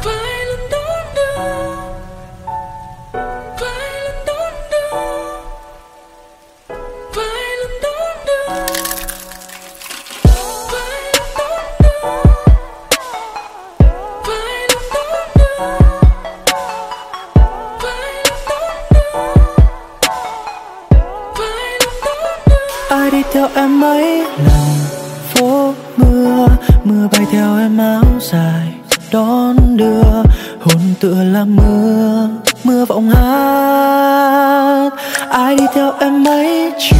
Mưa 26.84 27.08
bay 27.12 27.26
theo 27.30 27.58
em 27.58 27.78
áo 27.78 28.04
dài 28.20 28.74
đón 29.12 29.76
đưa 29.76 30.22
hồn 30.60 30.94
tựa 31.00 31.24
là 31.32 31.44
mưa. 31.44 32.28
Mưa 32.64 32.84
vọng 32.84 33.10
hát 33.10 34.90
ai 35.28 35.56
đi 35.56 35.64
theo 35.74 35.92
em 36.00 36.22
mấy 36.24 36.72
chiều 36.78 36.98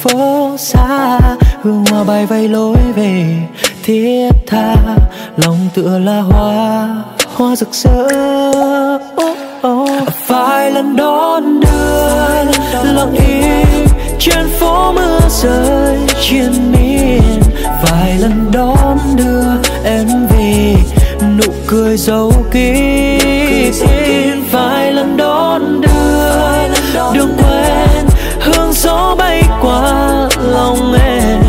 phố 0.00 0.56
xa? 0.58 1.18
Hương 1.62 1.84
hoa 1.90 2.04
bay 2.04 2.26
vây 2.26 2.48
lối 2.48 2.76
về 2.96 3.36
thiết 3.82 4.28
tha 4.46 4.76
lòng 5.36 5.68
tựa 5.74 5.98
là 5.98 6.20
hoa 6.20 6.88
hoa 7.34 7.56
rực 7.56 7.74
rỡ. 7.74 8.08
Oh, 9.24 9.38
oh. 9.66 10.08
vài 10.26 10.70
lần 10.70 10.96
đón 10.96 11.60
đưa 11.60 12.92
lòng 12.92 13.14
yêu 13.14 13.86
trên 14.18 14.48
phố 14.60 14.92
mưa 14.92 15.20
rơi 15.28 15.98
trên 16.20 16.72
miền 16.72 17.47
vài 17.82 18.18
lần 18.18 18.50
đón 18.52 18.98
đưa 19.16 19.42
em 19.84 20.06
về, 20.26 20.74
nụ 21.36 21.52
cười 21.66 21.96
dấu 21.96 22.32
kín 22.50 24.42
vài 24.52 24.92
lần 24.92 25.16
đón 25.16 25.80
đưa 25.80 25.98
đường 27.14 27.36
quen 27.38 28.06
hương 28.40 28.72
gió 28.72 29.14
bay 29.18 29.42
qua 29.62 30.28
lòng 30.38 30.94
em 30.94 31.40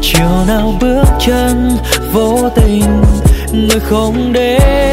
chiều 0.00 0.28
nào 0.48 0.74
bước 0.80 1.04
chân 1.20 1.70
vô 2.12 2.50
tình 2.54 3.02
người 3.52 3.80
không 3.80 4.32
đến. 4.32 4.83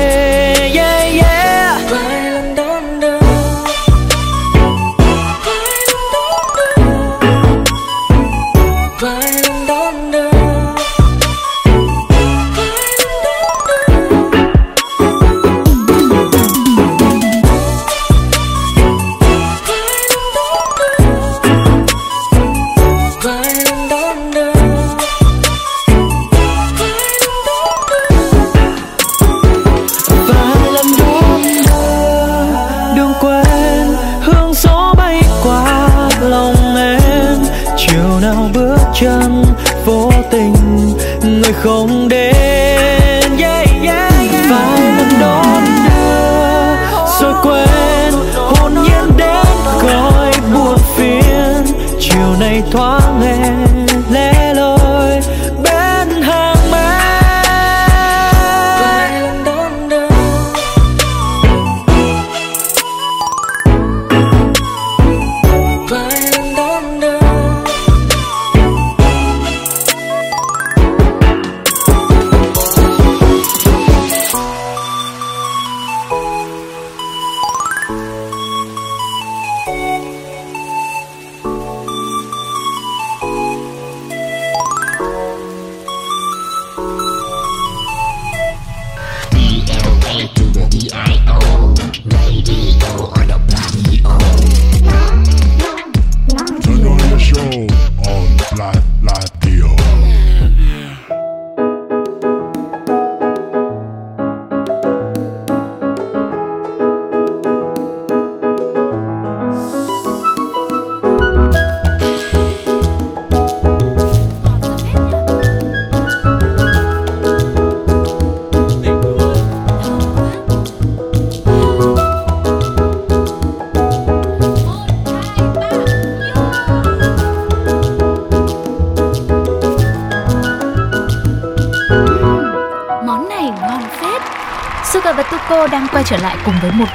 Chiều 52.52 53.20
nay 53.20 53.81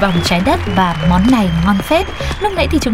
vòng 0.00 0.20
trái 0.24 0.40
đất 0.46 0.55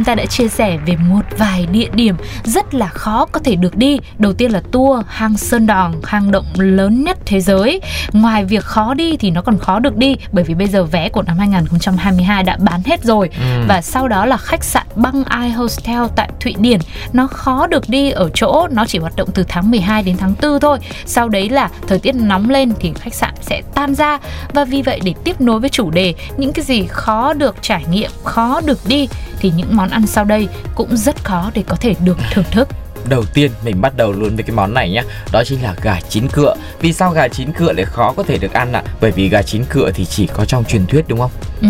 chúng 0.03 0.07
ta 0.07 0.15
đã 0.15 0.27
chia 0.27 0.49
sẻ 0.49 0.79
về 0.87 0.97
một 0.97 1.21
vài 1.39 1.67
địa 1.67 1.89
điểm 1.95 2.17
rất 2.45 2.75
là 2.75 2.87
khó 2.87 3.27
có 3.33 3.41
thể 3.41 3.57
được 3.57 3.77
đi. 3.77 3.99
Đầu 4.19 4.33
tiên 4.33 4.51
là 4.53 4.63
tour 4.73 5.05
hang 5.09 5.37
Sơn 5.37 5.67
Đòn, 5.67 5.93
hang 6.05 6.31
động 6.31 6.45
lớn 6.57 7.05
nhất 7.05 7.19
thế 7.27 7.41
giới. 7.41 7.81
Ngoài 8.13 8.45
việc 8.45 8.65
khó 8.65 8.95
đi 8.95 9.17
thì 9.17 9.31
nó 9.31 9.43
còn 9.43 9.59
khó 9.59 9.79
được 9.79 9.97
đi 9.97 10.17
bởi 10.33 10.45
vì 10.45 10.55
bây 10.55 10.67
giờ 10.67 10.85
vé 10.85 11.09
của 11.09 11.23
năm 11.23 11.39
2022 11.39 12.43
đã 12.43 12.57
bán 12.61 12.83
hết 12.87 13.05
rồi. 13.05 13.31
Ừ. 13.41 13.65
Và 13.69 13.83
sau 13.83 14.09
đó 14.09 14.27
là 14.27 14.37
khách 14.37 14.65
sạn 14.65 14.87
Băng 14.97 15.25
Ai 15.25 15.51
Hostel 15.51 16.03
tại 16.17 16.31
Thụy 16.41 16.55
Điển. 16.59 16.81
Nó 17.13 17.27
khó 17.27 17.67
được 17.67 17.89
đi 17.89 18.11
ở 18.11 18.31
chỗ 18.35 18.69
nó 18.71 18.87
chỉ 18.87 18.99
hoạt 18.99 19.17
động 19.17 19.29
từ 19.35 19.45
tháng 19.49 19.71
12 19.71 20.03
đến 20.03 20.17
tháng 20.17 20.35
4 20.43 20.61
thôi. 20.61 20.79
Sau 21.07 21.29
đấy 21.29 21.49
là 21.49 21.71
thời 21.89 21.99
tiết 21.99 22.15
nóng 22.15 22.51
lên 22.51 22.73
thì 22.81 22.93
khách 22.95 23.15
sạn 23.15 23.35
sẽ 23.41 23.63
tan 23.75 23.95
ra 23.95 24.19
và 24.53 24.65
vì 24.65 24.83
vậy 24.83 25.01
để 25.05 25.15
tiếp 25.25 25.41
nối 25.41 25.61
với 25.61 25.71
chủ 25.71 25.91
đề 25.91 26.15
những 26.37 26.53
cái 26.53 26.65
gì 26.65 26.87
khó 26.89 27.33
được 27.33 27.57
trải 27.61 27.85
nghiệm 27.91 28.11
khó 28.25 28.61
được 28.61 28.79
đi 28.87 29.09
thì 29.43 29.53
những 29.57 29.77
món 29.77 29.91
ăn 29.93 30.07
sau 30.07 30.25
đây 30.25 30.49
cũng 30.75 30.97
rất 30.97 31.25
khó 31.25 31.51
để 31.55 31.65
có 31.69 31.77
thể 31.77 31.95
được 32.05 32.19
thưởng 32.33 32.45
thức. 32.51 32.69
Đầu 33.09 33.25
tiên 33.35 33.51
mình 33.65 33.81
bắt 33.81 33.97
đầu 33.97 34.13
luôn 34.13 34.37
với 34.37 34.45
cái 34.45 34.57
món 34.57 34.75
này 34.75 34.91
nhá. 34.91 35.03
Đó 35.33 35.43
chính 35.47 35.63
là 35.63 35.75
gà 35.83 36.01
chín 36.09 36.29
cựa. 36.29 36.55
Vì 36.81 36.93
sao 36.93 37.11
gà 37.11 37.29
chín 37.29 37.53
cựa 37.53 37.73
lại 37.73 37.85
khó 37.85 38.13
có 38.17 38.23
thể 38.23 38.39
được 38.39 38.53
ăn 38.53 38.73
ạ? 38.73 38.83
Bởi 39.01 39.11
vì 39.11 39.29
gà 39.29 39.43
chín 39.43 39.65
cựa 39.65 39.91
thì 39.95 40.05
chỉ 40.05 40.27
có 40.27 40.45
trong 40.45 40.65
truyền 40.65 40.87
thuyết 40.87 41.09
đúng 41.09 41.19
không? 41.19 41.31
Ừ, 41.61 41.69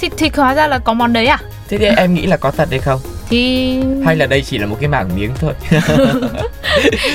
thì, 0.00 0.08
thì 0.16 0.30
hóa 0.36 0.54
ra 0.54 0.66
là 0.66 0.78
có 0.78 0.94
món 0.94 1.12
đấy 1.12 1.26
à? 1.26 1.38
Thế 1.68 1.78
thì 1.78 1.86
em 1.86 2.14
nghĩ 2.14 2.26
là 2.26 2.36
có 2.36 2.50
thật 2.50 2.68
hay 2.70 2.78
không 2.78 3.00
thì 3.30 3.76
Hay 4.04 4.16
là 4.16 4.26
đây 4.26 4.42
chỉ 4.42 4.58
là 4.58 4.66
một 4.66 4.76
cái 4.80 4.88
mảng 4.88 5.08
miếng 5.16 5.30
thôi? 5.40 5.52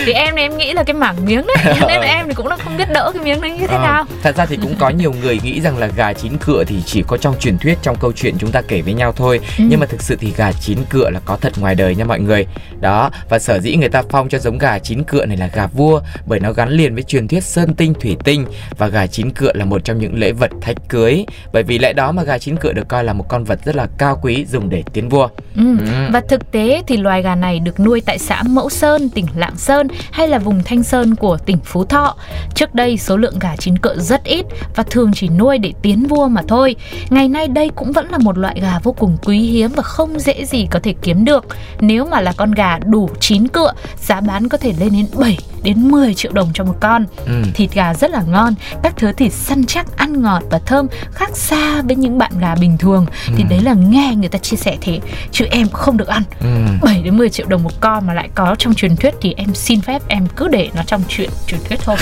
Thì 0.05 0.11
em 0.13 0.33
thì 0.35 0.41
em 0.41 0.57
nghĩ 0.57 0.73
là 0.73 0.83
cái 0.83 0.93
mảng 0.93 1.25
miếng 1.25 1.41
đấy 1.47 1.75
nên 1.87 2.01
là 2.01 2.07
em 2.07 2.27
thì 2.27 2.33
cũng 2.33 2.49
đã 2.49 2.57
không 2.63 2.77
biết 2.77 2.89
đỡ 2.93 3.11
cái 3.13 3.23
miếng 3.23 3.41
đấy 3.41 3.51
như 3.51 3.67
thế 3.67 3.75
Ờ, 3.75 3.81
nào. 3.83 4.05
Thật 4.23 4.35
ra 4.35 4.45
thì 4.45 4.57
cũng 4.61 4.75
có 4.79 4.89
nhiều 4.89 5.13
người 5.21 5.39
nghĩ 5.43 5.61
rằng 5.61 5.77
là 5.77 5.87
gà 5.87 6.13
chín 6.13 6.37
cựa 6.37 6.63
thì 6.67 6.75
chỉ 6.85 7.03
có 7.07 7.17
trong 7.17 7.39
truyền 7.39 7.57
thuyết 7.57 7.77
trong 7.81 7.95
câu 7.95 8.11
chuyện 8.11 8.35
chúng 8.39 8.51
ta 8.51 8.61
kể 8.61 8.81
với 8.81 8.93
nhau 8.93 9.13
thôi. 9.15 9.39
Ừ. 9.57 9.63
Nhưng 9.69 9.79
mà 9.79 9.85
thực 9.85 10.01
sự 10.01 10.15
thì 10.19 10.33
gà 10.37 10.51
chín 10.51 10.77
cựa 10.89 11.09
là 11.09 11.19
có 11.25 11.37
thật 11.41 11.53
ngoài 11.59 11.75
đời 11.75 11.95
nha 11.95 12.05
mọi 12.05 12.19
người. 12.19 12.45
Đó, 12.79 13.09
và 13.29 13.39
sở 13.39 13.59
dĩ 13.59 13.75
người 13.75 13.89
ta 13.89 14.01
phong 14.09 14.29
cho 14.29 14.39
giống 14.39 14.57
gà 14.57 14.79
chín 14.79 15.03
cựa 15.03 15.25
này 15.25 15.37
là 15.37 15.49
gà 15.53 15.67
vua 15.67 16.01
Bởi 16.25 16.39
nó 16.39 16.51
gắn 16.53 16.69
liền 16.69 16.93
với 16.95 17.03
truyền 17.03 17.27
thuyết 17.27 17.43
sơn 17.43 17.73
tinh 17.73 17.93
thủy 17.93 18.17
tinh. 18.23 18.45
Và 18.77 18.87
gà 18.87 19.07
chín 19.07 19.31
cựa 19.31 19.51
là 19.53 19.65
một 19.65 19.83
trong 19.83 19.99
những 19.99 20.19
lễ 20.19 20.31
vật 20.31 20.51
thách 20.61 20.77
cưới. 20.89 21.25
Bởi 21.53 21.63
vì 21.63 21.77
lẽ 21.79 21.93
đó 21.93 22.11
mà 22.11 22.23
gà 22.23 22.37
chín 22.37 22.55
cựa 22.57 22.73
được 22.73 22.87
coi 22.87 23.03
là 23.03 23.13
một 23.13 23.25
con 23.29 23.43
vật 23.43 23.59
rất 23.65 23.75
là 23.75 23.87
cao 23.97 24.19
quý 24.21 24.45
dùng 24.51 24.69
để 24.69 24.83
tiến 24.93 25.09
vua. 25.09 25.27
Ừ. 25.55 25.63
Ừ. 25.79 26.04
Và 26.13 26.21
thực 26.29 26.51
tế 26.51 26.83
thì 26.87 26.97
loài 26.97 27.21
gà 27.21 27.35
này 27.35 27.59
được 27.59 27.79
nuôi 27.79 28.01
tại 28.01 28.19
xã 28.19 28.43
Mẫu 28.43 28.69
Sơn, 28.69 29.09
tỉnh 29.09 29.25
Lạng 29.35 29.57
Sơn 29.57 29.87
hay 30.11 30.27
là 30.27 30.39
vùng 30.39 30.63
Thanh 30.63 30.83
Sơn 30.83 31.15
của 31.15 31.37
tỉnh 31.37 31.57
Phú 31.63 31.85
Thọ. 31.85 32.15
Trước 32.55 32.75
đây 32.75 32.97
số 32.97 33.17
lượng 33.17 33.39
gà 33.39 33.55
chín 33.55 33.77
cựa 33.77 33.95
rất 33.99 34.23
ít 34.23 34.45
và 34.75 34.83
thường 34.83 35.11
chỉ 35.15 35.29
nuôi 35.29 35.57
để 35.57 35.73
tiến 35.81 36.07
vua 36.07 36.27
mà 36.27 36.41
thôi. 36.47 36.75
Ngày 37.09 37.29
nay 37.29 37.47
đây 37.47 37.69
cũng 37.75 37.91
vẫn 37.91 38.09
là 38.09 38.17
một 38.17 38.37
loại 38.37 38.59
gà 38.61 38.79
vô 38.83 38.91
cùng 38.91 39.17
quý 39.25 39.39
hiếm 39.39 39.71
và 39.75 39.83
không 39.83 40.19
dễ 40.19 40.45
gì 40.45 40.67
có 40.71 40.79
thể 40.83 40.93
kiếm 41.01 41.25
được. 41.25 41.45
Nếu 41.79 42.05
mà 42.05 42.21
là 42.21 42.33
con 42.37 42.51
gà 42.51 42.79
đủ 42.85 43.09
chín 43.19 43.47
cựa, 43.47 43.71
giá 43.97 44.21
bán 44.21 44.49
có 44.49 44.57
thể 44.57 44.73
lên 44.79 44.89
đến 44.93 45.07
7 45.19 45.37
đến 45.63 45.91
10 45.91 46.13
triệu 46.13 46.31
đồng 46.31 46.49
cho 46.53 46.63
một 46.63 46.75
con. 46.81 47.05
Ừ. 47.25 47.43
Thịt 47.53 47.73
gà 47.73 47.93
rất 47.93 48.11
là 48.11 48.21
ngon, 48.27 48.53
các 48.83 48.93
thứ 48.97 49.11
thịt 49.11 49.33
săn 49.33 49.65
chắc, 49.65 49.97
ăn 49.97 50.21
ngọt 50.21 50.43
và 50.49 50.59
thơm 50.59 50.87
khác 51.11 51.29
xa 51.33 51.81
với 51.81 51.95
những 51.95 52.17
bạn 52.17 52.31
gà 52.39 52.55
bình 52.55 52.77
thường. 52.77 53.05
Thì 53.35 53.43
đấy 53.49 53.59
là 53.59 53.73
nghe 53.73 54.13
người 54.15 54.29
ta 54.29 54.39
chia 54.39 54.57
sẻ 54.57 54.77
thế, 54.81 54.99
chứ 55.31 55.45
em 55.51 55.67
không 55.69 55.94
được 55.97 56.07
ăn. 56.07 56.23
Ừ. 56.39 56.47
7 56.81 57.01
đến 57.03 57.17
10 57.17 57.29
triệu 57.29 57.47
đồng 57.47 57.63
một 57.63 57.71
con 57.79 58.07
mà 58.07 58.13
lại 58.13 58.29
có 58.35 58.55
trong 58.59 58.73
truyền 58.73 58.95
thuyết 58.95 59.13
thì 59.21 59.33
em 59.37 59.53
xin 59.53 59.81
phép 59.81 60.01
em 60.07 60.27
cứ 60.35 60.47
để 60.47 60.69
nó 60.75 60.81
trong 60.87 61.01
chuyện 61.09 61.29
truyền 61.47 61.61
thuyết 61.69 61.79
thôi. 61.83 61.95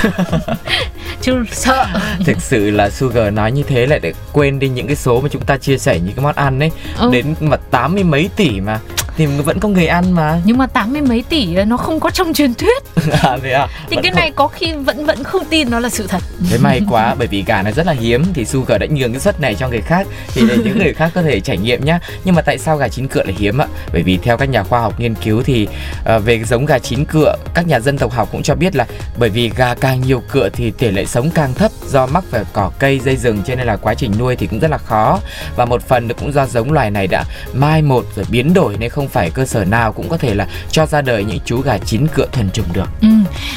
chứ 1.22 1.44
sợ. 1.52 1.86
Thực 2.26 2.42
sự 2.42 2.70
là 2.72 2.90
Sugar 2.90 3.34
nói 3.34 3.52
như 3.52 3.64
thế 3.64 3.86
lại 3.86 4.00
để 4.00 4.14
quên 4.34 4.60
đi 4.60 4.70
những 4.70 4.88
cái 4.88 4.96
số 4.96 5.22
mà 5.22 5.30
chúng 5.32 5.42
ta 5.46 5.58
chia 5.58 5.78
sẻ 5.78 6.00
những 6.00 6.14
cái 6.16 6.24
món 6.24 6.36
ăn 6.36 6.60
ấy 6.60 6.72
Ừ. 6.98 7.10
Đến 7.14 7.36
mà 7.40 7.58
tám 7.58 7.94
mươi 7.94 8.04
mấy 8.04 8.30
tỷ 8.36 8.60
mà 8.62 8.80
Thì 9.18 9.26
vẫn 9.26 9.60
có 9.60 9.70
người 9.70 9.88
ăn 9.88 10.12
mà 10.12 10.40
Nhưng 10.46 10.58
mà 10.58 10.68
tám 10.68 10.94
mươi 10.94 11.02
mấy 11.02 11.24
tỷ 11.30 11.46
nó 11.56 11.78
không 11.78 12.00
có 12.00 12.10
trong 12.10 12.34
truyền 12.34 12.54
thuyết 12.54 12.84
à, 13.24 13.38
thế 13.44 13.52
à? 13.52 13.68
thì 13.90 13.96
Vẫn 13.96 14.04
cái 14.04 14.12
không- 14.12 14.20
này 14.20 14.32
có 14.36 14.48
khi 14.48 14.74
vẫn 14.74 15.06
vẫn 15.06 15.24
không 15.24 15.46
tin 15.50 15.70
nó 15.70 15.80
là 15.80 15.90
sự 15.90 16.08
thật. 16.08 16.22
Thế 16.50 16.58
may 16.58 16.82
quá 16.90 17.16
bởi 17.20 17.28
vì 17.28 17.44
gà 17.48 17.62
nó 17.62 17.72
rất 17.72 17.86
là 17.86 17.94
hiếm 17.94 18.24
thì 18.34 18.46
Sugar 18.46 18.82
đã 18.82 18.88
nhường 18.90 19.12
cái 19.14 19.20
suất 19.20 19.42
này 19.42 19.56
cho 19.56 19.70
người 19.70 19.82
khác 19.82 20.08
thì 20.34 20.42
để 20.50 20.58
những 20.58 20.78
người 20.80 20.94
khác 20.94 21.12
có 21.16 21.22
thể 21.22 21.40
trải 21.40 21.58
nghiệm 21.58 21.86
nhá. 21.86 22.00
Nhưng 22.24 22.36
mà 22.36 22.42
tại 22.42 22.58
sao 22.58 22.78
gà 22.78 22.88
chín 22.88 23.08
cựa 23.08 23.24
lại 23.24 23.36
hiếm 23.38 23.58
ạ? 23.62 23.68
Bởi 23.94 24.04
vì 24.04 24.18
theo 24.18 24.38
các 24.38 24.50
nhà 24.50 24.64
khoa 24.64 24.80
học 24.82 25.00
nghiên 25.00 25.16
cứu 25.16 25.44
thì 25.44 25.68
ờ, 26.06 26.20
về 26.20 26.44
giống 26.44 26.66
gà 26.66 26.80
chín 26.80 27.06
cựa, 27.06 27.36
các 27.54 27.68
nhà 27.68 27.80
dân 27.80 27.98
tộc 27.98 28.12
học 28.12 28.30
cũng 28.32 28.44
cho 28.44 28.56
biết 28.56 28.76
là 28.76 28.86
bởi 29.18 29.30
vì 29.30 29.52
gà 29.58 29.76
càng 29.76 30.02
nhiều 30.02 30.24
cựa 30.32 30.50
thì 30.50 30.72
tỷ 30.72 30.92
lệ 30.92 31.06
sống 31.06 31.30
càng 31.32 31.54
thấp 31.54 31.72
do 31.90 32.06
mắc 32.08 32.24
phải 32.32 32.44
cỏ 32.54 32.72
cây, 32.80 33.00
dây 33.00 33.16
rừng 33.18 33.42
cho 33.48 33.56
nên 33.56 33.68
là 33.68 33.76
quá 33.76 33.94
trình 33.94 34.12
nuôi 34.20 34.36
thì 34.36 34.48
cũng 34.48 34.60
rất 34.60 34.72
là 34.72 34.78
khó. 34.78 35.20
Và 35.56 35.66
một 35.66 35.82
phần 35.88 36.10
cũng 36.14 36.32
do 36.34 36.46
giống 36.46 36.72
loài 36.72 36.92
này 36.92 37.08
đã 37.08 37.24
mai 37.54 37.82
một 37.82 38.06
rồi 38.16 38.26
biến 38.30 38.54
đổi 38.54 38.76
nên 38.80 38.90
không 38.90 39.03
phải 39.08 39.30
cơ 39.32 39.46
sở 39.46 39.66
nào 39.66 39.92
cũng 39.92 40.10
có 40.10 40.18
thể 40.18 40.34
là 40.34 40.48
cho 40.72 40.86
ra 40.86 41.02
đời 41.02 41.24
những 41.24 41.40
chú 41.46 41.62
gà 41.62 41.78
chín 41.78 42.08
cựa 42.08 42.26
thuần 42.32 42.50
chủng 42.52 42.74
được. 42.74 42.90
Ừ, 43.02 43.08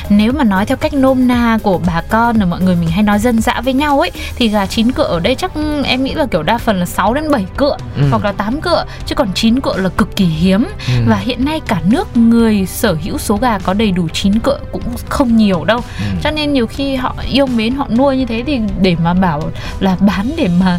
nếu 0.09 0.33
mà 0.33 0.45
nói 0.45 0.67
theo 0.67 0.77
cách 0.77 0.95
nôm 0.95 1.29
na 1.29 1.59
của 1.63 1.79
bà 1.87 2.03
con 2.09 2.37
là 2.37 2.45
mọi 2.47 2.61
người 2.61 2.77
mình 2.77 2.89
hay 2.91 3.03
nói 3.03 3.19
dân 3.19 3.41
dã 3.41 3.61
với 3.61 3.75
nhau 3.75 4.01
ấy 4.01 4.11
thì 4.37 4.49
gà 4.49 4.67
chín 4.67 4.93
cựa 4.93 5.03
ở 5.05 5.21
đây 5.21 5.35
chắc 5.35 5.53
em 5.85 6.05
nghĩ 6.05 6.15
là 6.15 6.27
kiểu 6.27 6.43
đa 6.43 6.59
phần 6.59 6.77
là 6.81 6.87
6 6.87 7.15
đến 7.15 7.31
7 7.31 7.47
cựa 7.57 7.77
Ừ. 7.97 8.03
hoặc 8.11 8.25
là 8.25 8.33
8 8.33 8.61
cựa 8.61 8.85
chứ 9.07 9.15
còn 9.15 9.29
9 9.35 9.61
cựa 9.61 9.77
là 9.77 9.89
cực 9.89 10.17
kỳ 10.17 10.25
hiếm 10.25 10.65
Ừ. 10.89 10.93
và 11.07 11.17
hiện 11.17 11.45
nay 11.45 11.61
cả 11.69 11.81
nước 11.85 12.17
người 12.17 12.67
sở 12.67 12.97
hữu 13.03 13.19
số 13.19 13.37
gà 13.37 13.59
có 13.59 13.75
đầy 13.75 13.91
đủ 13.93 14.09
9 14.09 14.39
cựa 14.39 14.59
cũng 14.73 14.83
không 15.09 15.37
nhiều 15.37 15.65
đâu 15.65 15.79
Ừ. 15.99 16.05
cho 16.23 16.31
nên 16.31 16.53
nhiều 16.53 16.67
khi 16.67 16.95
họ 16.97 17.15
yêu 17.31 17.47
mến 17.47 17.75
họ 17.75 17.87
nuôi 17.91 18.17
như 18.17 18.27
thế 18.27 18.43
thì 18.47 18.61
để 18.81 18.97
mà 19.05 19.15
bảo 19.15 19.43
là 19.81 19.97
bán 20.01 20.31
để 20.37 20.49
mà 20.61 20.79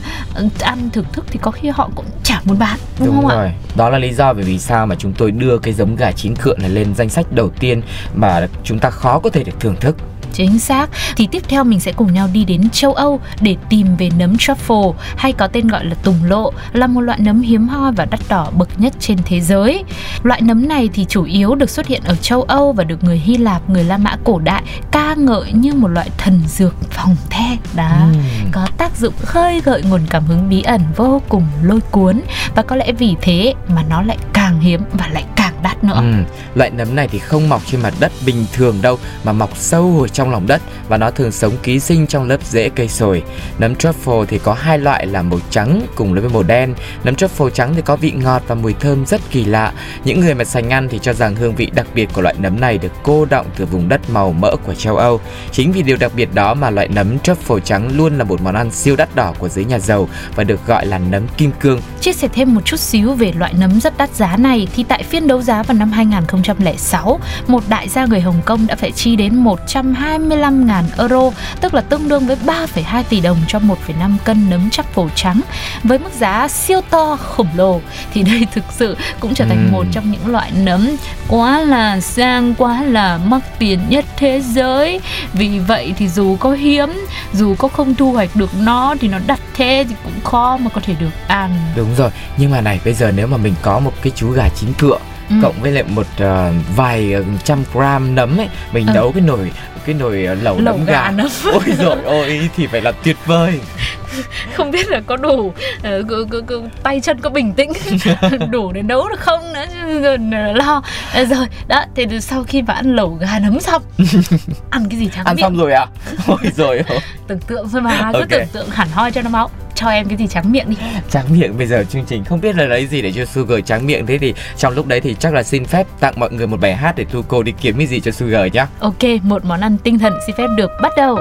ăn 0.62 0.90
thưởng 0.94 1.06
thức 1.14 1.26
thì 1.32 1.40
có 1.42 1.52
khi 1.52 1.70
họ 1.70 1.90
cũng 1.96 2.06
chả 2.24 2.42
muốn 2.46 2.60
bán 2.60 2.78
đúng, 3.00 3.16
không 3.16 3.28
ạ 3.28 3.36
rồi. 3.36 3.52
Đó 3.76 3.90
là 3.90 3.98
lý 3.98 4.14
do 4.14 4.34
bởi 4.34 4.44
vì 4.44 4.57
sao 4.60 4.88
mà 4.88 4.96
chúng 4.96 5.14
tôi 5.14 5.32
đưa 5.32 5.58
cái 5.58 5.74
giống 5.74 5.96
gà 5.96 6.12
chín 6.12 6.36
cựa 6.36 6.56
này 6.58 6.70
lên 6.70 6.96
danh 6.96 7.10
sách 7.10 7.26
đầu 7.32 7.50
tiên 7.60 7.82
mà 8.16 8.48
chúng 8.64 8.80
ta 8.80 8.90
khó 8.90 9.20
có 9.20 9.30
thể 9.30 9.44
được 9.44 9.60
thưởng 9.60 9.76
thức. 9.76 9.96
Chính 10.38 10.60
xác. 10.60 10.90
Thì 11.16 11.28
tiếp 11.32 11.44
theo 11.48 11.64
mình 11.64 11.80
sẽ 11.80 11.92
cùng 11.92 12.14
nhau 12.14 12.30
đi 12.34 12.46
đến 12.46 12.70
châu 12.70 12.94
Âu 12.94 13.20
để 13.42 13.56
tìm 13.70 13.96
về 13.96 14.10
nấm 14.18 14.36
truffle 14.36 14.94
hay 15.16 15.34
có 15.34 15.48
tên 15.48 15.68
gọi 15.68 15.86
là 15.86 15.96
tùng 15.96 16.24
lộ 16.24 16.52
là 16.74 16.88
một 16.88 17.02
loại 17.02 17.20
nấm 17.20 17.42
hiếm 17.42 17.68
hoi 17.68 17.92
và 17.92 18.06
đắt 18.06 18.20
đỏ 18.30 18.48
bậc 18.58 18.80
nhất 18.80 18.94
trên 19.00 19.18
thế 19.26 19.42
giới. 19.42 19.84
Loại 20.24 20.42
nấm 20.42 20.68
này 20.68 20.90
thì 20.94 21.06
chủ 21.10 21.24
yếu 21.24 21.56
được 21.56 21.70
xuất 21.70 21.88
hiện 21.88 22.02
ở 22.06 22.16
châu 22.16 22.42
Âu 22.42 22.74
và 22.74 22.84
được 22.84 23.04
người 23.04 23.18
Hy 23.18 23.38
Lạp, 23.38 23.70
người 23.70 23.84
La 23.84 23.98
Mã 23.98 24.16
cổ 24.24 24.40
đại 24.40 24.64
ca 24.92 25.14
ngợi 25.14 25.52
như 25.52 25.74
một 25.74 25.88
loại 25.88 26.10
thần 26.18 26.42
dược 26.48 26.76
phòng 26.92 27.16
the. 27.30 27.58
Đó. 27.76 27.92
Ừm. 28.00 28.52
Có 28.52 28.68
tác 28.78 28.98
dụng 28.98 29.14
khơi 29.22 29.62
gợi 29.62 29.84
nguồn 29.84 30.02
cảm 30.10 30.26
hứng 30.26 30.50
bí 30.50 30.62
ẩn 30.62 30.82
vô 30.96 31.22
cùng 31.30 31.48
lôi 31.64 31.80
cuốn 31.92 32.22
và 32.56 32.62
có 32.62 32.76
lẽ 32.76 32.92
vì 32.92 33.16
thế 33.22 33.54
mà 33.68 33.84
nó 33.90 34.02
lại 34.02 34.18
càng 34.34 34.60
hiếm 34.60 34.82
và 34.94 35.08
lại 35.08 35.24
càng 35.36 35.54
đắt 35.64 35.77
nữa. 35.84 35.94
Ừ, 35.96 36.14
loại 36.56 36.70
nấm 36.70 36.96
này 36.96 37.08
thì 37.08 37.20
không 37.20 37.50
mọc 37.50 37.62
trên 37.66 37.82
mặt 37.82 37.94
đất 38.00 38.12
bình 38.26 38.46
thường 38.54 38.82
đâu 38.82 39.00
mà 39.24 39.34
mọc 39.34 39.58
sâu 39.58 40.00
ở 40.02 40.08
trong 40.08 40.32
lòng 40.32 40.48
đất 40.48 40.62
và 40.88 40.98
nó 40.98 41.12
thường 41.12 41.32
sống 41.32 41.54
ký 41.64 41.80
sinh 41.80 42.08
trong 42.08 42.28
lớp 42.28 42.44
rễ 42.44 42.70
cây 42.70 42.88
sồi. 42.88 43.24
Nấm 43.60 43.74
truffle 43.74 44.26
thì 44.26 44.40
có 44.40 44.54
hai 44.54 44.80
loại 44.80 45.06
là 45.06 45.22
màu 45.22 45.40
trắng 45.50 45.82
cùng 45.96 46.14
với 46.14 46.30
màu 46.30 46.44
đen. 46.44 46.74
Nấm 47.04 47.16
truffle 47.16 47.50
trắng 47.50 47.74
thì 47.76 47.82
có 47.82 47.96
vị 47.96 48.12
ngọt 48.12 48.44
và 48.48 48.56
mùi 48.56 48.74
thơm 48.74 49.06
rất 49.06 49.22
kỳ 49.32 49.46
lạ. 49.46 49.74
Những 50.04 50.20
người 50.20 50.34
mà 50.34 50.44
sành 50.44 50.70
ăn 50.70 50.88
thì 50.90 51.00
cho 51.02 51.14
rằng 51.14 51.36
hương 51.36 51.56
vị 51.56 51.72
đặc 51.76 51.88
biệt 51.94 52.10
của 52.14 52.22
loại 52.22 52.36
nấm 52.40 52.60
này 52.60 52.78
được 52.78 52.92
cô 53.04 53.26
đọng 53.26 53.46
từ 53.58 53.66
vùng 53.66 53.90
đất 53.90 54.10
màu 54.10 54.32
mỡ 54.32 54.56
của 54.66 54.74
châu 54.74 54.98
Âu. 54.98 55.22
Chính 55.52 55.72
vì 55.72 55.82
điều 55.82 55.98
đặc 55.98 56.12
biệt 56.16 56.30
đó 56.34 56.54
mà 56.54 56.70
loại 56.70 56.88
nấm 56.88 57.18
truffle 57.18 57.60
trắng 57.60 57.98
luôn 57.98 58.18
là 58.18 58.24
một 58.24 58.42
món 58.42 58.56
ăn 58.56 58.72
siêu 58.72 58.96
đắt 58.96 59.16
đỏ 59.16 59.34
của 59.40 59.50
giới 59.50 59.66
nhà 59.66 59.80
giàu 59.80 60.10
và 60.36 60.44
được 60.44 60.68
gọi 60.68 60.86
là 60.86 60.98
nấm 60.98 61.28
kim 61.38 61.52
cương. 61.60 61.82
Chia 62.02 62.14
sẻ 62.14 62.28
thêm 62.34 62.56
một 62.56 62.62
chút 62.66 62.80
xíu 62.80 63.14
về 63.14 63.32
loại 63.32 63.54
nấm 63.54 63.80
rất 63.80 63.98
đắt 63.98 64.16
giá 64.16 64.38
này 64.38 64.68
thì 64.76 64.84
tại 64.84 65.04
phiên 65.04 65.28
đấu 65.28 65.42
giá 65.42 65.64
vào 65.68 65.78
năm 65.78 65.92
2006, 65.92 67.20
một 67.48 67.64
đại 67.70 67.90
gia 67.90 68.06
người 68.06 68.22
Hồng 68.22 68.42
Kông 68.46 68.68
đã 68.68 68.76
phải 68.76 68.92
chi 68.92 69.16
đến 69.16 69.44
125.000 69.44 70.84
euro, 70.98 71.32
tức 71.62 71.74
là 71.74 71.82
tương 71.82 72.08
đương 72.08 72.28
với 72.28 72.38
3,2 72.46 73.04
tỷ 73.10 73.22
đồng 73.22 73.38
cho 73.48 73.60
1,5 73.60 74.18
cân 74.24 74.50
nấm 74.50 74.70
chắc 74.70 74.94
phổ 74.94 75.10
trắng. 75.16 75.42
Với 75.84 76.00
mức 76.00 76.14
giá 76.20 76.48
siêu 76.48 76.82
to 76.90 77.16
khổng 77.16 77.48
lồ 77.56 77.82
thì 78.14 78.24
đây 78.24 78.48
thực 78.54 78.64
sự 78.72 78.98
cũng 79.20 79.34
trở 79.34 79.46
thành 79.46 79.64
Ừm. 79.64 79.72
một 79.72 79.86
trong 79.92 80.12
những 80.12 80.28
loại 80.28 80.52
nấm 80.56 80.90
quá 81.28 81.60
là 81.60 82.00
sang, 82.02 82.56
quá 82.56 82.84
là 82.84 83.18
mắc 83.18 83.42
tiền 83.60 83.80
nhất 83.90 84.06
thế 84.18 84.42
giới. 84.42 85.00
Vì 85.34 85.60
vậy 85.60 85.94
thì 85.98 86.10
dù 86.10 86.36
có 86.40 86.52
hiếm, 86.52 87.06
dù 87.34 87.56
có 87.56 87.68
không 87.68 87.96
thu 87.96 88.12
hoạch 88.12 88.36
được 88.36 88.50
nó 88.60 88.96
thì 89.00 89.08
nó 89.08 89.20
đắt 89.28 89.40
thế 89.56 89.86
thì 89.90 89.96
cũng 90.04 90.22
khó 90.24 90.58
mà 90.58 90.70
có 90.74 90.82
thể 90.84 90.96
được 91.00 91.28
ăn. 91.28 91.52
Đúng 91.76 91.96
rồi, 91.98 92.10
nhưng 92.38 92.52
mà 92.52 92.62
này 92.62 92.80
bây 92.86 92.94
giờ 92.94 93.12
nếu 93.16 93.28
mà 93.28 93.38
mình 93.38 93.54
có 93.62 93.80
một 93.80 93.94
cái 94.02 94.12
chú 94.16 94.32
gà 94.32 94.50
chín 94.56 94.74
cựa 94.78 94.98
Ừ. 95.30 95.36
cộng 95.42 95.56
với 95.62 95.72
lại 95.72 95.84
một 95.96 96.06
ờ, 96.18 96.54
vài 96.76 97.14
ờ, 97.14 97.24
trăm 97.44 97.64
gram 97.74 98.16
nấm 98.16 98.38
ấy, 98.38 98.48
mình 98.74 98.88
Ừ. 98.88 98.92
nấu 98.96 99.12
cái 99.12 99.22
nồi 99.22 99.52
cái 99.88 99.96
nồi 100.00 100.26
ờ, 100.26 100.34
lẩu, 100.34 100.60
Lẩu 100.60 100.78
nấm 100.78 100.86
gà 100.86 100.94
gà. 101.06 101.12
nấm. 101.12 101.28
Ôi 101.54 101.64
rồi 101.78 101.98
ôi 102.06 102.50
thì 102.56 102.68
phải 102.68 102.82
là 102.82 102.92
tuyệt 102.92 103.18
vời. 103.26 103.60
không 104.54 104.72
biết 104.72 104.88
là 104.90 105.00
có 105.06 105.16
đủ 105.18 105.54
ờ, 105.84 106.02
c- 106.02 106.28
c- 106.28 106.46
c- 106.46 106.68
tay 106.84 107.00
chân 107.02 107.22
có 107.22 107.30
bình 107.30 107.54
tĩnh 107.54 107.72
đủ 108.50 108.72
để 108.72 108.82
nấu 108.82 109.10
được 109.10 109.20
không 109.20 109.54
nữa 109.54 109.66
chứ 109.74 110.02
rồi 110.02 110.18
lo 110.56 110.82
Ờ, 111.14 111.26
rồi 111.26 111.48
đó 111.68 111.84
thì 111.96 112.06
từ 112.10 112.20
sau 112.20 112.44
khi 112.44 112.62
mà 112.62 112.74
ăn 112.74 112.96
lẩu 112.96 113.10
gà 113.22 113.40
nấm 113.40 113.60
xong 113.60 113.82
ăn 114.70 114.90
cái 114.90 115.00
gì 115.00 115.10
trắng 115.16 115.26
Ăn 115.26 115.36
miệng 115.36 115.44
xong 115.44 115.58
rồi 115.58 115.74
à? 115.74 115.86
Ôi 116.28 116.38
rồi 116.58 116.82
tưởng 117.28 117.40
tượng 117.40 117.70
thôi 117.70 117.82
mà 117.82 118.10
cứ 118.14 118.20
Ok. 118.20 118.30
tưởng 118.30 118.48
tượng 118.54 118.70
hẳn 118.70 118.88
hoi 118.92 119.12
cho 119.12 119.22
nó 119.22 119.30
máu 119.30 119.50
cho 119.76 119.90
em 119.90 120.08
cái 120.08 120.18
gì 120.18 120.28
trắng 120.28 120.52
miệng 120.52 120.70
đi 120.70 120.76
tráng 121.10 121.26
miệng 121.40 121.58
bây 121.58 121.68
giờ 121.68 121.84
chương 121.90 122.06
trình 122.06 122.24
không 122.26 122.42
biết 122.42 122.56
là 122.56 122.64
lấy 122.66 122.88
gì 122.88 123.02
để 123.02 123.12
cho 123.12 123.26
Sugar 123.26 123.60
tráng 123.66 123.86
miệng 123.86 124.06
thế 124.06 124.18
thì 124.18 124.34
trong 124.58 124.74
lúc 124.74 124.88
đấy 124.88 125.02
thì 125.02 125.16
chắc 125.20 125.34
là 125.34 125.44
xin 125.44 125.66
phép 125.66 125.88
tặng 126.00 126.14
mọi 126.18 126.32
người 126.32 126.48
một 126.48 126.60
bài 126.62 126.76
hát 126.76 126.96
để 126.96 127.06
thu 127.12 127.22
cô 127.28 127.44
đi 127.44 127.54
kiếm 127.62 127.78
cái 127.78 127.88
gì 127.88 128.00
cho 128.00 128.12
Sugar 128.12 128.54
nhá. 128.54 128.68
ok 128.80 129.04
một 129.24 129.46
món 129.46 129.62
ăn 129.62 129.77
tinh 129.78 130.00
thần 130.00 130.14
xin 130.28 130.36
phép 130.36 130.48
được 130.58 130.72
bắt 130.82 130.94
đầu. 130.98 131.20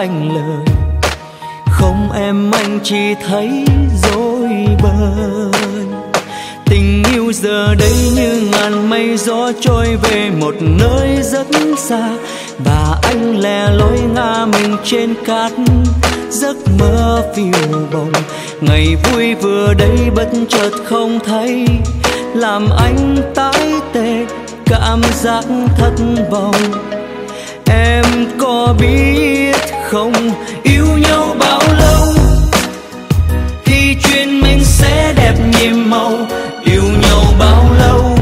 Thành 0.00 0.34
lời. 0.34 0.64
Không 1.70 2.12
em 2.12 2.50
anh 2.50 2.78
chỉ 2.82 3.14
thấy 3.28 3.64
dối 4.02 4.48
bời. 4.82 5.60
Tình 6.66 7.02
yêu 7.14 7.32
giờ 7.32 7.74
đây 7.74 7.92
như 8.16 8.48
ngàn 8.52 8.90
mây 8.90 9.16
gió 9.16 9.52
trôi 9.60 9.96
về 10.02 10.30
một 10.40 10.54
nơi 10.60 11.18
rất 11.22 11.46
xa. 11.76 12.08
Và 12.58 12.98
anh 13.02 13.40
lẻ 13.40 13.70
loi 13.70 14.00
ngã 14.14 14.46
mình 14.52 14.76
trên 14.84 15.14
cát, 15.26 15.52
giấc 16.30 16.56
mơ 16.78 17.22
phiêu 17.36 17.86
bồng. 17.92 18.12
Ngày 18.60 18.96
vui 19.02 19.34
vừa 19.34 19.74
đây 19.74 20.10
bất 20.14 20.28
chợt 20.48 20.70
không 20.84 21.18
thấy, 21.26 21.66
làm 22.34 22.68
anh 22.78 23.16
tái 23.34 23.72
tê 23.92 24.26
cảm 24.66 25.00
giác 25.14 25.44
thất 25.78 25.92
vọng. 26.30 26.54
Em 27.66 28.04
có 28.38 28.74
biết 28.80 29.49
không 29.90 30.12
yêu 30.62 30.86
nhau 30.98 31.36
bao 31.38 31.60
lâu. 31.78 32.14
Thì 33.64 33.96
chuyện 34.02 34.40
mình 34.40 34.64
sẽ 34.64 35.12
đẹp 35.16 35.34
nhiệm 35.52 35.90
màu, 35.90 36.12
yêu 36.64 36.82
nhau 37.02 37.22
bao 37.38 37.70
lâu. 37.78 38.18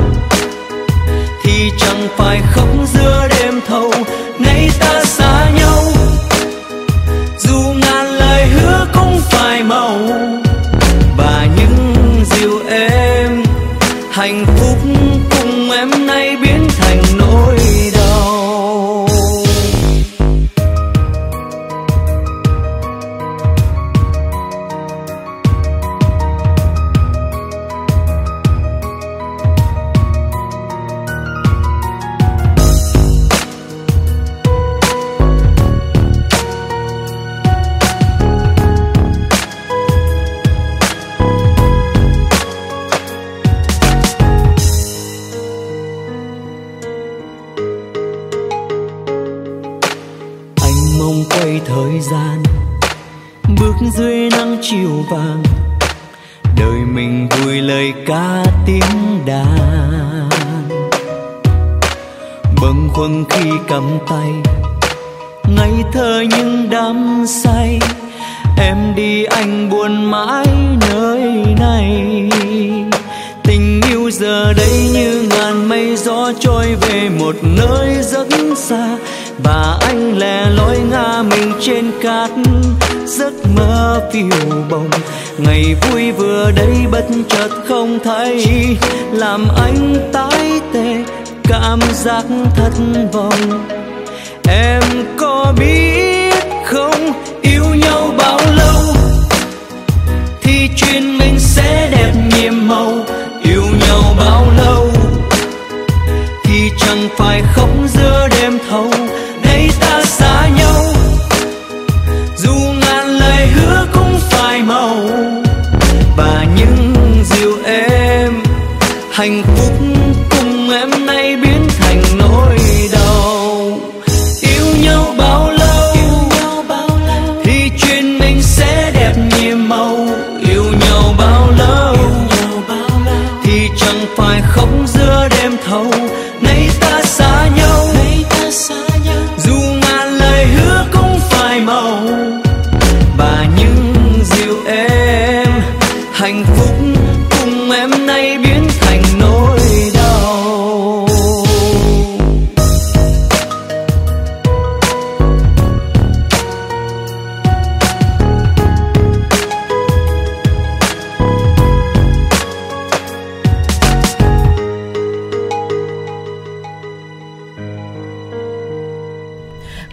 Thì 1.44 1.70
chẳng 1.78 2.08
phải 2.16 2.40
khóc 2.52 2.68
giữa 2.94 3.28
đêm 3.30 3.37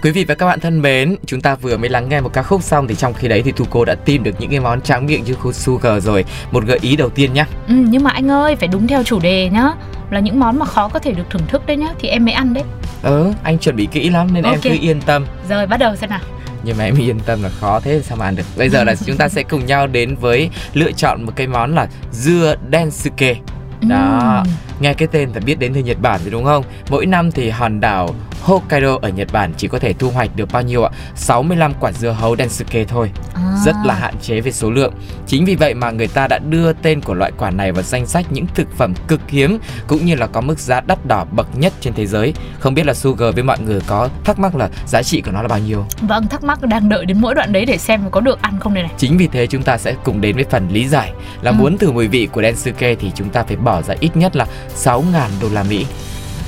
Quý 0.05 0.11
vị 0.11 0.25
và 0.25 0.35
các 0.35 0.45
bạn 0.45 0.59
thân 0.59 0.81
mến, 0.81 1.15
chúng 1.25 1.41
ta 1.41 1.55
vừa 1.55 1.77
mới 1.77 1.89
lắng 1.89 2.09
nghe 2.09 2.21
một 2.21 2.33
ca 2.33 2.43
khúc 2.43 2.63
xong 2.63 2.87
thì 2.87 2.95
trong 2.95 3.13
khi 3.13 3.27
đấy 3.27 3.41
thì 3.45 3.51
Tuco 3.51 3.85
đã 3.85 3.95
tìm 3.95 4.23
được 4.23 4.31
những 4.39 4.49
cái 4.49 4.59
món 4.59 4.81
tráng 4.81 5.05
miệng 5.05 5.23
như 5.23 5.35
sugar 5.53 6.03
rồi. 6.05 6.25
Một 6.51 6.63
gợi 6.65 6.79
ý 6.81 6.95
đầu 6.95 7.09
tiên 7.09 7.33
nhá. 7.33 7.45
Ừ, 7.67 7.73
nhưng 7.73 8.03
mà 8.03 8.11
anh 8.11 8.31
ơi 8.31 8.55
phải 8.55 8.67
đúng 8.67 8.87
theo 8.87 9.03
chủ 9.03 9.19
đề 9.19 9.49
nhá 9.49 9.71
là 10.09 10.19
những 10.19 10.39
món 10.39 10.59
mà 10.59 10.65
khó 10.65 10.87
có 10.87 10.99
thể 10.99 11.11
được 11.11 11.23
thưởng 11.29 11.41
thức 11.47 11.65
đấy 11.67 11.77
nhá 11.77 11.87
thì 11.99 12.07
em 12.07 12.25
mới 12.25 12.33
ăn 12.33 12.53
đấy 12.53 12.63
Ờ, 13.01 13.33
anh 13.43 13.59
chuẩn 13.59 13.75
bị 13.75 13.87
kỹ 13.91 14.09
lắm 14.09 14.33
nên 14.33 14.43
em 14.43 14.53
Ok. 14.53 14.63
cứ 14.63 14.77
yên 14.81 15.01
tâm. 15.01 15.25
rồi 15.49 15.67
bắt 15.67 15.77
đầu 15.77 15.95
xem 15.95 16.09
nào 16.09 16.19
Nhưng 16.63 16.77
mà 16.77 16.83
em 16.83 16.95
yên 16.99 17.19
tâm 17.19 17.43
là 17.43 17.49
khó 17.49 17.79
thế 17.79 18.01
sao 18.03 18.17
mà 18.17 18.25
ăn 18.25 18.35
được. 18.35 18.43
Bây 18.57 18.69
giờ 18.69 18.83
là 18.83 18.95
chúng 19.05 19.17
ta 19.17 19.29
sẽ 19.29 19.43
cùng 19.43 19.65
nhau 19.65 19.87
đến 19.87 20.15
với 20.15 20.49
lựa 20.73 20.91
chọn 20.91 21.23
một 21.23 21.31
cái 21.35 21.47
món 21.47 21.75
là 21.75 21.87
dưa 22.11 22.55
densuke. 22.71 23.35
Đó, 23.81 24.43
Ừm. 24.45 24.53
nghe 24.79 24.93
cái 24.93 25.07
tên 25.11 25.29
là 25.33 25.39
biết 25.45 25.59
đến 25.59 25.73
từ 25.73 25.79
Nhật 25.81 25.97
Bản 26.01 26.19
rồi 26.23 26.31
đúng 26.31 26.43
không? 26.45 26.63
Mỗi 26.89 27.05
năm 27.05 27.31
thì 27.31 27.49
hòn 27.49 27.79
đảo 27.79 28.15
Hokkaido 28.45 28.97
ở 29.01 29.09
Nhật 29.09 29.27
Bản 29.31 29.53
chỉ 29.57 29.67
có 29.67 29.79
thể 29.79 29.93
thu 29.93 30.09
hoạch 30.09 30.35
được 30.35 30.51
bao 30.51 30.61
nhiêu 30.61 30.83
ạ? 30.83 30.89
65 31.15 31.73
quả 31.79 31.91
dưa 31.91 32.09
hấu 32.11 32.35
densuke 32.35 32.85
thôi. 32.85 33.11
À. 33.35 33.41
rất 33.65 33.75
là 33.85 33.93
hạn 33.93 34.13
chế 34.21 34.41
về 34.41 34.51
số 34.51 34.71
lượng. 34.71 34.93
Chính 35.27 35.45
vì 35.45 35.55
vậy 35.55 35.73
mà 35.73 35.91
người 35.91 36.07
ta 36.07 36.27
đã 36.27 36.39
đưa 36.49 36.73
tên 36.73 37.01
của 37.01 37.13
loại 37.13 37.31
quả 37.37 37.51
này 37.51 37.71
vào 37.71 37.83
danh 37.83 38.05
sách 38.07 38.25
những 38.29 38.45
thực 38.55 38.67
phẩm 38.77 38.93
cực 39.07 39.21
hiếm 39.27 39.57
cũng 39.87 40.05
như 40.05 40.15
là 40.15 40.27
có 40.27 40.41
mức 40.41 40.59
giá 40.59 40.81
đắt 40.81 41.05
đỏ 41.05 41.25
bậc 41.31 41.47
nhất 41.57 41.73
trên 41.81 41.93
thế 41.93 42.05
giới. 42.05 42.33
Không 42.59 42.73
biết 42.73 42.85
là 42.85 42.93
Sugar 42.93 43.33
với 43.35 43.43
mọi 43.43 43.59
người 43.59 43.81
có 43.87 44.09
thắc 44.23 44.39
mắc 44.39 44.55
là 44.55 44.69
giá 44.87 45.03
trị 45.03 45.21
của 45.21 45.31
nó 45.31 45.41
là 45.41 45.47
bao 45.47 45.59
nhiêu? 45.59 45.85
Vâng, 46.01 46.27
thắc 46.27 46.43
mắc 46.43 46.61
đang 46.61 46.89
đợi 46.89 47.05
đến 47.05 47.21
mỗi 47.21 47.35
đoạn 47.35 47.53
đấy 47.53 47.65
để 47.65 47.77
xem 47.77 48.01
có 48.11 48.21
được 48.21 48.41
ăn 48.41 48.59
không 48.59 48.73
đây 48.73 48.83
này. 48.83 48.91
Chính 48.97 49.17
vì 49.17 49.27
thế 49.27 49.47
chúng 49.47 49.63
ta 49.63 49.77
sẽ 49.77 49.95
cùng 50.03 50.21
đến 50.21 50.35
với 50.35 50.45
phần 50.49 50.67
lý 50.71 50.87
giải 50.87 51.11
là 51.41 51.51
Ừ. 51.51 51.55
muốn 51.59 51.77
thử 51.77 51.91
mùi 51.91 52.07
vị 52.07 52.27
của 52.31 52.41
Densuke 52.41 52.95
thì 52.95 53.11
chúng 53.15 53.29
ta 53.29 53.43
phải 53.43 53.55
bỏ 53.57 53.81
ra 53.81 53.95
ít 53.99 54.17
nhất 54.17 54.35
là 54.35 54.45
6.000 54.75 55.29
đô 55.41 55.47
la 55.53 55.63
Mỹ. 55.63 55.85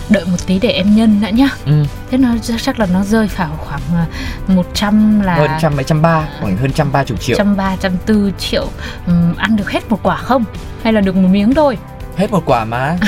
Đợi 0.09 0.25
một 0.25 0.47
tí 0.47 0.59
để 0.59 0.69
em 0.69 0.95
nhân 0.95 1.21
đã 1.21 1.29
nhá. 1.29 1.49
Ừ. 1.65 1.83
Thế 2.11 2.17
nó 2.17 2.29
chắc 2.61 2.79
là 2.79 2.85
nó 2.93 3.03
rơi 3.03 3.27
vào 3.37 3.49
khoảng 3.57 3.81
à, 3.93 4.05
100 4.47 5.21
là 5.21 5.35
Hơn 5.35 5.49
trăm 5.61 5.75
mấy 5.75 5.83
trăm 5.83 6.01
ba, 6.01 6.27
khoảng 6.41 6.57
hơn 6.57 6.71
trăm 6.71 6.91
ba 6.91 7.03
chục 7.03 7.21
triệu. 7.21 7.37
trăm 7.37 7.55
ba 7.57 7.75
trăm 7.75 7.91
tư 8.05 8.31
triệu 8.37 8.67
Ừm, 9.07 9.35
ăn 9.35 9.55
được 9.55 9.71
hết 9.71 9.89
một 9.89 9.99
quả 10.03 10.17
không 10.17 10.43
hay 10.83 10.93
là 10.93 11.01
được 11.01 11.15
một 11.15 11.27
miếng 11.31 11.53
thôi 11.53 11.77
Hết 12.17 12.31
một 12.31 12.43
quả 12.45 12.65
mà. 12.65 12.97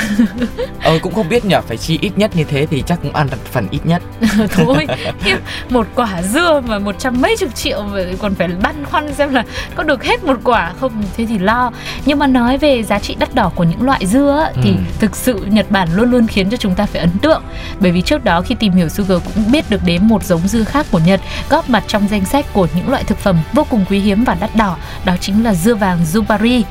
Ờ 0.83 0.99
cũng 1.01 1.13
không 1.15 1.29
biết 1.29 1.45
nhở 1.45 1.61
Phải 1.61 1.77
chi 1.77 1.97
ít 2.01 2.11
nhất 2.17 2.35
như 2.35 2.43
thế 2.43 2.67
thì 2.71 2.83
chắc 2.87 2.99
cũng 3.03 3.15
ăn 3.15 3.27
được 3.31 3.45
phần 3.51 3.67
ít 3.71 3.79
nhất. 3.85 4.01
Thôi 4.51 4.87
một 5.69 5.87
quả 5.95 6.21
dưa 6.21 6.61
mà 6.67 6.79
một 6.79 6.95
trăm 6.99 7.21
mấy 7.21 7.37
chục 7.37 7.55
triệu 7.55 7.81
mà 7.83 7.99
còn 8.19 8.35
phải 8.35 8.47
băn 8.47 8.85
khoăn 8.85 9.13
xem 9.13 9.33
là 9.33 9.43
có 9.75 9.83
được 9.83 10.03
hết 10.03 10.23
một 10.23 10.37
quả 10.43 10.73
không 10.79 11.03
thế 11.17 11.25
thì 11.25 11.37
lo. 11.39 11.71
Nhưng 12.05 12.19
mà 12.19 12.27
nói 12.27 12.57
về 12.57 12.83
giá 12.83 12.99
trị 12.99 13.15
đắt 13.19 13.35
đỏ 13.35 13.51
của 13.55 13.63
những 13.63 13.81
loại 13.81 14.05
dưa 14.05 14.47
thì 14.63 14.69
Ừ. 14.69 14.75
thực 14.99 15.15
sự 15.15 15.45
Nhật 15.49 15.71
Bản 15.71 15.87
luôn 15.95 16.11
luôn 16.11 16.27
khiến 16.27 16.49
cho 16.49 16.57
chúng 16.57 16.75
ta 16.75 16.85
phải 16.85 17.01
ấn 17.01 17.09
tượng. 17.21 17.43
Bởi 17.79 17.91
vì 17.91 18.01
trước 18.01 18.23
đó 18.23 18.41
khi 18.41 18.55
tìm 18.55 18.73
hiểu 18.73 18.89
Sugar 18.89 19.19
cũng 19.35 19.51
biết 19.51 19.69
được 19.69 19.83
đến 19.85 20.07
một 20.07 20.23
giống 20.23 20.47
dưa 20.47 20.63
khác 20.63 20.85
của 20.91 20.99
Nhật 20.99 21.21
góp 21.49 21.69
mặt 21.69 21.83
trong 21.87 22.07
danh 22.07 22.25
sách 22.25 22.45
của 22.53 22.67
những 22.75 22.89
loại 22.89 23.03
thực 23.03 23.17
phẩm 23.17 23.37
vô 23.53 23.65
cùng 23.69 23.85
quý 23.89 23.99
hiếm 23.99 24.23
và 24.23 24.37
đắt 24.39 24.55
đỏ 24.55 24.77
đó 25.05 25.13
chính 25.21 25.43
là 25.43 25.53
dưa 25.53 25.75
vàng 25.75 25.97
Yubari 26.15 26.63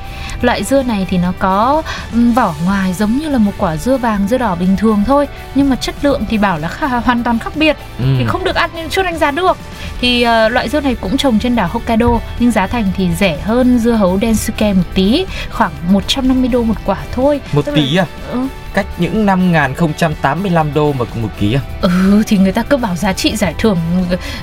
loại 0.42 0.64
dưa 0.64 0.82
này 0.82 1.06
thì 1.10 1.18
nó 1.18 1.32
có 1.38 1.82
ừm, 2.12 2.27
vỏ 2.32 2.54
ngoài 2.64 2.92
giống 2.92 3.18
như 3.18 3.28
là 3.28 3.38
một 3.38 3.52
quả 3.58 3.76
dưa 3.76 3.96
vàng 3.96 4.28
dưa 4.28 4.38
đỏ 4.38 4.54
bình 4.54 4.76
thường 4.76 5.02
thôi 5.06 5.28
nhưng 5.54 5.70
mà 5.70 5.76
chất 5.76 5.94
lượng 6.02 6.24
thì 6.30 6.38
bảo 6.38 6.58
là 6.58 6.68
khá, 6.68 6.86
hoàn 6.86 7.22
toàn 7.24 7.38
khác 7.38 7.52
biệt. 7.56 7.76
Ừ. 7.98 8.04
thì 8.18 8.24
không 8.28 8.44
được 8.44 8.54
ăn 8.56 8.70
nhưng 8.74 8.88
chưa 8.88 9.02
đánh 9.02 9.18
giá 9.18 9.30
được. 9.30 9.56
Thì 10.00 10.22
ờ, 10.22 10.48
loại 10.48 10.68
dưa 10.68 10.80
này 10.80 10.94
cũng 11.00 11.16
trồng 11.16 11.38
trên 11.38 11.56
đảo 11.56 11.68
Hokkaido 11.72 12.08
nhưng 12.38 12.50
giá 12.50 12.66
thành 12.66 12.84
thì 12.96 13.08
rẻ 13.18 13.38
hơn 13.42 13.78
dưa 13.78 13.92
hấu 13.92 14.18
Densuke 14.22 14.72
một 14.72 14.82
tí 14.94 15.24
khoảng 15.50 15.72
150 15.90 16.48
đô 16.48 16.62
một 16.62 16.76
quả 16.84 16.96
thôi. 17.14 17.40
Một 17.52 17.64
Tức 17.64 17.72
là- 17.72 17.76
tí 17.82 17.96
à? 17.96 18.06
Ừ, 18.32 18.38
Cách 18.78 18.86
những 18.98 19.26
5.085 19.26 20.66
đô 20.74 20.92
mà 20.92 21.04
cùng 21.04 21.22
một 21.22 21.28
ký 21.40 21.54
à? 21.54 21.60
Ừ 21.80 22.22
thì 22.26 22.38
người 22.38 22.52
ta 22.52 22.62
cứ 22.62 22.76
bảo 22.76 22.96
giá 22.96 23.12
trị 23.12 23.36
giải 23.36 23.54
thưởng 23.58 23.78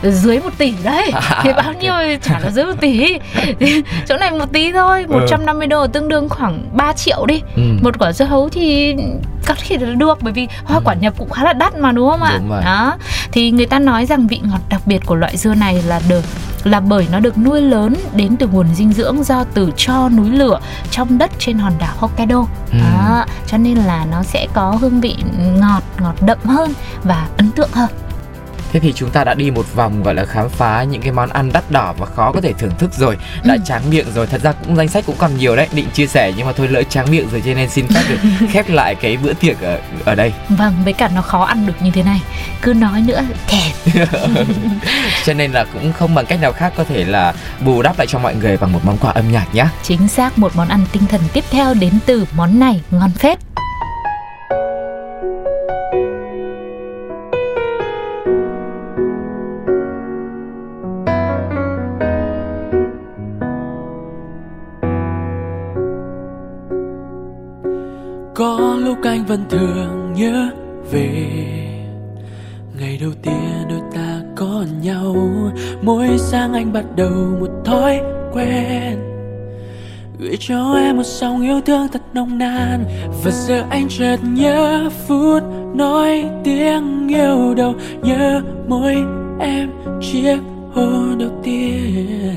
dưới 0.04 0.40
một 0.40 0.50
tỷ 0.58 0.74
đấy. 0.84 1.12
À, 1.14 1.40
thì 1.44 1.54
bao 1.54 1.74
nhiêu 1.74 1.94
thì 2.00 2.18
chả 2.22 2.40
là 2.40 2.52
dưới 2.52 2.66
một 2.66 2.74
tỷ. 2.82 3.18
Thì 3.60 3.82
chỗ 4.08 4.18
này 4.18 4.32
một 4.32 4.46
tí 4.54 4.72
thôi 4.72 5.06
150 5.08 5.68
đô 5.68 5.88
tương 5.88 6.08
đương 6.08 6.30
khoảng 6.30 6.64
3 6.74 6.94
triệu 6.94 7.26
đi. 7.26 7.42
Ừ. 7.56 7.62
một 7.82 8.00
quả 8.00 8.12
dưa 8.12 8.26
hấu 8.26 8.50
thì 8.50 8.96
có 9.46 9.56
thể 9.68 9.78
là 9.78 9.94
được 9.94 10.18
bởi 10.22 10.34
vì 10.34 10.48
hoa 10.64 10.80
quả 10.86 10.94
nhập 10.94 11.14
cũng 11.18 11.30
khá 11.30 11.44
là 11.44 11.54
đắt 11.54 11.78
mà 11.80 11.92
đúng 11.92 12.10
không 12.10 12.24
ạ? 12.24 12.38
Đúng 12.38 12.50
rồi. 12.50 12.62
đó. 12.66 12.98
Thì 13.32 13.52
người 13.52 13.66
ta 13.66 13.80
nói 13.80 14.06
rằng 14.06 14.28
vị 14.28 14.40
ngọt 14.44 14.60
đặc 14.70 14.82
biệt 14.86 15.06
của 15.06 15.16
loại 15.16 15.38
dưa 15.38 15.56
này 15.56 15.82
là 15.88 16.02
được 16.10 16.24
là 16.66 16.80
bởi 16.80 17.08
nó 17.12 17.20
được 17.20 17.38
nuôi 17.38 17.62
lớn 17.62 17.96
đến 18.16 18.36
từ 18.38 18.48
nguồn 18.48 18.76
dinh 18.76 18.94
dưỡng 18.94 19.24
do 19.24 19.44
từ 19.54 19.72
cho 19.78 20.10
núi 20.10 20.30
lửa 20.30 20.60
trong 20.92 21.18
đất 21.18 21.32
trên 21.40 21.58
hòn 21.58 21.74
đảo 21.80 21.94
Hokkaido 21.98 22.46
Ừ. 22.72 22.78
đó 22.84 23.26
cho 23.48 23.58
nên 23.58 23.78
là 23.78 24.06
nó 24.12 24.24
sẽ 24.24 24.48
có 24.54 24.72
hương 24.82 25.02
vị 25.02 25.16
ngọt 25.60 25.84
ngọt 26.00 26.16
đậm 26.22 26.38
hơn 26.44 26.74
và 27.04 27.28
ấn 27.38 27.52
tượng 27.52 27.70
hơn 27.74 27.90
Thế 28.76 28.82
thì 28.82 28.94
chúng 28.96 29.10
ta 29.10 29.24
đã 29.24 29.34
đi 29.34 29.52
một 29.52 29.76
vòng 29.76 30.04
gọi 30.04 30.16
là 30.16 30.26
khám 30.26 30.50
phá 30.50 30.84
những 30.84 31.02
cái 31.02 31.12
món 31.12 31.30
ăn 31.30 31.52
đắt 31.54 31.72
đỏ 31.72 31.94
và 31.98 32.06
khó 32.06 32.32
có 32.32 32.42
thể 32.42 32.54
thưởng 32.54 32.72
thức 32.80 32.94
rồi. 32.94 33.18
Đã 33.44 33.54
Ừ. 33.54 33.60
tráng 33.66 33.90
miệng 33.90 34.06
rồi, 34.16 34.28
thật 34.28 34.42
ra 34.42 34.52
cũng 34.52 34.76
danh 34.76 34.88
sách 34.88 35.04
cũng 35.08 35.16
còn 35.18 35.38
nhiều 35.38 35.56
đấy 35.56 35.68
Định 35.74 35.90
chia 35.94 36.08
sẻ 36.08 36.34
nhưng 36.38 36.46
mà 36.48 36.54
thôi 36.54 36.68
lỡ 36.68 36.84
tráng 36.84 37.12
miệng 37.12 37.30
rồi 37.32 37.42
cho 37.46 37.54
nên 37.54 37.70
xin 37.70 37.88
phép 37.88 38.02
được 38.10 38.18
khép 38.52 38.70
lại 38.70 38.96
cái 38.96 39.18
bữa 39.18 39.34
tiệc 39.34 39.62
ở, 39.62 39.80
ở 40.06 40.16
đây. 40.16 40.34
Vâng 40.50 40.74
với 40.84 40.94
cả 40.94 41.10
nó 41.16 41.22
khó 41.22 41.44
ăn 41.44 41.66
được 41.66 41.74
như 41.82 41.92
thế 41.92 42.04
này. 42.04 42.22
Cứ 42.62 42.74
nói 42.74 43.02
nữa 43.02 43.22
thèm. 43.48 43.96
Cho 45.26 45.34
nên 45.34 45.52
là 45.52 45.66
cũng 45.74 45.94
không 45.94 46.16
bằng 46.16 46.26
cách 46.26 46.42
nào 46.42 46.52
khác 46.54 46.74
có 46.78 46.84
thể 46.84 47.06
là 47.06 47.34
bù 47.66 47.82
đắp 47.82 47.98
lại 47.98 48.08
cho 48.08 48.20
mọi 48.20 48.36
người 48.36 48.58
bằng 48.58 48.74
một 48.74 48.80
món 48.86 48.98
quà 48.98 49.12
âm 49.12 49.32
nhạc 49.32 49.56
nhé 49.56 49.66
chính 49.84 50.08
xác 50.08 50.38
một 50.38 50.56
món 50.56 50.68
ăn 50.68 50.86
tinh 50.92 51.06
thần 51.06 51.22
tiếp 51.34 51.44
theo 51.52 51.74
đến 51.74 51.94
từ 52.06 52.26
món 52.36 52.60
này 52.60 52.82
ngon 52.92 53.12
phết 53.12 53.40
vẫn 69.36 69.50
thường 69.50 70.14
nhớ 70.14 70.50
về. 70.92 71.28
Ngày 72.80 72.98
đầu 73.02 73.12
tiên 73.22 73.68
đôi 73.70 73.80
ta 73.96 74.22
có 74.36 74.66
nhau, 74.82 75.16
Mỗi 75.82 76.08
sáng 76.18 76.54
anh 76.54 76.74
bắt 76.74 76.86
đầu 76.96 77.12
một 77.40 77.50
thói 77.66 78.02
quen. 78.34 79.00
Gửi 80.20 80.38
cho 80.40 80.74
em 80.74 80.98
một 80.98 81.06
dòng 81.06 81.42
yêu 81.42 81.62
thương 81.66 81.88
thật 81.92 82.02
nồng 82.14 82.38
nàn, 82.38 82.84
Và 83.24 83.32
giờ 83.32 83.64
anh 83.70 83.88
chợt 83.90 84.18
nhớ 84.24 84.90
phút 85.08 85.44
nói 85.76 86.26
tiếng 86.44 87.08
yêu 87.08 87.54
đầu, 87.58 87.76
Nhớ 88.02 88.42
môi 88.68 88.96
em 89.40 89.70
chiếc 90.02 90.38
hôn 90.74 91.18
đầu 91.20 91.32
tiên. 91.44 92.36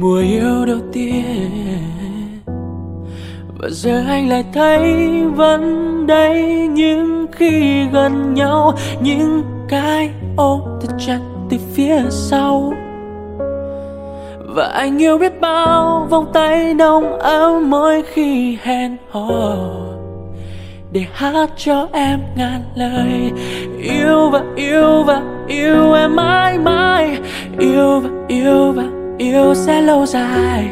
Mùa 0.00 0.18
yêu 0.18 0.66
đầu 0.66 0.80
tiên 0.92 2.05
và 3.58 3.68
giờ 3.70 4.02
anh 4.08 4.28
lại 4.28 4.44
thấy 4.52 5.22
vẫn 5.34 6.06
đây 6.06 6.68
Nhưng 6.70 7.26
khi 7.32 7.84
gần 7.92 8.34
nhau, 8.34 8.72
Những 9.00 9.42
cái 9.68 10.10
ôm 10.36 10.60
thật 10.80 10.94
chặt 11.06 11.18
từ 11.50 11.56
phía 11.74 12.02
sau. 12.10 12.72
Và 14.38 14.66
anh 14.66 15.02
yêu 15.02 15.18
biết 15.18 15.40
bao 15.40 16.06
Vòng 16.10 16.30
tay 16.32 16.74
nồng 16.74 17.18
ấm 17.18 17.70
mỗi 17.70 18.02
khi 18.02 18.58
hẹn 18.62 18.96
hò. 19.10 19.56
Để 20.92 21.06
hát 21.12 21.50
cho 21.56 21.88
em 21.92 22.20
ngàn 22.36 22.60
lời, 22.74 23.32
yêu 23.82 24.30
và 24.30 24.42
yêu 24.56 25.02
và 25.02 25.22
yêu 25.48 25.92
em 25.92 26.16
mãi 26.16 26.58
mãi, 26.58 27.18
yêu 27.58 28.00
và 28.00 28.10
yêu 28.28 28.72
và 28.72 28.84
yêu 29.18 29.54
sẽ 29.54 29.80
lâu 29.80 30.06
dài 30.06 30.68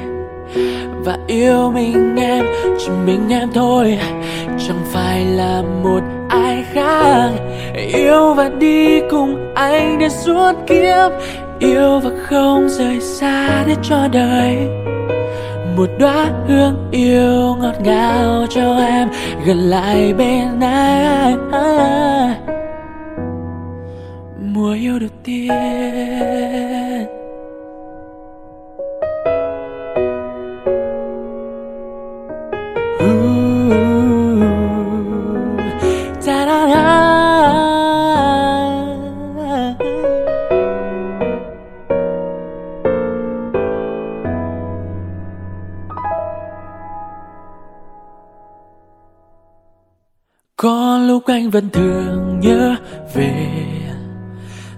và 1.05 1.19
yêu 1.27 1.71
mình 1.71 2.17
em, 2.17 2.45
chỉ 2.79 2.91
mình 3.07 3.29
em 3.31 3.49
thôi. 3.55 3.99
Chẳng 4.69 4.85
phải 4.85 5.25
là 5.25 5.63
một 5.83 6.01
ai 6.29 6.65
khác. 6.73 7.31
Yêu 7.75 8.35
và 8.35 8.51
đi 8.59 9.01
cùng 9.11 9.55
anh 9.55 9.99
đến 9.99 10.11
suốt 10.11 10.53
kiếp. 10.67 11.13
Yêu 11.59 12.01
và 12.05 12.11
không 12.23 12.69
rời 12.69 13.01
xa 13.01 13.65
để 13.67 13.75
cho 13.83 14.09
đời. 14.13 14.57
Một 15.77 15.89
đóa 15.99 16.31
hương 16.49 16.89
yêu 16.91 17.57
ngọt 17.61 17.75
ngào 17.85 18.47
cho 18.51 18.77
em, 18.77 19.09
gần 19.47 19.59
lại 19.59 20.15
bên 20.19 20.61
anh. 20.61 21.51
Mùa 24.55 24.73
yêu 24.73 24.99
đầu 24.99 25.11
tiên 25.25 26.74
lúc 51.27 51.35
anh 51.35 51.51
vẫn 51.51 51.71
thường 51.71 52.41
nhớ 52.41 52.77
về 53.15 53.37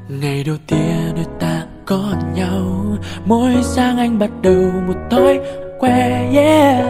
Ngày 0.08 0.44
đầu 0.46 0.56
tiên 0.66 1.12
đôi 1.14 1.24
ta 1.40 1.62
có 1.86 2.14
nhau 2.34 2.96
Mỗi 3.24 3.54
sáng 3.62 3.98
anh 3.98 4.18
bắt 4.18 4.30
đầu 4.42 4.70
một 4.86 4.94
thói 5.10 5.40
quen 5.78 6.32
yeah 6.34 6.84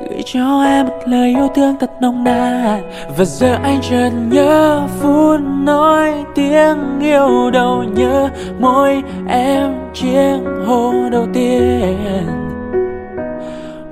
Gửi 0.00 0.22
cho 0.24 0.62
em 0.62 0.86
một 0.86 0.98
lời 1.06 1.28
yêu 1.28 1.48
thương 1.54 1.76
thật 1.80 1.90
nồng 2.02 2.24
nàn 2.24 2.90
Và 3.16 3.24
giờ 3.24 3.58
anh 3.62 3.80
chợt 3.90 4.10
nhớ 4.30 4.88
phút 5.00 5.40
nói 5.64 6.24
tiếng 6.34 7.00
yêu 7.00 7.50
đầu 7.52 7.84
Nhớ 7.94 8.28
môi 8.60 9.02
em 9.28 9.72
chiếc 9.94 10.38
hôn 10.66 11.10
đầu 11.10 11.26
tiên 11.34 12.26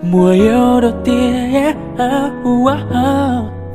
Mùa 0.03 0.31
yêu 0.31 0.81
đầu 0.81 0.93
tiên 1.05 1.53
yeah. 1.53 1.77
oh, 1.95 2.49
oh, 2.49 2.71
oh. 2.71 3.60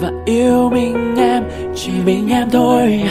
và 0.00 0.10
yêu 0.24 0.70
mình 0.72 1.16
em, 1.16 1.42
chỉ 1.74 1.92
mình 2.04 2.28
em 2.30 2.50
thôi. 2.50 3.02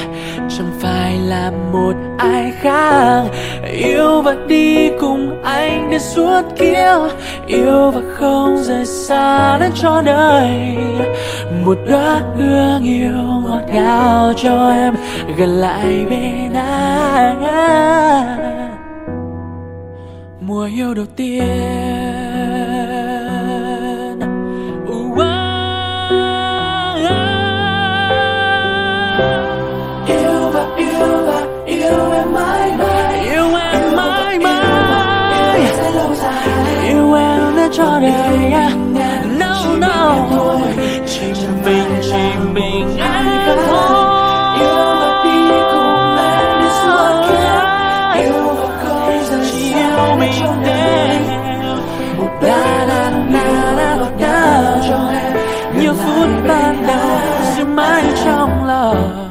Chẳng 0.57 0.71
phải 0.79 1.17
là 1.17 1.51
một 1.73 1.93
ai 2.17 2.51
khác. 2.61 3.23
Yêu 3.71 4.21
và 4.21 4.35
đi 4.47 4.89
cùng 4.99 5.43
anh 5.43 5.89
đến 5.91 5.99
suốt 5.99 6.41
kiếp. 6.57 7.11
Yêu 7.47 7.91
và 7.91 8.01
không 8.13 8.57
rời 8.57 8.85
xa 8.85 9.57
đến 9.59 9.71
cho 9.75 10.01
đời. 10.05 10.49
Một 11.65 11.77
đóa 11.89 12.21
hương 12.37 12.83
yêu 12.83 13.11
ngọt 13.47 13.61
ngào 13.73 14.33
cho 14.37 14.69
em, 14.69 14.95
gần 15.37 15.49
lại 15.49 16.05
bên 16.09 16.53
anh. 16.53 17.43
Mùa 20.41 20.69
yêu 20.75 20.93
đầu 20.93 21.05
tiên. 21.15 22.08
Cho 37.71 37.99
đời 38.01 38.53
no 39.39 39.65
no. 39.79 40.15
Chỉ 41.05 41.33
mình 41.65 42.01
chỉ 42.01 42.39
mình 42.53 42.97
anh 42.99 43.55
thôi 43.67 44.59
yêu 44.59 44.75
và 44.99 45.23
đi 45.23 45.39
cùng 45.71 46.17
em 46.17 46.63
suốt 46.81 47.11
kiếp 47.27 48.21
yêu 48.21 48.55
và 48.55 48.83
không 48.83 49.23
rời 49.29 49.51
chỉ 49.51 49.73
yêu 49.73 50.15
mình 50.19 50.63
em 50.65 51.21
một 52.17 52.29
la 52.41 52.85
la 52.87 53.11
la 53.31 53.95
la 53.95 54.79
cho 54.89 55.09
em 55.21 55.33
như 55.81 55.93
phút 55.93 56.29
ban 56.47 56.87
đầu 56.87 57.19
giữ 57.57 57.65
mãi 57.65 58.03
trong 58.25 58.65
lòng 58.65 59.29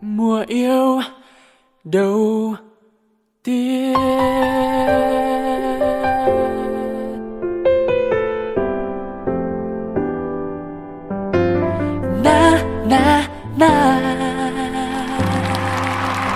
mùa 0.00 0.44
yêu 0.48 1.00
đầu 1.84 2.54
tiên 3.44 3.92
na 12.22 12.62
na 12.86 13.26
na. 13.56 13.72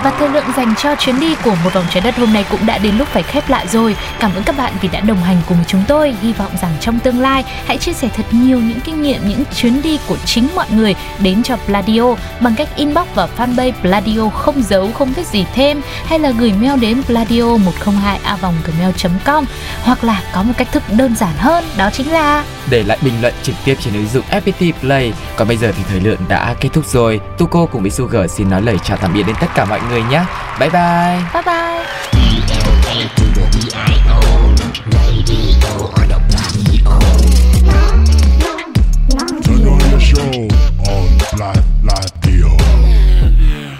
Và 0.03 0.16
thời 0.17 0.29
lượng 0.29 0.45
dành 0.57 0.75
cho 0.75 0.95
chuyến 0.95 1.19
đi 1.19 1.35
của 1.43 1.55
một 1.63 1.73
vòng 1.73 1.85
trái 1.89 2.01
đất 2.01 2.17
hôm 2.17 2.33
nay 2.33 2.45
cũng 2.49 2.65
đã 2.65 2.77
đến 2.77 2.97
lúc 2.97 3.07
phải 3.07 3.23
khép 3.23 3.49
lại 3.49 3.67
rồi. 3.67 3.95
Cảm 4.19 4.31
ơn 4.35 4.43
các 4.43 4.57
bạn 4.57 4.73
vì 4.81 4.87
đã 4.87 4.99
đồng 4.99 5.23
hành 5.23 5.37
cùng 5.47 5.57
chúng 5.67 5.83
tôi. 5.87 6.15
Hy 6.21 6.33
vọng 6.33 6.51
rằng 6.61 6.71
trong 6.79 6.99
tương 6.99 7.19
lai 7.19 7.43
hãy 7.65 7.77
chia 7.77 7.93
sẻ 7.93 8.09
thật 8.15 8.25
nhiều 8.31 8.59
những 8.59 8.79
kinh 8.79 9.01
nghiệm, 9.01 9.21
những 9.27 9.43
chuyến 9.55 9.81
đi 9.81 9.99
của 10.07 10.17
chính 10.25 10.47
mọi 10.55 10.67
người 10.71 10.95
đến 11.19 11.43
cho 11.43 11.55
Pladio 11.65 12.15
bằng 12.39 12.55
cách 12.55 12.67
inbox 12.75 13.07
vào 13.15 13.29
fanpage 13.37 13.71
Pladio 13.81 14.29
không 14.29 14.63
giấu 14.63 14.91
không 14.91 15.13
thích 15.13 15.27
gì 15.27 15.45
thêm 15.53 15.81
hay 16.05 16.19
là 16.19 16.31
gửi 16.31 16.53
mail 16.61 16.79
đến 16.79 17.03
pladio 17.03 17.57
102 17.57 18.19
a 18.23 18.35
vòng 18.35 18.55
gmail.com 18.65 19.45
hoặc 19.83 20.03
là 20.03 20.21
có 20.33 20.43
một 20.43 20.53
cách 20.57 20.67
thức 20.71 20.83
đơn 20.91 21.15
giản 21.15 21.33
hơn 21.37 21.65
đó 21.77 21.89
chính 21.93 22.11
là 22.11 22.43
để 22.69 22.83
lại 22.83 22.97
bình 23.01 23.13
luận 23.21 23.33
trực 23.43 23.55
tiếp 23.65 23.75
trên 23.79 23.93
ứng 23.93 24.07
dụng 24.07 24.25
FPT 24.29 24.73
Play. 24.81 25.13
Còn 25.35 25.47
bây 25.47 25.57
giờ 25.57 25.71
thì 25.77 25.83
thời 25.89 25.99
lượng 25.99 26.19
đã 26.27 26.55
kết 26.59 26.69
thúc 26.73 26.85
rồi. 26.85 27.19
Tuko 27.37 27.65
cùng 27.65 27.81
với 27.81 27.91
Sugar 27.91 28.31
xin 28.31 28.49
nói 28.49 28.61
lời 28.61 28.77
chào 28.83 28.97
tạm 28.97 29.13
biệt 29.13 29.23
đến 29.27 29.35
tất 29.41 29.47
cả 29.55 29.65
mọi 29.65 29.79
người 29.89 30.01
mình 30.07 30.19
nhé 30.19 30.25
bye 30.59 30.69
bye. 30.69 31.21
Bye 31.33 31.41
bye. 31.45 31.85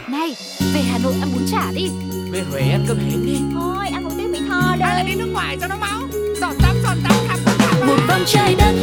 Này 0.07 0.35
về 0.73 0.81
hà 0.91 0.97
nội 1.03 1.13
ăn 1.21 1.33
bún 1.33 1.47
chả 1.51 1.71
đi. 1.75 1.89
Về 2.31 2.43
huế 2.51 2.59
ăn 2.59 2.85
cơm 2.87 2.97
hến 2.97 3.25
đi. 3.25 3.39
Thôi 3.53 3.87
ăn 3.93 4.03
một 4.03 4.11
tiếng 4.17 4.31
mỹ 4.31 4.39
tho 4.49 4.75
đây 4.79 4.89
hay 4.89 4.97
là 4.97 5.03
đi 5.03 5.15
nước 5.15 5.29
ngoài 5.33 5.57
cho 5.61 5.67
nó 5.67 5.75
máu? 5.77 6.01
Giòn 6.41 6.57
tắm 6.61 6.75
giòn 6.83 6.97
tắm 7.03 7.13
khám 7.27 7.39
khám 7.45 7.87
một 7.87 7.97
vòng 8.07 8.23
trái 8.25 8.55
đất 8.55 8.73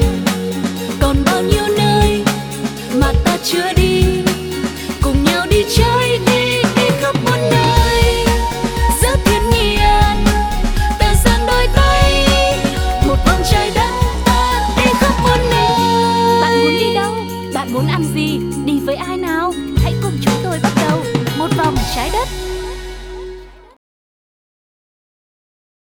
còn 1.00 1.16
bao 1.24 1.42
nhiêu 1.42 1.64
nơi 1.78 2.24
mà 2.94 3.12
ta 3.24 3.36
chưa 3.44 3.73